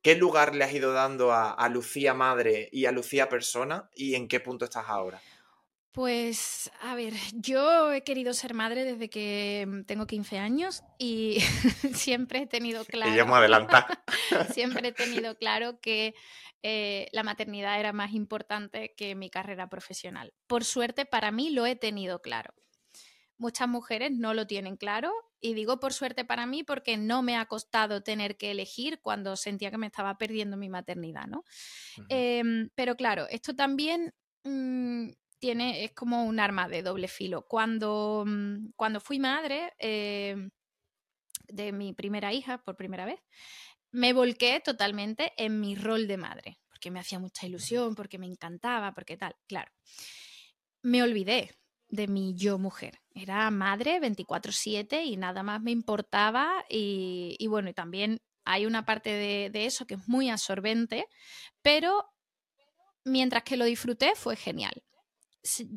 ¿Qué 0.02 0.16
lugar 0.16 0.56
le 0.56 0.64
has 0.64 0.72
ido 0.72 0.92
dando 0.92 1.30
a, 1.30 1.52
a 1.52 1.68
Lucía 1.68 2.12
madre 2.12 2.68
y 2.72 2.86
a 2.86 2.90
Lucía 2.90 3.28
persona 3.28 3.88
y 3.94 4.16
en 4.16 4.26
qué 4.26 4.40
punto 4.40 4.64
estás 4.64 4.86
ahora? 4.88 5.22
Pues, 5.92 6.70
a 6.80 6.94
ver, 6.94 7.12
yo 7.34 7.92
he 7.92 8.02
querido 8.02 8.32
ser 8.32 8.54
madre 8.54 8.84
desde 8.84 9.10
que 9.10 9.66
mm, 9.68 9.82
tengo 9.82 10.06
15 10.06 10.38
años 10.38 10.82
y 10.98 11.36
siempre 11.94 12.40
he 12.40 12.46
tenido 12.46 12.86
claro. 12.86 13.12
Y 13.12 13.16
ya 13.16 13.26
me 13.26 13.34
adelanta. 13.34 13.86
siempre 14.54 14.88
he 14.88 14.92
tenido 14.92 15.36
claro 15.36 15.80
que 15.80 16.14
eh, 16.62 17.08
la 17.12 17.22
maternidad 17.22 17.78
era 17.78 17.92
más 17.92 18.12
importante 18.12 18.94
que 18.96 19.14
mi 19.14 19.28
carrera 19.28 19.68
profesional. 19.68 20.32
Por 20.46 20.64
suerte, 20.64 21.04
para 21.04 21.30
mí 21.30 21.50
lo 21.50 21.66
he 21.66 21.76
tenido 21.76 22.22
claro. 22.22 22.54
muchas 23.36 23.68
mujeres 23.68 24.12
no 24.12 24.32
lo 24.32 24.46
tienen 24.46 24.78
claro. 24.78 25.12
Y 25.42 25.52
digo 25.52 25.78
por 25.78 25.92
suerte 25.92 26.24
para 26.24 26.46
mí 26.46 26.62
porque 26.62 26.96
no 26.96 27.20
me 27.22 27.36
ha 27.36 27.44
costado 27.46 28.02
tener 28.02 28.38
que 28.38 28.52
elegir 28.52 29.00
cuando 29.02 29.36
sentía 29.36 29.70
que 29.70 29.76
me 29.76 29.88
estaba 29.88 30.16
perdiendo 30.16 30.56
mi 30.56 30.70
maternidad, 30.70 31.26
¿no? 31.26 31.44
Em, 32.08 32.70
pero 32.76 32.94
claro, 32.94 33.26
esto 33.28 33.54
también 33.54 34.14
mm, 34.44 35.10
tiene, 35.42 35.82
es 35.82 35.92
como 35.92 36.24
un 36.24 36.38
arma 36.38 36.68
de 36.68 36.84
doble 36.84 37.08
filo. 37.08 37.42
Cuando, 37.48 38.22
mm, 38.24 38.74
cuando 38.76 39.00
fui 39.00 39.18
madre 39.18 39.72
em, 39.78 40.50
de 41.48 41.72
mi 41.72 41.92
primera 41.92 42.32
hija 42.32 42.62
por 42.62 42.76
primera 42.76 43.04
vez, 43.04 43.18
me 43.90 44.12
volqué 44.12 44.60
totalmente 44.60 45.32
en 45.36 45.60
mi 45.60 45.74
rol 45.74 46.06
de 46.06 46.16
madre, 46.16 46.58
porque 46.68 46.92
me 46.92 47.00
hacía 47.00 47.18
mucha 47.18 47.46
ilusión, 47.46 47.96
porque 47.96 48.18
me 48.18 48.26
encantaba, 48.26 48.94
porque 48.94 49.16
tal, 49.16 49.34
claro. 49.48 49.72
Me 50.82 51.02
olvidé 51.02 51.50
de 51.88 52.06
mi 52.06 52.34
yo 52.36 52.58
mujer. 52.58 53.00
Era 53.12 53.50
madre 53.50 53.98
24/7 53.98 55.04
y 55.04 55.16
nada 55.16 55.42
más 55.42 55.60
me 55.60 55.72
importaba 55.72 56.64
y, 56.68 57.46
bueno, 57.48 57.68
y 57.68 57.74
también 57.74 58.20
hay 58.44 58.64
una 58.66 58.84
parte 58.84 59.10
de, 59.10 59.50
de, 59.50 59.66
eso 59.66 59.86
que 59.86 59.94
es 59.94 60.08
muy 60.08 60.30
absorbente, 60.30 61.06
pero 61.62 62.04
mientras 63.04 63.42
que 63.42 63.56
lo 63.56 63.64
disfruté 63.64 64.14
fue 64.14 64.36
genial. 64.36 64.82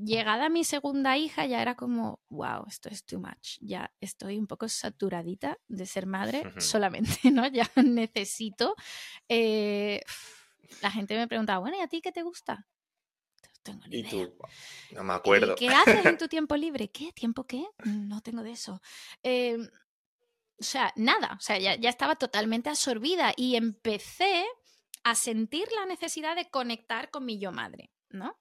Llegada 0.03 0.49
mi 0.49 0.63
segunda 0.63 1.17
hija 1.17 1.45
ya 1.45 1.61
era 1.61 1.75
como, 1.75 2.21
wow, 2.29 2.65
esto 2.67 2.89
es 2.89 3.03
too 3.03 3.19
much, 3.19 3.57
ya 3.61 3.91
estoy 3.99 4.37
un 4.37 4.45
poco 4.45 4.67
saturadita 4.69 5.57
de 5.67 5.85
ser 5.85 6.05
madre 6.05 6.43
solamente, 6.61 7.31
¿no? 7.31 7.47
Ya 7.47 7.69
necesito... 7.83 8.75
Eh, 9.27 10.01
la 10.81 10.91
gente 10.91 11.15
me 11.15 11.27
preguntaba, 11.27 11.59
bueno, 11.59 11.77
¿y 11.77 11.81
a 11.81 11.87
ti 11.87 12.01
qué 12.01 12.11
te 12.11 12.23
gusta? 12.23 12.67
tengo 13.65 13.81
ni 13.87 13.99
¿Y 13.99 14.03
tú? 14.03 14.37
No 14.91 15.03
me 15.03 15.13
acuerdo. 15.13 15.55
¿Qué 15.55 15.67
haces 15.67 16.05
en 16.05 16.17
tu 16.17 16.27
tiempo 16.27 16.55
libre? 16.55 16.89
¿Qué? 16.89 17.11
¿Tiempo 17.11 17.45
qué? 17.45 17.65
No 17.83 18.21
tengo 18.21 18.43
de 18.43 18.51
eso. 18.51 18.81
Em, 19.23 19.67
o 20.57 20.63
sea, 20.63 20.93
nada. 20.95 21.35
O 21.37 21.41
sea, 21.41 21.57
ya, 21.57 21.89
estaba 21.89 22.15
totalmente 22.15 22.69
absorbida 22.69 23.33
y 23.35 23.55
empecé 23.55 24.45
a 25.03 25.15
sentir 25.15 25.67
la 25.75 25.85
necesidad 25.85 26.35
de 26.35 26.49
conectar 26.49 27.09
con 27.09 27.25
mi 27.25 27.39
yo 27.39 27.51
madre, 27.51 27.91
¿no? 28.09 28.39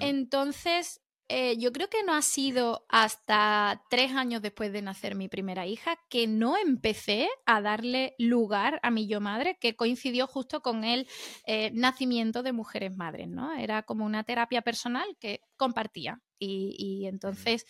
Entonces, 0.00 1.00
eh, 1.34 1.56
yo 1.56 1.72
creo 1.72 1.88
que 1.88 2.02
no 2.02 2.12
ha 2.12 2.20
sido 2.20 2.84
hasta 2.90 3.82
tres 3.88 4.12
años 4.12 4.42
después 4.42 4.70
de 4.70 4.82
nacer 4.82 5.14
mi 5.14 5.28
primera 5.28 5.66
hija 5.66 5.96
que 6.10 6.26
no 6.26 6.58
empecé 6.58 7.30
a 7.46 7.62
darle 7.62 8.14
lugar 8.18 8.80
a 8.82 8.90
mi 8.90 9.06
yo 9.06 9.18
madre, 9.20 9.56
que 9.58 9.74
coincidió 9.74 10.26
justo 10.26 10.60
con 10.60 10.84
el 10.84 11.08
eh, 11.46 11.70
nacimiento 11.72 12.42
de 12.42 12.52
mujeres 12.52 12.94
madres, 12.94 13.28
¿no? 13.28 13.54
Era 13.54 13.82
como 13.82 14.04
una 14.04 14.24
terapia 14.24 14.60
personal 14.60 15.16
que 15.18 15.40
compartía. 15.56 16.20
Y, 16.38 17.06
entonces 17.06 17.64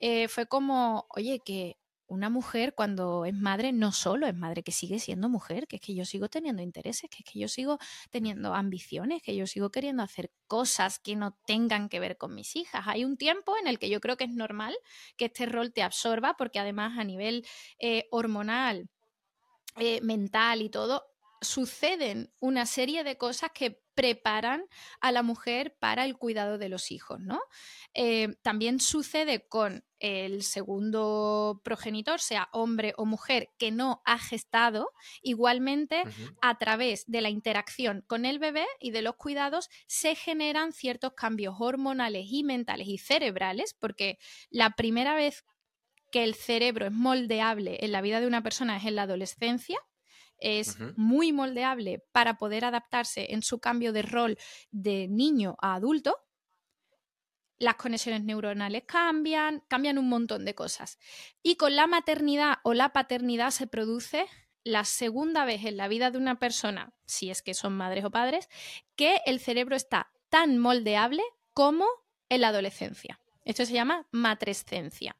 eh, 0.00 0.26
fue 0.26 0.46
como, 0.46 1.06
oye, 1.08 1.40
que 1.42 1.78
una 2.08 2.30
mujer 2.30 2.74
cuando 2.74 3.24
es 3.24 3.34
madre 3.34 3.72
no 3.72 3.92
solo 3.92 4.26
es 4.26 4.34
madre, 4.34 4.62
que 4.62 4.72
sigue 4.72 4.98
siendo 4.98 5.28
mujer, 5.28 5.66
que 5.66 5.76
es 5.76 5.82
que 5.82 5.94
yo 5.94 6.04
sigo 6.04 6.28
teniendo 6.28 6.62
intereses, 6.62 7.10
que 7.10 7.18
es 7.24 7.32
que 7.32 7.38
yo 7.38 7.48
sigo 7.48 7.78
teniendo 8.10 8.54
ambiciones, 8.54 9.22
que 9.22 9.36
yo 9.36 9.46
sigo 9.46 9.70
queriendo 9.70 10.02
hacer 10.02 10.30
cosas 10.46 10.98
que 10.98 11.16
no 11.16 11.36
tengan 11.46 11.88
que 11.88 12.00
ver 12.00 12.16
con 12.16 12.34
mis 12.34 12.56
hijas. 12.56 12.86
Hay 12.86 13.04
un 13.04 13.16
tiempo 13.16 13.56
en 13.58 13.66
el 13.66 13.78
que 13.78 13.88
yo 13.88 14.00
creo 14.00 14.16
que 14.16 14.24
es 14.24 14.30
normal 14.30 14.76
que 15.16 15.26
este 15.26 15.46
rol 15.46 15.72
te 15.72 15.82
absorba, 15.82 16.36
porque 16.36 16.58
además 16.58 16.98
a 16.98 17.04
nivel 17.04 17.46
eh, 17.78 18.06
hormonal, 18.10 18.88
eh, 19.78 20.00
mental 20.00 20.62
y 20.62 20.70
todo, 20.70 21.04
suceden 21.46 22.32
una 22.40 22.66
serie 22.66 23.04
de 23.04 23.16
cosas 23.16 23.50
que 23.54 23.82
preparan 23.94 24.66
a 25.00 25.10
la 25.10 25.22
mujer 25.22 25.74
para 25.80 26.04
el 26.04 26.16
cuidado 26.18 26.58
de 26.58 26.68
los 26.68 26.92
hijos, 26.92 27.18
¿no? 27.18 27.40
Eh, 27.94 28.36
también 28.42 28.78
sucede 28.78 29.48
con 29.48 29.84
el 29.98 30.42
segundo 30.42 31.62
progenitor, 31.64 32.20
sea 32.20 32.50
hombre 32.52 32.92
o 32.98 33.06
mujer, 33.06 33.48
que 33.58 33.70
no 33.70 34.02
ha 34.04 34.18
gestado, 34.18 34.90
igualmente 35.22 36.02
a 36.42 36.58
través 36.58 37.04
de 37.06 37.22
la 37.22 37.30
interacción 37.30 38.04
con 38.06 38.26
el 38.26 38.38
bebé 38.38 38.66
y 38.78 38.90
de 38.90 39.00
los 39.00 39.16
cuidados 39.16 39.70
se 39.86 40.14
generan 40.14 40.72
ciertos 40.72 41.14
cambios 41.14 41.56
hormonales 41.58 42.26
y 42.28 42.44
mentales 42.44 42.88
y 42.88 42.98
cerebrales, 42.98 43.72
porque 43.72 44.18
la 44.50 44.70
primera 44.76 45.14
vez 45.14 45.44
que 46.12 46.22
el 46.22 46.34
cerebro 46.34 46.86
es 46.86 46.92
moldeable 46.92 47.78
en 47.80 47.92
la 47.92 48.02
vida 48.02 48.20
de 48.20 48.26
una 48.26 48.42
persona 48.42 48.76
es 48.76 48.84
en 48.84 48.96
la 48.96 49.02
adolescencia, 49.02 49.78
es 50.38 50.78
muy 50.96 51.32
moldeable 51.32 52.04
para 52.12 52.38
poder 52.38 52.64
adaptarse 52.64 53.32
en 53.32 53.42
su 53.42 53.58
cambio 53.58 53.92
de 53.92 54.02
rol 54.02 54.38
de 54.70 55.08
niño 55.08 55.56
a 55.60 55.74
adulto. 55.74 56.16
Las 57.58 57.76
conexiones 57.76 58.22
neuronales 58.24 58.84
cambian, 58.86 59.64
cambian 59.68 59.98
un 59.98 60.08
montón 60.08 60.44
de 60.44 60.54
cosas. 60.54 60.98
Y 61.42 61.56
con 61.56 61.74
la 61.74 61.86
maternidad 61.86 62.56
o 62.64 62.74
la 62.74 62.92
paternidad 62.92 63.50
se 63.50 63.66
produce 63.66 64.26
la 64.62 64.84
segunda 64.84 65.44
vez 65.44 65.64
en 65.64 65.76
la 65.76 65.88
vida 65.88 66.10
de 66.10 66.18
una 66.18 66.38
persona, 66.38 66.92
si 67.06 67.30
es 67.30 67.40
que 67.40 67.54
son 67.54 67.76
madres 67.76 68.04
o 68.04 68.10
padres, 68.10 68.48
que 68.96 69.20
el 69.24 69.40
cerebro 69.40 69.76
está 69.76 70.10
tan 70.28 70.58
moldeable 70.58 71.22
como 71.54 71.86
en 72.28 72.40
la 72.40 72.48
adolescencia. 72.48 73.20
Esto 73.44 73.64
se 73.64 73.74
llama 73.74 74.08
matrescencia. 74.10 75.16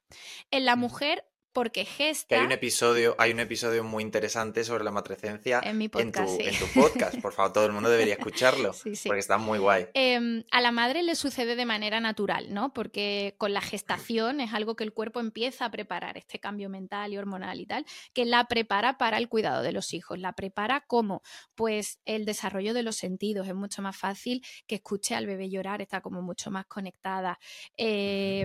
En 0.51 0.64
la 0.64 0.75
mujer 0.75 1.25
porque 1.57 1.87
gesta. 1.87 2.39
hay 2.39 2.45
un 2.45 2.53
episodio, 2.53 3.15
hay 3.17 3.33
un 3.33 3.41
episodio 3.41 3.83
muy 3.83 4.03
interesante 4.03 4.63
sobre 4.63 4.85
la 4.85 4.91
matrescencia 4.91 5.63
en, 5.65 5.79
mi 5.79 5.89
podcast, 5.89 6.39
en, 6.39 6.55
tu, 6.55 6.67
podcast. 6.79 7.19
Por 7.19 7.33
favor, 7.33 7.55
todo 7.55 7.65
el 7.65 7.73
mundo 7.73 7.89
debería 7.89 8.13
escucharlo. 8.13 8.73
Porque 9.07 9.21
está 9.21 9.39
muy 9.39 9.59
guay. 9.59 9.87
Em, 9.95 10.45
a 10.51 10.61
la 10.61 10.71
madre 10.71 11.03
le 11.03 11.15
sucede 11.15 11.57
de 11.57 11.65
manera 11.65 11.99
natural, 11.99 12.53
¿no? 12.53 12.75
Porque 12.75 13.37
con 13.39 13.55
la 13.55 13.63
gestación 13.63 14.43
es 14.43 14.53
algo 14.53 14.77
que 14.77 14.85
el 14.85 14.93
cuerpo 14.93 15.19
empieza 15.19 15.65
a 15.65 15.71
preparar, 15.71 16.19
este 16.19 16.39
cambio 16.39 16.69
mental 16.69 17.15
y 17.15 17.17
hormonal 17.17 17.59
y 17.59 17.65
tal, 17.65 17.87
que 18.13 18.27
la 18.27 18.45
prepara 18.45 18.99
para 18.99 19.17
el 19.17 19.31
cuidado 19.31 19.63
de 19.63 19.73
los 19.73 19.95
hijos. 19.95 20.19
La 20.19 20.35
prepara 20.35 20.85
como, 20.87 21.23
pues, 21.55 22.01
el 22.05 22.27
desarrollo 22.27 22.75
de 22.75 22.83
los 22.83 22.97
sentidos. 22.97 23.49
Es 23.49 23.55
mucho 23.55 23.81
más 23.81 23.97
fácil 23.97 24.45
que 24.67 24.75
escuche 24.75 25.15
al 25.15 25.25
bebé 25.25 25.49
llorar, 25.49 25.81
está 25.81 26.03
como 26.03 26.21
mucho 26.21 26.51
más 26.51 26.67
conectada. 26.67 27.39
Eh, 27.79 28.45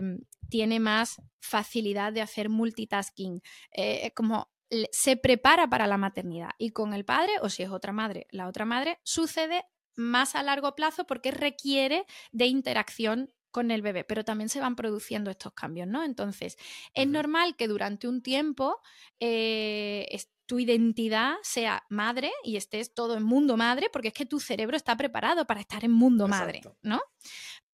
tiene 0.51 0.81
más 0.81 1.21
facilidad 1.39 2.11
de 2.11 2.21
hacer 2.21 2.49
multitasking, 2.49 3.41
eh, 3.71 4.11
como 4.13 4.51
se 4.91 5.17
prepara 5.17 5.69
para 5.69 5.87
la 5.87 5.97
maternidad. 5.97 6.51
Y 6.57 6.71
con 6.71 6.93
el 6.93 7.05
padre, 7.05 7.31
o 7.41 7.49
si 7.49 7.63
es 7.63 7.69
otra 7.69 7.93
madre, 7.93 8.27
la 8.31 8.47
otra 8.47 8.65
madre, 8.65 8.99
sucede 9.03 9.63
más 9.95 10.35
a 10.35 10.43
largo 10.43 10.75
plazo 10.75 11.05
porque 11.07 11.31
requiere 11.31 12.05
de 12.31 12.45
interacción 12.45 13.33
con 13.49 13.71
el 13.71 13.81
bebé, 13.81 14.03
pero 14.03 14.23
también 14.23 14.49
se 14.49 14.61
van 14.61 14.75
produciendo 14.75 15.31
estos 15.31 15.53
cambios, 15.53 15.87
¿no? 15.87 16.03
Entonces, 16.03 16.57
es 16.93 17.07
normal 17.07 17.55
que 17.57 17.67
durante 17.67 18.07
un 18.07 18.21
tiempo 18.21 18.79
eh, 19.19 20.07
tu 20.45 20.59
identidad 20.59 21.35
sea 21.43 21.85
madre 21.89 22.31
y 22.43 22.57
estés 22.57 22.93
todo 22.93 23.15
en 23.15 23.23
mundo 23.23 23.57
madre, 23.57 23.89
porque 23.91 24.09
es 24.09 24.13
que 24.13 24.25
tu 24.25 24.39
cerebro 24.39 24.77
está 24.77 24.95
preparado 24.95 25.45
para 25.45 25.61
estar 25.61 25.83
en 25.83 25.91
mundo 25.91 26.27
madre, 26.29 26.61
¿no? 26.81 27.01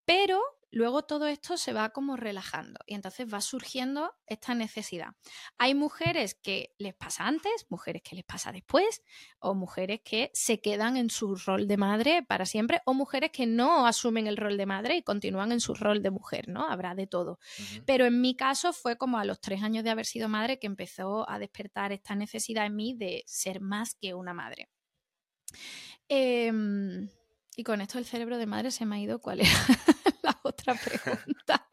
Pero 0.04 0.40
luego 0.70 1.02
todo 1.02 1.26
esto 1.26 1.56
se 1.56 1.72
va 1.72 1.90
como 1.90 2.16
relajando 2.16 2.80
y 2.86 2.94
entonces 2.94 3.32
va 3.32 3.40
surgiendo 3.40 4.14
esta 4.26 4.54
necesidad. 4.54 5.08
Hay 5.56 5.74
mujeres 5.74 6.34
que 6.34 6.74
les 6.78 6.94
pasa 6.94 7.26
antes, 7.26 7.66
mujeres 7.68 8.02
que 8.02 8.16
les 8.16 8.24
pasa 8.24 8.52
después, 8.52 9.02
o 9.38 9.54
mujeres 9.54 10.00
que 10.04 10.30
se 10.34 10.60
quedan 10.60 10.96
en 10.96 11.10
su 11.10 11.34
rol 11.36 11.66
de 11.66 11.76
madre 11.76 12.22
para 12.22 12.46
siempre, 12.46 12.80
o 12.84 12.94
mujeres 12.94 13.30
que 13.32 13.46
no 13.46 13.86
asumen 13.86 14.26
el 14.26 14.36
rol 14.36 14.56
de 14.56 14.66
madre 14.66 14.96
y 14.96 15.02
continúan 15.02 15.52
en 15.52 15.60
su 15.60 15.74
rol 15.74 16.02
de 16.02 16.10
mujer, 16.10 16.48
¿no? 16.48 16.68
Habrá 16.68 16.94
de 16.94 17.06
todo. 17.06 17.38
Pero 17.86 18.04
en 18.04 18.20
mi 18.20 18.36
caso 18.36 18.72
fue 18.72 18.96
como 18.96 19.18
a 19.18 19.24
los 19.24 19.40
tres 19.40 19.62
años 19.62 19.84
de 19.84 19.90
haber 19.90 20.06
sido 20.06 20.28
madre 20.28 20.58
que 20.58 20.66
empezó 20.66 21.28
a 21.28 21.38
despertar 21.38 21.92
esta 21.92 22.14
necesidad 22.14 22.66
en 22.66 22.76
mí 22.76 22.94
de 22.94 23.22
ser 23.26 23.60
más 23.60 23.94
que 23.94 24.14
una 24.14 24.34
madre. 24.34 24.68
Em, 26.08 27.08
y 27.56 27.64
con 27.64 27.80
esto 27.80 27.98
el 27.98 28.04
cerebro 28.04 28.38
de 28.38 28.46
madre 28.46 28.70
se 28.70 28.86
me 28.86 28.96
ha 28.96 29.00
ido 29.00 29.20
cuál 29.20 29.40
era 29.40 29.50
la 30.28 30.40
otra 30.42 30.74
pregunta. 30.74 31.68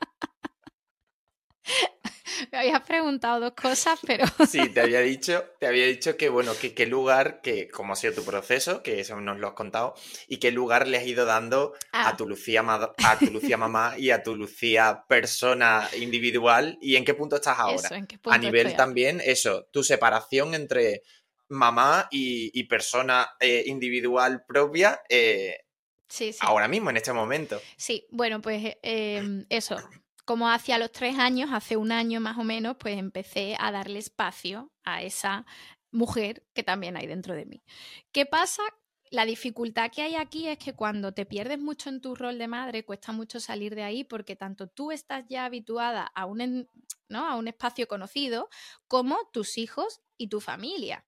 me 2.52 2.58
habías 2.60 2.82
preguntado 2.82 3.40
dos 3.40 3.54
cosas, 3.54 4.00
pero. 4.06 4.26
sí, 4.50 4.70
te 4.70 4.82
había 4.82 5.02
dicho, 5.02 5.44
te 5.60 5.68
había 5.68 5.86
dicho 5.86 6.18
que, 6.18 6.30
bueno, 6.30 6.54
que 6.60 6.74
qué 6.74 6.86
lugar, 6.86 7.42
que 7.42 7.70
cómo 7.70 7.94
ha 7.94 7.96
sido 7.96 8.14
tu 8.14 8.24
proceso, 8.24 8.84
que 8.84 9.00
eso 9.00 9.20
nos 9.20 9.40
lo 9.40 9.48
has 9.48 9.54
contado, 9.54 9.96
y 10.28 10.38
qué 10.38 10.52
lugar 10.52 10.88
le 10.88 10.98
has 10.98 11.06
ido 11.06 11.26
dando 11.26 11.74
a 11.92 12.10
ah. 12.10 12.18
tu 12.18 12.28
Lucía 12.28 12.64
a 12.66 13.20
tu 13.20 13.32
Lucía 13.32 13.58
mamá 13.58 13.96
y 13.98 14.12
a 14.12 14.24
tu 14.24 14.36
Lucía 14.36 15.06
persona 15.08 15.88
individual, 15.98 16.78
y 16.82 16.96
en 16.96 17.06
qué 17.06 17.14
punto 17.14 17.36
estás 17.38 17.60
ahora. 17.60 17.90
a 18.26 18.38
nivel 18.38 18.76
también, 18.76 19.22
eso, 19.24 19.68
tu 19.72 19.84
separación 19.84 20.54
entre 20.54 21.04
mamá 21.48 22.08
y, 22.12 22.64
persona 22.64 23.30
eh, 23.40 23.64
individual 23.68 24.44
propia. 24.48 25.02
Eh, 25.10 25.65
Ahora 26.42 26.68
mismo, 26.68 26.90
en 26.90 26.98
este 26.98 27.14
momento. 27.14 27.60
Sí, 27.78 28.06
bueno, 28.12 28.42
pues 28.42 28.64
eh, 28.64 28.80
em, 28.84 29.46
eso. 29.50 29.78
Como 30.26 30.50
hacia 30.50 30.80
los 30.80 30.92
tres 30.92 31.20
años, 31.20 31.52
hace 31.54 31.78
un 31.78 31.92
año 31.92 32.20
más 32.20 32.38
o 32.38 32.44
menos, 32.44 32.78
pues 32.80 32.98
empecé 32.98 33.56
a 33.60 33.72
darle 33.72 34.00
espacio 34.00 34.72
a 34.84 35.04
esa 35.04 35.46
mujer 35.92 36.44
que 36.54 36.64
también 36.64 36.98
hay 36.98 37.06
dentro 37.06 37.36
de 37.36 37.46
mí. 37.46 37.64
¿Qué 38.12 38.26
pasa? 38.26 38.64
la 39.12 39.26
dificultad 39.26 39.92
que 39.92 40.02
hay 40.02 40.16
aquí 40.16 40.48
es 40.48 40.58
que 40.58 40.74
cuando 40.74 41.14
te 41.14 41.26
pierdes 41.26 41.60
mucho 41.60 41.90
en 41.90 42.02
tu 42.02 42.16
rol 42.16 42.38
de 42.38 42.48
madre, 42.48 42.86
cuesta 42.86 43.12
mucho 43.12 43.40
salir 43.40 43.76
de 43.76 43.84
ahí 43.84 44.04
porque 44.04 44.36
tanto 44.36 44.68
tú 44.68 44.92
estás 44.92 45.26
ya 45.30 45.46
habituada 45.46 46.04
a 46.04 46.26
un, 46.26 46.70
¿no? 47.08 47.28
a 47.28 47.36
un 47.36 47.48
espacio 47.48 47.88
conocido 47.88 48.50
como 48.88 49.18
tus 49.32 49.58
hijos 49.58 50.02
y 50.18 50.28
tu 50.28 50.42
familia. 50.42 51.06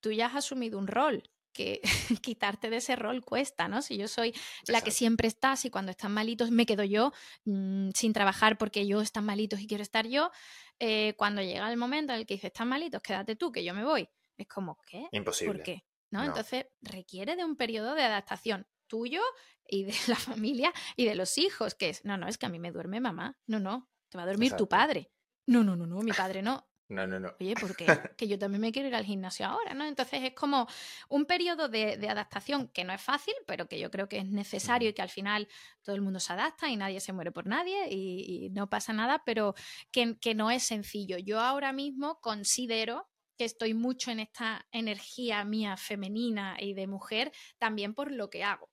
Tú 0.00 0.12
ya 0.12 0.26
has 0.26 0.36
asumido 0.36 0.78
un 0.78 0.86
rol 0.86 1.30
que 1.58 1.80
quitarte 2.22 2.70
de 2.70 2.76
ese 2.76 2.94
rol 2.94 3.24
cuesta, 3.24 3.66
¿no? 3.66 3.82
Si 3.82 3.96
yo 3.96 4.06
soy 4.06 4.32
la 4.68 4.80
que 4.80 4.92
siempre 4.92 5.26
estás 5.26 5.64
y 5.64 5.70
cuando 5.70 5.90
están 5.90 6.12
malitos 6.12 6.52
me 6.52 6.66
quedo 6.66 6.84
yo 6.84 7.12
mm, 7.46 7.90
sin 7.94 8.12
trabajar 8.12 8.58
porque 8.58 8.86
yo 8.86 9.00
están 9.00 9.24
malitos 9.24 9.60
y 9.60 9.66
quiero 9.66 9.82
estar 9.82 10.06
yo, 10.06 10.30
eh, 10.78 11.14
cuando 11.16 11.42
llega 11.42 11.68
el 11.68 11.76
momento 11.76 12.12
en 12.12 12.20
el 12.20 12.26
que 12.26 12.34
dices, 12.34 12.52
están 12.52 12.68
malitos, 12.68 13.02
quédate 13.02 13.34
tú, 13.34 13.50
que 13.50 13.64
yo 13.64 13.74
me 13.74 13.84
voy. 13.84 14.08
Es 14.36 14.46
como, 14.46 14.78
¿qué? 14.86 15.08
Imposible. 15.10 15.54
¿Por 15.54 15.62
qué? 15.64 15.84
¿no? 16.10 16.24
Entonces 16.24 16.66
requiere 16.80 17.36
de 17.36 17.44
un 17.44 17.56
periodo 17.56 17.94
de 17.94 18.02
adaptación 18.02 18.66
tuyo 18.86 19.20
y 19.66 19.84
de 19.84 19.94
la 20.06 20.16
familia 20.16 20.72
y 20.96 21.06
de 21.06 21.16
los 21.16 21.38
hijos, 21.38 21.74
que 21.74 21.90
es, 21.90 22.04
no, 22.04 22.16
no, 22.16 22.28
es 22.28 22.38
que 22.38 22.46
a 22.46 22.50
mí 22.50 22.58
me 22.58 22.70
duerme 22.70 23.00
mamá, 23.00 23.36
no, 23.46 23.58
no, 23.58 23.90
te 24.08 24.16
va 24.16 24.24
a 24.24 24.26
dormir 24.26 24.52
tu 24.52 24.68
padre. 24.68 25.10
No, 25.46 25.64
no, 25.64 25.76
no, 25.76 25.86
no, 25.86 26.00
mi 26.00 26.12
padre 26.12 26.42
no. 26.42 26.68
No, 26.88 27.06
no, 27.06 27.20
no. 27.20 27.34
Oye, 27.38 27.54
¿por 27.54 27.76
qué? 27.76 27.84
que 28.16 28.26
yo 28.28 28.38
también 28.38 28.62
me 28.62 28.72
quiero 28.72 28.88
ir 28.88 28.94
al 28.94 29.04
gimnasio 29.04 29.46
ahora, 29.46 29.74
¿no? 29.74 29.84
Entonces 29.84 30.20
es 30.22 30.32
como 30.32 30.66
un 31.10 31.26
periodo 31.26 31.68
de, 31.68 31.98
adaptación 32.08 32.68
que 32.68 32.84
no 32.84 32.94
es 32.94 33.02
fácil, 33.02 33.34
pero 33.46 33.68
que 33.68 33.78
yo 33.78 33.90
creo 33.90 34.08
que 34.08 34.18
es 34.18 34.26
necesario 34.26 34.88
y 34.88 34.94
que 34.94 35.02
al 35.02 35.10
final 35.10 35.48
todo 35.82 35.94
el 35.94 36.00
mundo 36.00 36.18
se 36.18 36.32
adapta 36.32 36.68
y 36.68 36.76
nadie 36.76 37.00
se 37.00 37.12
muere 37.12 37.30
por 37.30 37.46
nadie 37.46 37.88
y, 37.90 38.48
no 38.50 38.70
pasa 38.70 38.92
nada, 38.94 39.22
pero 39.26 39.54
que, 39.92 40.18
que 40.18 40.34
no 40.34 40.50
es 40.50 40.62
sencillo. 40.62 41.18
Yo 41.18 41.40
ahora 41.40 41.72
mismo 41.72 42.18
considero 42.20 43.08
que 43.36 43.44
estoy 43.44 43.74
mucho 43.74 44.10
en 44.10 44.20
esta 44.20 44.66
energía 44.72 45.44
mía 45.44 45.76
femenina 45.76 46.56
y 46.58 46.72
de 46.72 46.86
mujer, 46.86 47.32
también 47.58 47.94
por 47.94 48.10
lo 48.10 48.30
que 48.30 48.42
hago. 48.42 48.70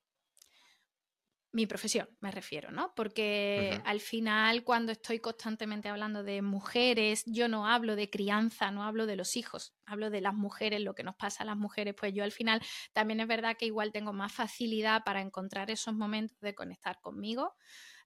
Mi 1.55 1.67
profesión, 1.67 2.09
me 2.19 2.31
refiero, 2.31 2.69
¿no? 2.69 2.91
Porque 2.97 3.79
al 3.85 4.01
final, 4.01 4.65
cuando 4.65 4.91
estoy 4.91 5.19
constantemente 5.19 5.87
hablando 5.87 6.21
de 6.21 6.41
mujeres, 6.41 7.23
yo 7.27 7.47
no 7.47 7.65
hablo 7.65 7.95
de 7.95 8.09
crianza, 8.09 8.71
no 8.71 8.83
hablo 8.83 9.05
de 9.05 9.15
los 9.15 9.37
hijos, 9.37 9.73
hablo 9.85 10.09
de 10.09 10.19
las 10.19 10.33
mujeres, 10.33 10.81
lo 10.81 10.95
que 10.95 11.05
nos 11.05 11.15
pasa 11.15 11.43
a 11.43 11.45
las 11.45 11.55
mujeres, 11.55 11.95
pues 11.97 12.13
yo 12.13 12.25
al 12.25 12.33
final 12.33 12.61
también 12.91 13.21
es 13.21 13.27
verdad 13.27 13.55
que 13.57 13.67
igual 13.67 13.93
tengo 13.93 14.11
más 14.11 14.33
facilidad 14.33 15.05
para 15.05 15.21
encontrar 15.21 15.71
esos 15.71 15.93
momentos 15.93 16.37
de 16.41 16.53
conectar 16.53 16.99
conmigo 16.99 17.53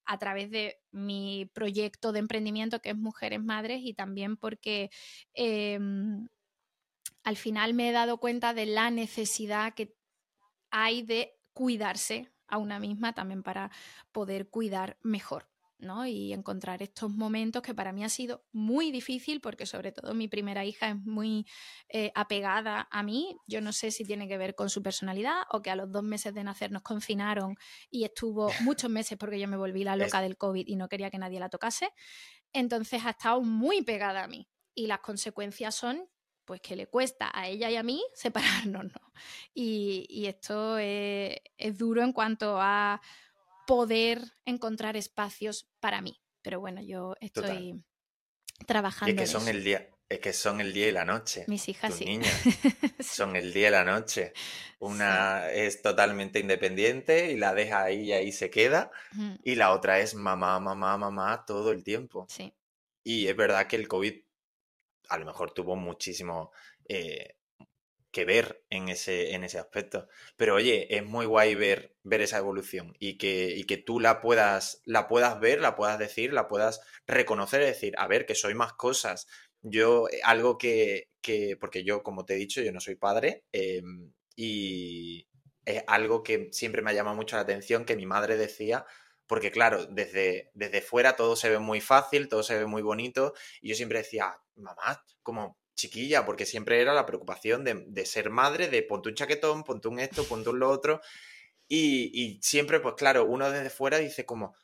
a 0.06 0.20
través 0.20 0.52
de 0.52 0.78
mi 0.92 1.50
proyecto 1.52 2.12
de 2.12 2.20
emprendimiento 2.20 2.84
que 2.84 2.90
es 2.90 2.98
Mujeres 2.98 3.42
Madres 3.42 3.80
y 3.82 3.96
también 3.96 4.38
porque 4.38 4.92
em, 5.34 6.28
al 7.24 7.36
final 7.36 7.74
me 7.74 7.90
he 7.90 7.94
dado 7.94 8.20
cuenta 8.20 8.54
de 8.54 8.68
la 8.68 8.92
necesidad 8.92 9.74
que 9.74 9.96
hay 10.70 11.02
de 11.02 11.34
cuidarse 11.54 12.32
a 12.50 12.58
una 12.58 12.80
misma 12.80 13.14
también 13.14 13.44
para 13.44 13.72
poder 14.12 14.50
cuidar 14.50 14.98
mejor. 15.02 15.48
¿no? 15.80 16.06
Y 16.06 16.34
encontrar 16.34 16.84
estos 16.84 17.10
momentos 17.10 17.62
que 17.62 17.74
para 17.74 17.94
mí 17.94 18.04
ha 18.04 18.10
sido 18.10 18.44
muy 18.52 18.92
difícil 18.92 19.40
porque 19.40 19.66
sobre 19.66 19.92
todo 19.92 20.14
mi 20.14 20.28
primera 20.28 20.66
hija 20.66 20.90
es 20.90 20.98
muy 20.98 21.48
eh, 21.88 22.12
apegada 22.16 22.88
a 22.92 23.02
mí. 23.02 23.38
Yo 23.48 23.62
no 23.62 23.72
sé 23.72 23.92
si 23.92 24.04
tiene 24.04 24.28
que 24.28 24.38
ver 24.38 24.56
con 24.56 24.70
su 24.70 24.84
personalidad 24.84 25.44
o 25.52 25.62
que 25.62 25.72
a 25.72 25.76
los 25.76 25.90
dos 25.92 26.04
meses 26.04 26.34
de 26.34 26.44
nacer 26.44 26.72
nos 26.72 26.82
confinaron 26.82 27.56
y 27.90 28.04
estuvo 28.04 28.50
muchos 28.64 28.90
meses 28.90 29.18
porque 29.18 29.40
yo 29.40 29.48
me 29.48 29.58
volví 29.58 29.84
la 29.84 29.96
loca 29.96 30.22
del 30.22 30.38
COVID 30.38 30.68
y 30.68 30.76
no 30.76 30.90
quería 30.90 31.10
que 31.10 31.18
nadie 31.18 31.40
la 31.40 31.50
tocase. 31.50 31.90
Entonces 32.52 33.06
ha 33.06 33.12
estado 33.12 33.42
muy 33.42 33.82
pegada 33.82 34.24
a 34.24 34.28
mí 34.28 34.50
y 34.76 34.88
las 34.88 35.00
consecuencias 35.00 35.76
son 35.76 36.10
pues 36.50 36.62
que 36.62 36.76
le 36.76 36.88
cuesta 36.88 37.30
a 37.32 37.48
ella 37.48 37.70
y 37.70 37.76
a 37.76 37.84
mí 37.84 38.04
separarnos, 38.16 38.86
¿no? 38.86 39.14
Y, 39.54 40.26
esto 40.26 40.80
es, 40.80 41.38
duro 41.78 42.02
en 42.02 42.12
cuanto 42.12 42.58
a 42.60 43.00
poder 43.68 44.24
encontrar 44.46 44.98
espacios 44.98 45.70
para 45.80 46.02
mí. 46.02 46.20
Pero 46.42 46.60
bueno, 46.60 46.82
yo 46.82 47.14
estoy 47.22 47.84
trabajando. 48.66 49.14
Y 49.14 49.16
es 49.16 49.22
que 49.22 49.28
son 49.28 49.48
el 49.48 49.64
día, 49.64 49.92
es 50.10 50.20
que 50.22 50.34
son 50.34 50.60
el 50.60 50.74
día 50.74 50.88
y 50.88 50.92
la 50.92 51.06
noche. 51.06 51.46
Mis 51.48 51.70
hijas 51.70 51.94
sí. 51.94 52.06
Niñas 52.06 52.34
son 53.00 53.36
el 53.36 53.54
día 53.54 53.68
y 53.68 53.72
la 53.72 53.86
noche. 53.86 54.34
Una 54.80 55.52
es 55.52 55.84
totalmente 55.84 56.40
independiente 56.40 57.32
y 57.32 57.38
la 57.38 57.54
deja 57.54 57.84
ahí 57.84 58.06
y 58.06 58.14
ahí 58.14 58.32
se 58.32 58.50
queda. 58.50 58.90
Y 59.44 59.54
la 59.54 59.72
otra 59.72 60.00
es 60.00 60.16
mamá, 60.16 60.60
mamá, 60.60 60.98
mamá 60.98 61.46
todo 61.46 61.72
el 61.72 61.84
tiempo. 61.84 62.26
Sí. 62.28 62.56
Y 63.04 63.28
es 63.28 63.36
verdad 63.36 63.68
que 63.68 63.76
el 63.76 63.88
COVID 63.88 64.16
a 65.10 65.18
lo 65.18 65.26
mejor 65.26 65.52
tuvo 65.52 65.76
muchísimo 65.76 66.52
eh, 66.88 67.36
que 68.12 68.26
ver 68.26 68.64
en 68.70 68.90
ese, 68.90 69.34
en 69.34 69.44
ese 69.44 69.60
aspecto. 69.60 70.08
Pero 70.38 70.56
oye, 70.56 70.96
es 70.96 71.06
muy 71.06 71.26
guay 71.26 71.56
ver, 71.56 71.96
ver 72.04 72.22
esa 72.22 72.38
evolución 72.38 72.96
y 73.00 73.18
que, 73.18 73.64
que 73.68 73.78
tú 73.78 74.00
la 74.00 74.22
puedas, 74.22 74.82
la 74.86 75.08
puedas 75.08 75.40
ver, 75.40 75.62
la 75.62 75.76
puedas 75.76 76.00
decir, 76.00 76.34
la 76.34 76.48
puedas 76.48 76.82
reconocer 77.08 77.62
y 77.62 77.66
decir, 77.66 77.94
a 77.98 78.08
ver, 78.08 78.26
que 78.26 78.36
soy 78.36 78.56
más 78.56 78.74
cosas. 78.74 79.28
Yo, 79.62 80.08
eh, 80.10 80.22
algo 80.24 80.58
que, 80.58 81.10
que 81.22 81.58
porque 81.60 81.84
yo, 81.84 82.04
como 82.04 82.26
te 82.26 82.36
he 82.36 82.38
dicho, 82.38 82.62
yo 82.62 82.72
no 82.72 82.80
soy 82.80 82.96
padre 82.96 83.44
em, 83.52 84.12
y 84.36 85.28
es 85.66 85.84
algo 85.88 86.24
que 86.24 86.50
siempre 86.52 86.82
me 86.82 86.92
ha 86.92 86.94
llamado 86.94 87.16
mucho 87.16 87.36
la 87.36 87.44
atención, 87.44 87.86
que 87.86 87.96
mi 87.96 88.06
madre 88.06 88.38
decía 88.38 88.86
porque 89.30 89.52
claro, 89.52 89.86
desde, 89.86 90.50
desde 90.56 90.82
fuera 90.82 91.16
todo 91.16 91.36
se 91.36 91.52
ve 91.52 91.60
muy 91.60 91.82
fácil, 91.82 92.28
todo 92.28 92.42
se 92.42 92.58
ve 92.58 92.66
muy 92.66 92.82
bonito, 92.82 93.36
y 93.62 93.70
yo 93.70 93.76
siempre 93.76 94.00
decía, 94.00 94.36
mamá, 94.56 95.06
como 95.22 95.60
chiquilla, 95.76 96.26
porque 96.26 96.48
siempre 96.48 96.82
era 96.82 96.96
la 96.96 97.06
preocupación 97.06 97.64
de, 97.64 98.06
ser 98.08 98.32
madre, 98.32 98.70
de 98.70 98.82
ponte 98.82 99.08
un 99.08 99.14
chaquetón, 99.14 99.64
ponte 99.64 99.88
un 99.88 100.00
esto, 100.00 100.24
ponte 100.24 100.50
un 100.50 100.58
lo 100.58 100.68
otro, 100.68 101.00
y, 101.68 102.10
y 102.12 102.40
siempre, 102.42 102.80
pues 102.80 102.96
claro, 102.96 103.26
uno 103.26 103.52
desde 103.52 103.70
fuera 103.70 104.00
dice 104.00 104.26
como, 104.26 104.56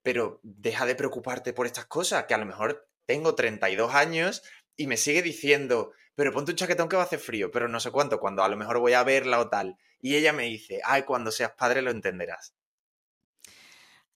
pero 0.00 0.38
deja 0.44 0.86
de 0.86 0.94
preocuparte 0.94 1.52
por 1.52 1.66
estas 1.66 1.86
cosas, 1.86 2.26
que 2.26 2.34
a 2.34 2.38
lo 2.38 2.46
mejor 2.46 2.88
tengo 3.06 3.34
32 3.34 3.94
años 3.94 4.44
y 4.76 4.86
me 4.86 4.96
sigue 4.96 5.22
diciendo, 5.22 5.90
pero 6.14 6.32
ponte 6.32 6.52
un 6.52 6.56
chaquetón 6.56 6.88
que 6.88 6.94
va 6.94 7.02
a 7.02 7.06
hacer 7.06 7.18
frío, 7.18 7.50
pero 7.50 7.66
no 7.66 7.80
sé 7.80 7.90
cuánto, 7.90 8.20
cuando 8.20 8.44
a 8.44 8.48
lo 8.48 8.56
mejor 8.56 8.78
voy 8.78 8.92
a 8.92 9.02
verla 9.02 9.40
o 9.40 9.48
tal. 9.48 9.76
Y 10.00 10.14
ella 10.14 10.32
me 10.32 10.44
dice, 10.44 10.80
ay, 10.84 11.02
cuando 11.02 11.32
seas 11.32 11.54
padre 11.58 11.82
lo 11.82 11.90
entenderás. 11.90 12.54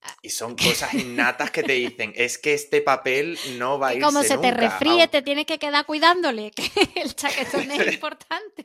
Ah, 0.00 0.16
y 0.22 0.30
son 0.30 0.54
cosas 0.54 0.94
innatas 0.94 1.50
que 1.50 1.62
te 1.62 1.72
dicen, 1.74 2.12
es 2.14 2.38
que 2.38 2.54
este 2.54 2.80
papel 2.80 3.38
no 3.56 3.78
va 3.78 3.88
a 3.88 3.94
ir. 3.94 4.02
Como 4.02 4.22
se 4.22 4.38
te 4.38 4.50
refríe, 4.52 5.08
te 5.08 5.22
tienes 5.22 5.46
que 5.46 5.58
quedar 5.58 5.86
cuidándole, 5.86 6.50
que 6.56 6.70
el 7.00 7.14
chaquetón 7.14 7.70
es 7.70 7.92
importante. 7.94 8.64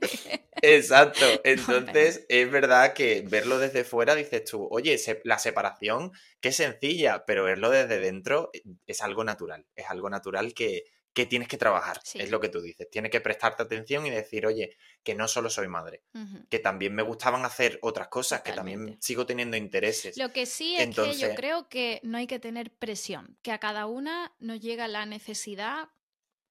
Exacto. 0.62 1.26
Entonces, 1.44 2.26
es 2.30 2.52
verdad 2.52 2.94
que 2.94 3.24
verlo 3.28 3.58
desde 3.58 3.84
fuera 3.84 4.16
dices 4.16 4.46
tú, 4.46 4.68
oye, 4.70 5.00
la 5.24 5.40
separación, 5.40 6.12
qué 6.40 6.52
sencilla, 6.52 7.26
pero 7.26 7.44
verlo 7.44 7.70
desde 7.70 8.00
dentro 8.00 8.52
eh, 8.54 8.62
es 8.86 9.02
algo 9.02 9.24
natural. 9.24 9.66
Es 9.76 9.90
algo 9.90 10.10
natural 10.10 10.54
que, 10.54 10.84
que 11.14 11.28
tienes 11.28 11.48
que 11.48 11.58
trabajar, 11.58 12.02
es 12.16 12.32
lo 12.32 12.40
que 12.40 12.50
tú 12.50 12.60
dices. 12.60 12.90
Tienes 12.90 13.12
que 13.12 13.22
prestarte 13.22 13.62
atención 13.64 14.06
y 14.06 14.10
decir, 14.10 14.48
oye, 14.48 14.78
que 15.04 15.14
no 15.14 15.28
solo 15.28 15.50
soy 15.50 15.68
madre, 15.68 16.02
que 16.50 16.60
también 16.60 16.96
me 16.96 17.04
gustaban 17.04 17.46
hacer 17.46 17.78
otras 17.84 18.08
cosas, 18.08 18.42
que 18.42 18.52
también 18.52 18.98
sigo 19.00 19.26
teniendo 19.26 19.56
intereses. 19.56 20.18
Lo 20.18 20.34
que 20.34 20.46
sí 20.46 20.76
es 20.76 20.96
que 20.96 21.16
yo 21.16 21.36
creo 21.36 21.70
que 21.70 22.00
no 22.04 22.18
hay 22.18 22.26
que 22.26 22.40
tener 22.40 22.72
presión, 22.72 23.38
que 23.44 23.52
a 23.52 23.60
cada 23.60 23.86
una 23.86 24.34
nos 24.40 24.60
llega 24.60 24.88
la 24.88 25.06
necesidad 25.06 25.90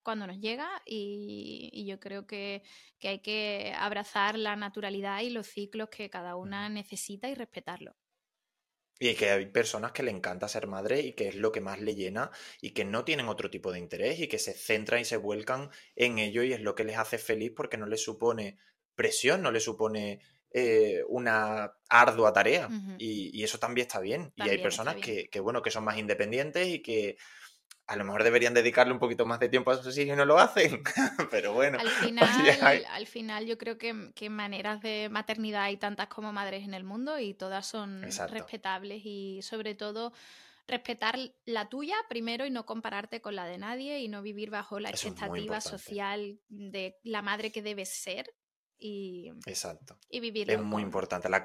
cuando 0.01 0.27
nos 0.27 0.39
llega 0.39 0.69
y, 0.85 1.85
yo 1.85 1.99
creo 1.99 2.27
que, 2.27 2.63
que, 2.99 3.07
hay 3.09 3.19
que 3.19 3.73
abrazar 3.77 4.37
la 4.37 4.55
naturalidad 4.55 5.21
y 5.21 5.29
los 5.29 5.47
ciclos 5.47 5.89
que 5.89 6.09
cada 6.09 6.35
una 6.35 6.69
necesita 6.69 7.27
y 7.29 7.35
respetarlo. 7.35 7.95
Y 8.99 9.15
que 9.15 9.31
hay 9.31 9.45
personas 9.47 9.91
que 9.91 10.03
le 10.03 10.11
encanta 10.11 10.47
ser 10.47 10.67
madre 10.67 11.01
y 11.01 11.13
que 11.13 11.27
es 11.27 11.35
lo 11.35 11.51
que 11.51 11.61
más 11.61 11.81
le 11.81 11.95
llena 11.95 12.31
y 12.61 12.71
que 12.71 12.85
no 12.85 13.03
tienen 13.03 13.27
otro 13.27 13.49
tipo 13.49 13.71
de 13.71 13.79
interés 13.79 14.19
y 14.19 14.27
que 14.27 14.39
se 14.39 14.53
centran 14.53 15.01
y 15.01 15.05
se 15.05 15.17
vuelcan 15.17 15.69
en 15.95 16.19
ello 16.19 16.43
y 16.43 16.53
es 16.53 16.61
lo 16.61 16.75
que 16.75 16.83
les 16.83 16.97
hace 16.97 17.17
feliz 17.17 17.51
porque 17.55 17.77
no 17.77 17.85
les 17.85 18.03
supone 18.03 18.57
presión, 18.95 19.41
no 19.41 19.51
les 19.51 19.63
supone 19.63 20.19
eh, 20.51 21.01
una 21.07 21.73
ardua 21.89 22.31
tarea. 22.31 22.69
Y, 22.99 23.43
eso 23.43 23.57
también 23.57 23.87
está 23.87 23.99
bien. 23.99 24.31
y 24.35 24.43
hay 24.43 24.59
personas 24.59 24.95
Que, 24.97 25.27
que, 25.29 25.39
bueno, 25.39 25.61
que 25.61 25.71
son 25.71 25.83
más 25.83 25.97
independientes 25.97 26.67
y 26.67 26.81
que 26.81 27.17
a 27.87 27.95
lo 27.95 28.05
mejor 28.05 28.23
deberían 28.23 28.53
dedicarle 28.53 28.93
un 28.93 28.99
poquito 28.99 29.25
más 29.25 29.39
de 29.39 29.49
tiempo 29.49 29.71
a 29.71 29.81
sus 29.81 29.97
hijos 29.97 30.13
y 30.13 30.17
no 30.17 30.25
lo 30.25 30.39
hacen, 30.39 30.83
pero 31.31 31.53
bueno. 31.53 31.77
Al 31.79 31.89
final, 31.89 32.85
al 32.89 33.07
final 33.07 33.45
yo 33.45 33.57
creo 33.57 33.77
que, 33.77 34.11
que, 34.15 34.29
maneras 34.29 34.81
de 34.81 35.09
maternidad 35.09 35.63
hay 35.63 35.77
tantas 35.77 36.07
como 36.07 36.31
madres 36.31 36.63
en 36.63 36.73
el 36.73 36.83
mundo 36.83 37.19
y 37.19 37.33
todas 37.33 37.65
son 37.65 38.03
respetables 38.29 39.01
y 39.05 39.41
sobre 39.41 39.75
todo 39.75 40.13
respetar 40.65 41.19
la 41.45 41.67
tuya 41.67 41.95
primero 42.07 42.45
y 42.45 42.49
no 42.49 42.65
compararte 42.65 43.21
con 43.21 43.35
la 43.35 43.45
de 43.45 43.57
nadie 43.57 43.99
y 43.99 44.07
no 44.07 44.21
vivir 44.21 44.49
bajo 44.49 44.79
la 44.79 44.89
expectativa 44.89 45.59
social 45.59 46.39
de 46.47 46.97
la 47.03 47.21
madre 47.21 47.51
que 47.51 47.61
debes 47.61 47.89
ser 47.89 48.33
y, 48.83 49.31
Exacto. 49.45 49.97
y 50.09 50.19
vivir 50.19 50.51
Es 50.51 50.61
muy 50.61 50.83
importante. 50.83 51.29
La, 51.29 51.41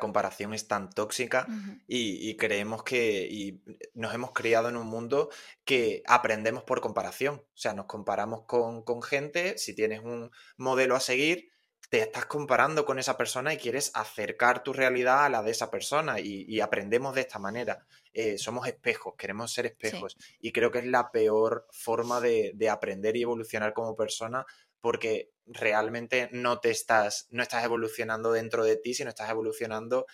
comparación 0.00 0.52
es 0.54 0.66
tan 0.66 0.90
tóxica 0.90 1.46
y, 1.86 2.36
creemos 2.36 2.82
que 2.82 3.28
y 3.30 3.62
nos 3.94 4.12
hemos 4.12 4.32
criado 4.32 4.68
en 4.68 4.76
un 4.76 4.88
mundo 4.88 5.30
que 5.64 6.02
aprendemos 6.06 6.64
por 6.64 6.80
comparación. 6.80 7.36
O 7.36 7.58
sea, 7.58 7.74
nos 7.74 7.86
comparamos 7.86 8.42
con, 8.44 8.82
con 8.82 9.02
gente. 9.02 9.56
Si 9.56 9.72
tienes 9.72 10.00
un 10.00 10.32
modelo 10.56 10.96
a 10.96 11.00
seguir, 11.00 11.50
te 11.90 12.00
estás 12.00 12.26
comparando 12.26 12.84
con 12.84 12.98
esa 12.98 13.16
persona 13.16 13.54
y 13.54 13.58
quieres 13.58 13.92
acercar 13.94 14.64
tu 14.64 14.72
realidad 14.72 15.24
a 15.24 15.28
la 15.28 15.42
de 15.42 15.52
esa 15.52 15.70
persona 15.70 16.18
y, 16.18 16.60
aprendemos 16.60 17.14
de 17.14 17.20
esta 17.20 17.38
manera. 17.38 17.86
Eh, 18.12 18.36
somos 18.36 18.66
espejos, 18.66 19.14
queremos 19.16 19.52
ser 19.52 19.66
espejos 19.66 20.16
y 20.40 20.50
creo 20.50 20.72
que 20.72 20.80
es 20.80 20.86
la 20.86 21.12
peor 21.12 21.68
forma 21.70 22.20
de, 22.20 22.50
de, 22.54 22.68
aprender 22.68 23.16
y 23.16 23.22
evolucionar 23.22 23.72
como 23.72 23.94
persona 23.94 24.44
porque 24.80 25.30
realmente 25.52 26.28
no 26.32 26.60
te 26.60 26.70
estás, 26.70 27.26
no 27.30 27.42
estás 27.42 27.64
evolucionando 27.64 28.32
dentro 28.32 28.64
de 28.64 28.76
ti, 28.76 28.94
sino 28.94 29.10
estás 29.10 29.30
evolucionando 29.30 30.06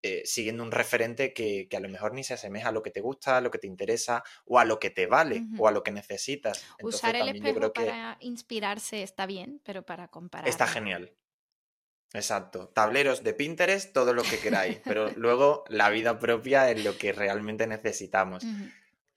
eh, 0.00 0.22
siguiendo 0.24 0.62
un 0.62 0.70
referente 0.70 1.32
que, 1.34 1.68
a 1.76 1.80
lo 1.80 1.88
mejor 1.88 2.14
ni 2.14 2.22
se 2.22 2.34
asemeja 2.34 2.68
a 2.68 2.72
lo 2.72 2.84
que 2.84 2.92
te 2.92 3.00
gusta, 3.00 3.36
a 3.36 3.40
lo 3.40 3.50
que 3.50 3.58
te 3.58 3.66
interesa 3.66 4.22
o 4.44 4.60
a 4.60 4.64
lo 4.64 4.78
que 4.78 4.90
te 4.90 5.06
vale 5.06 5.42
o 5.58 5.66
a 5.66 5.72
lo 5.72 5.82
que 5.82 5.90
necesitas. 5.90 6.64
Usar 6.80 7.16
el 7.16 7.28
espejo 7.28 7.72
para 7.72 8.16
inspirarse 8.20 9.02
está 9.02 9.26
bien, 9.26 9.60
pero 9.64 9.84
para 9.84 10.06
comparar. 10.06 10.48
Está 10.48 10.68
genial. 10.68 11.12
Exacto. 12.12 12.68
Tableros 12.68 13.24
de 13.24 13.34
Pinterest, 13.34 13.92
todo 13.92 14.14
lo 14.14 14.22
que 14.22 14.38
queráis, 14.38 14.80
pero 14.84 15.10
luego 15.16 15.64
la 15.68 15.90
vida 15.90 16.20
propia 16.20 16.70
es 16.70 16.84
lo 16.84 16.96
que 16.96 17.12
realmente 17.12 17.66
necesitamos. 17.66 18.44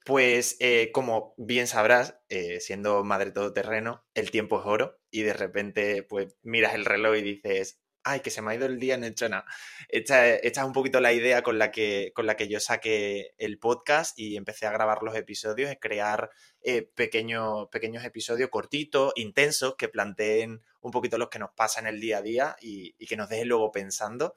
Pues 0.04 0.56
eh, 0.60 0.90
como 0.92 1.34
bien 1.36 1.66
sabrás, 1.66 2.18
eh, 2.28 2.60
siendo 2.60 3.04
madre 3.04 3.30
todoterreno, 3.30 4.04
el 4.14 4.30
tiempo 4.30 4.60
es 4.60 4.66
oro 4.66 5.00
y 5.10 5.22
de 5.22 5.32
repente 5.32 6.02
pues 6.02 6.36
miras 6.42 6.74
el 6.74 6.84
reloj 6.84 7.16
y 7.16 7.22
dices, 7.22 7.82
ay, 8.04 8.20
que 8.20 8.30
se 8.30 8.42
me 8.42 8.52
ha 8.52 8.54
ido 8.54 8.66
el 8.66 8.78
día, 8.78 8.96
no 8.96 9.06
he 9.06 9.10
hecho 9.10 9.28
nada. 9.28 9.44
Esta, 9.88 10.34
es 10.34 10.58
un 10.58 10.72
poquito 10.72 11.00
la 11.00 11.12
idea 11.12 11.42
con 11.42 11.58
la, 11.58 11.70
que, 11.70 12.12
con 12.14 12.26
la 12.26 12.36
que 12.36 12.48
yo 12.48 12.60
saqué 12.60 13.34
el 13.38 13.58
podcast 13.58 14.18
y 14.18 14.36
empecé 14.36 14.66
a 14.66 14.72
grabar 14.72 15.02
los 15.02 15.14
episodios, 15.14 15.70
es 15.70 15.78
crear 15.80 16.30
eh, 16.62 16.82
pequeños 16.82 17.68
episodios 18.04 18.50
cortitos, 18.50 19.12
intensos, 19.16 19.76
que 19.76 19.88
planteen 19.88 20.62
un 20.80 20.90
poquito 20.90 21.18
lo 21.18 21.30
que 21.30 21.38
nos 21.38 21.50
pasa 21.52 21.80
en 21.80 21.86
el 21.86 22.00
día 22.00 22.18
a 22.18 22.22
día 22.22 22.56
y, 22.60 22.92
que 23.06 23.16
nos 23.16 23.28
dejen 23.28 23.48
luego 23.48 23.70
pensando. 23.70 24.34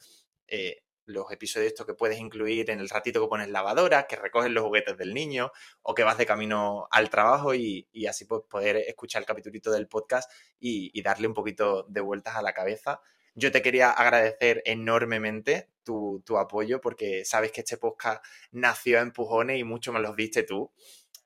Los 1.05 1.31
episodios 1.31 1.71
estos 1.71 1.85
que 1.85 1.93
puedes 1.93 2.19
incluir 2.19 2.69
en 2.69 2.79
el 2.79 2.89
ratito 2.89 3.21
que 3.21 3.27
pones 3.27 3.49
lavadora, 3.49 4.07
que 4.07 4.15
recoges 4.15 4.51
los 4.51 4.63
juguetes 4.63 4.97
del 4.97 5.13
niño 5.13 5.51
o 5.81 5.93
que 5.93 6.03
vas 6.03 6.17
de 6.17 6.25
camino 6.25 6.87
al 6.91 7.09
trabajo 7.09 7.53
y, 7.53 7.87
así 8.07 8.25
pues 8.25 8.41
poder 8.49 8.77
escuchar 8.77 9.21
el 9.21 9.25
capitulito 9.25 9.71
del 9.71 9.87
podcast 9.87 10.31
y, 10.59 10.91
y 10.97 11.01
darle 11.01 11.27
un 11.27 11.33
poquito 11.33 11.83
de 11.83 12.01
vueltas 12.01 12.35
a 12.35 12.41
la 12.41 12.53
cabeza. 12.53 13.01
Yo 13.33 13.51
te 13.51 13.61
quería 13.61 13.91
agradecer 13.91 14.61
enormemente 14.65 15.69
tu, 15.83 16.23
tu 16.25 16.37
apoyo 16.37 16.81
porque 16.81 17.25
sabes 17.25 17.51
que 17.51 17.61
este 17.61 17.77
podcast 17.77 18.23
nació 18.51 18.99
a 18.99 19.01
empujones 19.01 19.59
y 19.59 19.63
mucho 19.63 19.91
me 19.91 19.99
los 19.99 20.15
diste 20.15 20.43
tú 20.43 20.71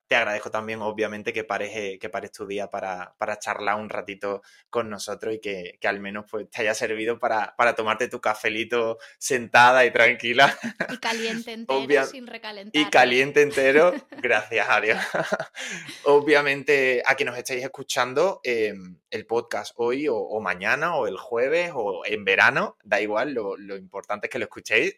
te 0.10 0.16
agradezco 0.16 0.50
también, 0.50 0.82
obviamente, 0.82 1.32
que 1.32 1.44
pares, 1.44 1.70
eh, 1.76 2.00
que 2.02 2.10
pares 2.10 2.32
tu 2.32 2.48
día 2.48 2.68
para, 2.68 3.14
para, 3.20 3.38
charlar 3.38 3.76
un 3.76 3.90
ratito 3.90 4.42
con 4.72 4.90
nosotros 4.90 5.36
y 5.36 5.40
que, 5.40 5.78
que 5.80 5.88
al 5.88 6.00
menos 6.00 6.26
pues, 6.30 6.50
te 6.50 6.62
haya 6.62 6.74
servido 6.74 7.20
para, 7.20 7.56
para, 7.56 7.76
tomarte 7.76 8.08
tu 8.08 8.20
cafelito 8.20 8.98
sentada 9.20 9.86
y 9.86 9.92
tranquila. 9.92 10.58
Y 10.90 10.98
caliente 10.98 11.54
entero, 11.54 12.06
sin 12.08 12.26
recalentar. 12.26 12.82
Y 12.82 12.90
caliente 12.90 13.44
entero, 13.44 13.94
gracias 14.18 14.68
a 14.68 14.82
Dios. 14.82 14.98
obviamente, 16.06 17.04
a 17.06 17.14
quienes 17.14 17.34
nos 17.34 17.40
estáis 17.40 17.64
escuchando 17.64 18.42
em, 18.44 18.98
el 19.12 19.28
podcast 19.28 19.74
hoy 19.76 20.08
o, 20.10 20.40
mañana 20.40 20.96
o 20.96 21.06
el 21.06 21.18
jueves 21.18 21.72
o 21.76 22.04
en 22.04 22.26
verano, 22.26 22.78
da 22.84 23.00
igual, 23.00 23.34
lo, 23.34 23.56
lo 23.58 23.78
importante 23.78 24.26
es 24.26 24.32
que 24.32 24.40
lo 24.40 24.46
escuchéis. 24.46 24.96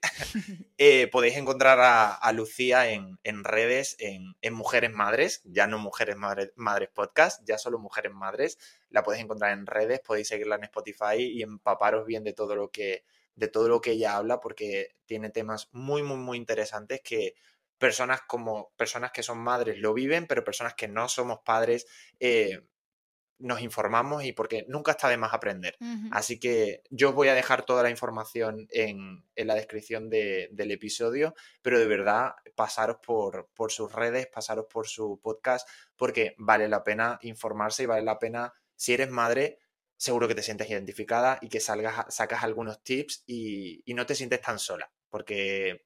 Eh, 0.77 1.07
podéis 1.07 1.35
encontrar 1.35 1.79
a, 1.81 2.13
a 2.13 2.31
Lucía 2.31 2.89
en, 2.89 3.19
en 3.23 3.43
redes, 3.43 3.97
en, 3.99 4.35
en 4.41 4.53
Mujeres 4.53 4.91
madres, 5.01 5.41
ya 5.45 5.65
no 5.65 5.79
mujeres 5.79 6.15
madres, 6.15 6.89
podcast, 6.93 7.41
ya 7.43 7.57
solo 7.57 7.79
mujeres 7.79 8.13
madres. 8.13 8.57
La 8.89 9.01
podéis 9.01 9.23
encontrar 9.23 9.51
en 9.51 9.65
redes, 9.65 9.99
podéis 9.99 10.27
seguirla 10.27 10.57
en 10.57 10.65
Spotify 10.65 11.17
y 11.17 11.41
empaparos 11.41 12.05
bien 12.05 12.23
de 12.23 12.33
todo 12.33 12.55
lo 12.55 12.69
que, 12.69 13.03
de 13.35 13.47
todo 13.47 13.67
lo 13.67 13.81
que 13.81 13.91
ella 13.91 14.17
habla, 14.17 14.39
porque 14.39 14.95
tiene 15.05 15.31
temas 15.31 15.69
muy, 15.71 16.03
muy, 16.03 16.17
muy 16.17 16.37
interesantes 16.37 17.01
que 17.03 17.33
personas 17.79 18.21
como 18.27 18.71
personas 18.77 19.11
que 19.11 19.23
son 19.23 19.39
madres 19.39 19.79
lo 19.79 19.95
viven, 19.95 20.27
pero 20.27 20.43
personas 20.43 20.75
que 20.75 20.87
no 20.87 21.09
somos 21.09 21.39
padres 21.43 21.87
eh, 22.19 22.61
nos 23.41 23.61
informamos 23.61 24.23
y 24.23 24.33
porque 24.33 24.65
nunca 24.67 24.91
está 24.91 25.09
de 25.09 25.17
más 25.17 25.33
aprender. 25.33 25.77
Así 26.11 26.39
que 26.39 26.83
yo 26.89 27.09
os 27.09 27.15
voy 27.15 27.27
a 27.27 27.33
dejar 27.33 27.65
toda 27.65 27.83
la 27.83 27.89
información 27.89 28.67
en, 28.71 29.23
la 29.35 29.55
descripción 29.55 30.09
del 30.09 30.71
episodio, 30.71 31.33
pero 31.61 31.79
de 31.79 31.87
verdad 31.87 32.35
pasaros 32.55 32.97
por, 33.05 33.49
por, 33.53 33.71
sus 33.71 33.91
redes, 33.91 34.27
pasaros 34.27 34.65
por 34.71 34.87
su 34.87 35.19
podcast, 35.21 35.67
porque 35.95 36.35
vale 36.37 36.67
la 36.67 36.83
pena 36.83 37.19
informarse 37.21 37.83
y 37.83 37.87
vale 37.87 38.03
la 38.03 38.19
pena, 38.19 38.53
si 38.75 38.93
eres 38.93 39.09
madre, 39.09 39.59
seguro 40.01 40.27
que 40.27 40.33
te 40.33 40.41
sientes 40.41 40.67
identificada 40.67 41.37
y 41.41 41.49
que 41.49 41.59
salgas, 41.59 42.05
sacas 42.09 42.43
algunos 42.43 42.81
tips 42.83 43.23
y, 43.27 43.83
no 43.93 44.07
te 44.07 44.15
sientes 44.15 44.41
tan 44.41 44.57
sola, 44.57 44.91
porque 45.09 45.85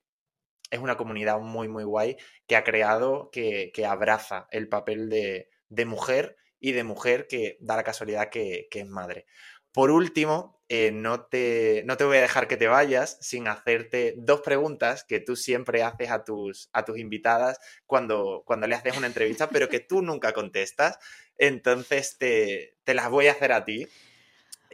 es 0.71 0.79
una 0.79 0.95
comunidad 0.95 1.39
muy, 1.39 1.67
muy 1.67 1.83
guay 1.83 2.15
que 2.47 2.55
ha 2.55 2.63
creado, 2.63 3.29
que, 3.29 3.71
abraza 3.85 4.47
el 4.51 4.69
papel 4.69 5.09
de, 5.09 5.49
de 5.67 5.85
mujer 5.85 6.37
y 6.65 6.71
de 6.71 6.83
mujer 6.83 7.27
que 7.27 7.57
da 7.59 7.75
la 7.75 7.83
casualidad 7.83 8.31
que, 8.31 8.67
es 8.71 8.87
madre. 8.87 9.27
Por 9.71 9.91
último, 9.91 10.59
eh, 10.67 10.89
no, 10.91 11.25
te, 11.25 11.83
no, 11.85 11.95
te, 11.95 12.05
voy 12.05 12.17
a 12.17 12.21
dejar 12.21 12.47
que 12.47 12.57
te 12.57 12.65
vayas 12.65 13.19
sin 13.21 13.47
hacerte 13.47 14.15
dos 14.17 14.41
preguntas 14.41 15.03
que 15.03 15.19
tú 15.19 15.35
siempre 15.35 15.83
haces 15.83 16.09
a 16.09 16.23
tus, 16.23 16.71
a 16.73 16.83
tus 16.83 16.97
invitadas 16.97 17.59
cuando, 17.85 18.41
cuando 18.47 18.65
le 18.65 18.73
haces 18.73 18.97
una 18.97 19.05
entrevista, 19.05 19.47
pero 19.47 19.69
que 19.69 19.79
tú 19.79 20.01
nunca 20.01 20.33
contestas. 20.33 20.97
Entonces 21.37 22.17
te, 22.17 22.75
las 22.87 23.11
voy 23.11 23.27
a 23.27 23.33
hacer 23.33 23.51
a 23.51 23.63
ti. 23.63 23.87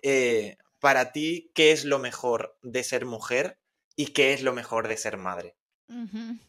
Eh, 0.02 0.56
para 0.80 1.12
ti, 1.12 1.52
¿qué 1.54 1.74
es 1.74 1.84
lo 1.84 2.00
mejor 2.00 2.58
de 2.62 2.86
ser 2.86 3.06
mujer 3.06 3.60
y 3.98 4.14
qué 4.14 4.32
es 4.32 4.44
lo 4.44 4.54
mejor 4.54 4.88
de 4.88 4.96
ser 4.96 5.18
madre? 5.18 5.58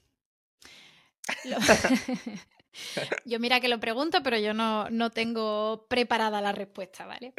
Yo 3.25 3.39
mira 3.39 3.61
que 3.61 3.69
lo 3.69 3.81
pregunto, 3.81 4.23
pero 4.23 4.39
yo 4.39 4.55
no, 4.55 5.11
tengo 5.11 5.87
preparada 5.89 6.41
la 6.41 6.53
respuesta, 6.53 7.07
¿vale? 7.07 7.35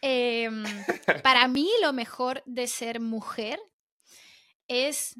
Em, 0.00 0.64
para 1.22 1.48
mí 1.48 1.68
lo 1.82 1.92
mejor 1.92 2.42
de 2.46 2.66
ser 2.66 3.00
mujer 3.00 3.60
es 4.68 5.16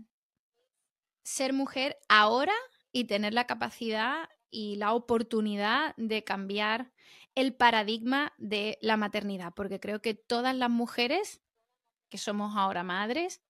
ser 1.25 1.53
mujer 1.53 1.99
ahora 2.09 2.55
y 2.93 3.05
tener 3.05 3.35
la 3.35 3.47
capacidad 3.47 4.29
y 4.51 4.77
la 4.77 4.93
oportunidad 4.95 5.95
de 5.97 6.25
cambiar 6.25 6.93
el 7.35 7.55
paradigma 7.55 8.33
de 8.39 8.79
la 8.81 8.97
maternidad, 8.97 9.53
porque 9.55 9.81
creo 9.81 10.01
que 10.01 10.15
todas 10.15 10.57
las 10.57 10.71
mujeres 10.71 11.43
que 12.09 12.19
somos 12.19 12.57
ahora 12.57 12.83
madres, 12.83 13.43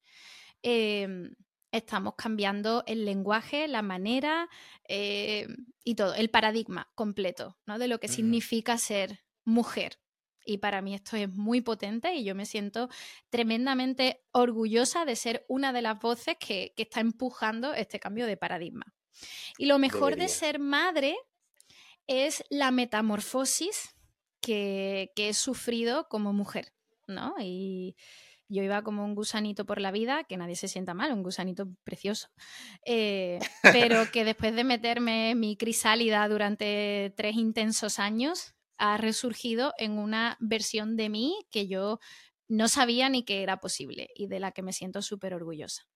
em, 0.63 1.35
estamos 1.77 2.15
cambiando 2.17 2.85
el 2.87 3.05
lenguaje, 3.05 3.69
la 3.69 3.83
manera 3.83 4.49
eh, 4.89 5.47
y 5.85 5.95
todo, 5.95 6.15
el 6.15 6.31
paradigma 6.31 6.91
completo, 6.95 7.59
¿no? 7.67 7.79
De 7.79 7.89
lo 7.89 8.01
que 8.01 8.09
significa 8.09 8.79
ser 8.79 9.25
mujer. 9.45 9.99
Y 10.45 10.59
para 10.59 10.81
mí 10.81 10.95
esto 10.95 11.17
es 11.17 11.29
muy 11.29 11.61
potente 11.61 12.15
y 12.15 12.25
yo 12.25 12.35
me 12.35 12.47
siento 12.47 12.89
tremendamente 13.31 14.25
orgullosa 14.33 15.05
de 15.05 15.17
ser 15.17 15.45
una 15.49 15.73
de 15.73 15.83
las 15.83 15.99
voces 15.99 16.37
que, 16.39 16.73
está 16.77 17.01
empujando 17.01 17.75
este 17.75 17.99
cambio 17.99 18.27
de 18.27 18.37
paradigma. 18.37 18.95
Y 19.59 19.67
lo 19.67 19.79
mejor 19.79 20.17
de 20.17 20.29
ser 20.29 20.59
madre 20.59 21.17
es 22.07 22.45
la 22.49 22.71
metamorfosis 22.71 23.97
que, 24.41 25.13
que 25.17 25.31
he 25.31 25.35
sufrido 25.35 26.09
como 26.09 26.33
mujer, 26.33 26.73
¿no? 27.09 27.35
Y, 27.41 27.97
yo 28.49 28.63
iba 28.63 28.83
como 28.83 29.05
un 29.05 29.15
gusanito 29.15 29.67
por 29.67 29.81
la 29.81 29.91
vida, 29.91 30.25
que 30.25 30.37
nadie 30.37 30.57
se 30.57 30.69
sienta 30.69 30.95
mal, 30.95 31.13
un 31.13 31.23
gusanito 31.23 31.69
precioso, 31.85 32.29
eh, 32.85 33.39
pero 33.63 34.05
que 34.13 34.25
después 34.25 34.55
de 34.55 34.65
meterme 34.65 35.35
mi 35.35 35.57
crisálida 35.57 36.29
durante 36.29 37.13
tres 37.17 37.37
intensos 37.37 37.99
años, 37.99 38.55
ha 38.79 38.97
resurgido 38.99 39.73
en 39.79 39.99
una 39.99 40.37
versión 40.41 40.97
de 40.97 41.09
mí 41.09 41.47
que 41.51 41.67
yo 41.67 41.99
no 42.49 42.69
sabía 42.69 43.09
ni 43.09 43.25
que 43.25 43.43
era 43.43 43.59
posible 43.59 44.11
y 44.15 44.27
de 44.27 44.41
la 44.41 44.53
que 44.53 44.63
me 44.63 44.73
siento 44.73 45.03
súper 45.03 45.35
orgullosa. 45.35 45.87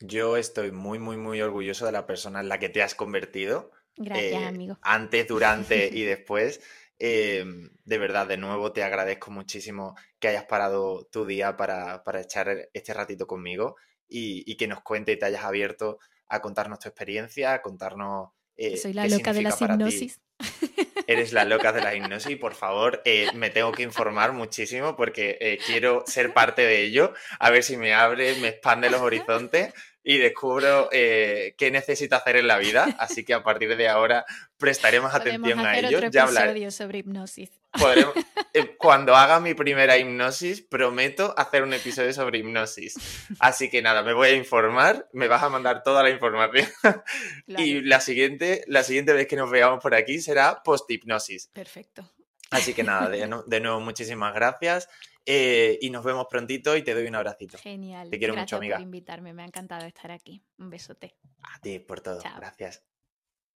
Yo 0.00 0.36
estoy 0.36 0.70
muy, 0.70 0.98
muy, 0.98 1.16
muy 1.16 1.40
orgulloso 1.40 1.86
de 1.86 1.92
la 1.92 2.06
persona 2.06 2.40
en 2.40 2.48
la 2.48 2.58
que 2.58 2.68
te 2.68 2.82
has 2.82 2.94
convertido. 2.94 3.72
Gracias, 3.96 4.42
eh, 4.42 4.46
amigo. 4.46 4.78
Antes, 4.82 5.26
durante 5.26 5.88
y 5.92 6.02
después. 6.04 6.60
Em, 6.98 7.70
de 7.84 7.98
verdad, 7.98 8.26
de 8.26 8.36
nuevo 8.36 8.72
te 8.72 8.82
agradezco 8.82 9.30
muchísimo 9.30 9.94
que 10.18 10.28
hayas 10.28 10.44
parado 10.44 11.06
tu 11.12 11.24
día 11.26 11.56
para, 11.56 12.02
echar 12.20 12.68
este 12.72 12.92
ratito 12.92 13.26
conmigo 13.26 13.76
y, 14.08 14.56
que 14.56 14.66
nos 14.66 14.80
cuente 14.82 15.12
y 15.12 15.18
te 15.18 15.26
hayas 15.26 15.44
abierto 15.44 15.98
a 16.28 16.40
contarnos 16.40 16.80
tu 16.80 16.88
experiencia, 16.88 17.52
a 17.52 17.62
contarnos... 17.62 18.30
Eh, 18.56 18.76
Soy 18.76 18.92
la 18.92 19.06
loca 19.06 19.32
de 19.32 19.42
la 19.42 19.50
hipnosis. 19.50 20.20
Eres 21.06 21.32
la 21.32 21.44
loca 21.44 21.72
de 21.72 21.80
la 21.80 21.94
hipnosis 21.94 22.32
y 22.32 22.36
por 22.36 22.54
favor 22.54 23.00
eh, 23.04 23.28
me 23.34 23.50
tengo 23.50 23.70
que 23.72 23.82
informar 23.82 24.32
muchísimo 24.32 24.96
porque 24.96 25.38
eh, 25.40 25.58
quiero 25.64 26.02
ser 26.06 26.34
parte 26.34 26.62
de 26.62 26.82
ello, 26.82 27.14
a 27.38 27.50
ver 27.50 27.62
si 27.62 27.76
me 27.76 27.94
abre, 27.94 28.34
me 28.40 28.48
expande 28.48 28.90
los 28.90 29.00
horizontes 29.00 29.72
y 30.02 30.18
descubro 30.18 30.88
eh, 30.92 31.54
qué 31.58 31.70
necesito 31.70 32.16
hacer 32.16 32.36
en 32.36 32.46
la 32.46 32.58
vida. 32.58 32.96
Así 32.98 33.24
que 33.24 33.34
a 33.34 33.42
partir 33.42 33.76
de 33.76 33.88
ahora 33.88 34.24
prestaremos 34.56 35.14
atención 35.14 35.60
a 35.60 35.78
ello. 35.78 36.00
ya 36.10 36.24
hablaré 36.24 36.70
sobre 36.70 36.98
hipnosis. 36.98 37.50
eh, 38.54 38.76
cuando 38.78 39.14
haga 39.14 39.40
mi 39.40 39.54
primera 39.54 39.98
hipnosis, 39.98 40.62
prometo 40.62 41.34
hacer 41.36 41.62
un 41.62 41.74
episodio 41.74 42.12
sobre 42.12 42.38
hipnosis. 42.38 42.94
Así 43.38 43.68
que 43.68 43.82
nada, 43.82 44.02
me 44.02 44.14
voy 44.14 44.28
a 44.28 44.34
informar, 44.34 45.08
me 45.12 45.28
vas 45.28 45.42
a 45.42 45.48
mandar 45.48 45.82
toda 45.82 46.02
la 46.02 46.10
información. 46.10 46.66
Y 47.46 47.80
la 47.80 48.00
siguiente, 48.00 48.64
la 48.66 48.82
siguiente 48.82 49.12
vez 49.12 49.26
que 49.26 49.36
nos 49.36 49.50
veamos 49.50 49.82
por 49.82 49.94
aquí 49.94 50.20
será 50.20 50.62
post-hipnosis. 50.62 51.48
Perfecto. 51.52 52.10
Así 52.50 52.72
que 52.72 52.82
nada, 52.82 53.08
de, 53.08 53.28
de 53.46 53.60
nuevo, 53.60 53.80
muchísimas 53.80 54.34
gracias. 54.34 54.88
Eh, 55.30 55.78
y 55.82 55.90
nos 55.90 56.02
vemos 56.02 56.26
prontito 56.30 56.74
y 56.74 56.82
te 56.82 56.94
doy 56.94 57.06
un 57.06 57.14
abracito. 57.14 57.58
Genial. 57.58 58.08
Te 58.08 58.18
quiero 58.18 58.34
mucho, 58.34 58.56
amiga. 58.56 58.76
por 58.76 58.82
invitarme, 58.82 59.34
me 59.34 59.42
ha 59.42 59.46
encantado 59.46 59.84
estar 59.84 60.10
aquí. 60.10 60.42
Un 60.56 60.70
besote. 60.70 61.18
A 61.42 61.60
ti 61.60 61.78
por 61.80 62.00
todo. 62.00 62.22
Gracias. 62.36 62.82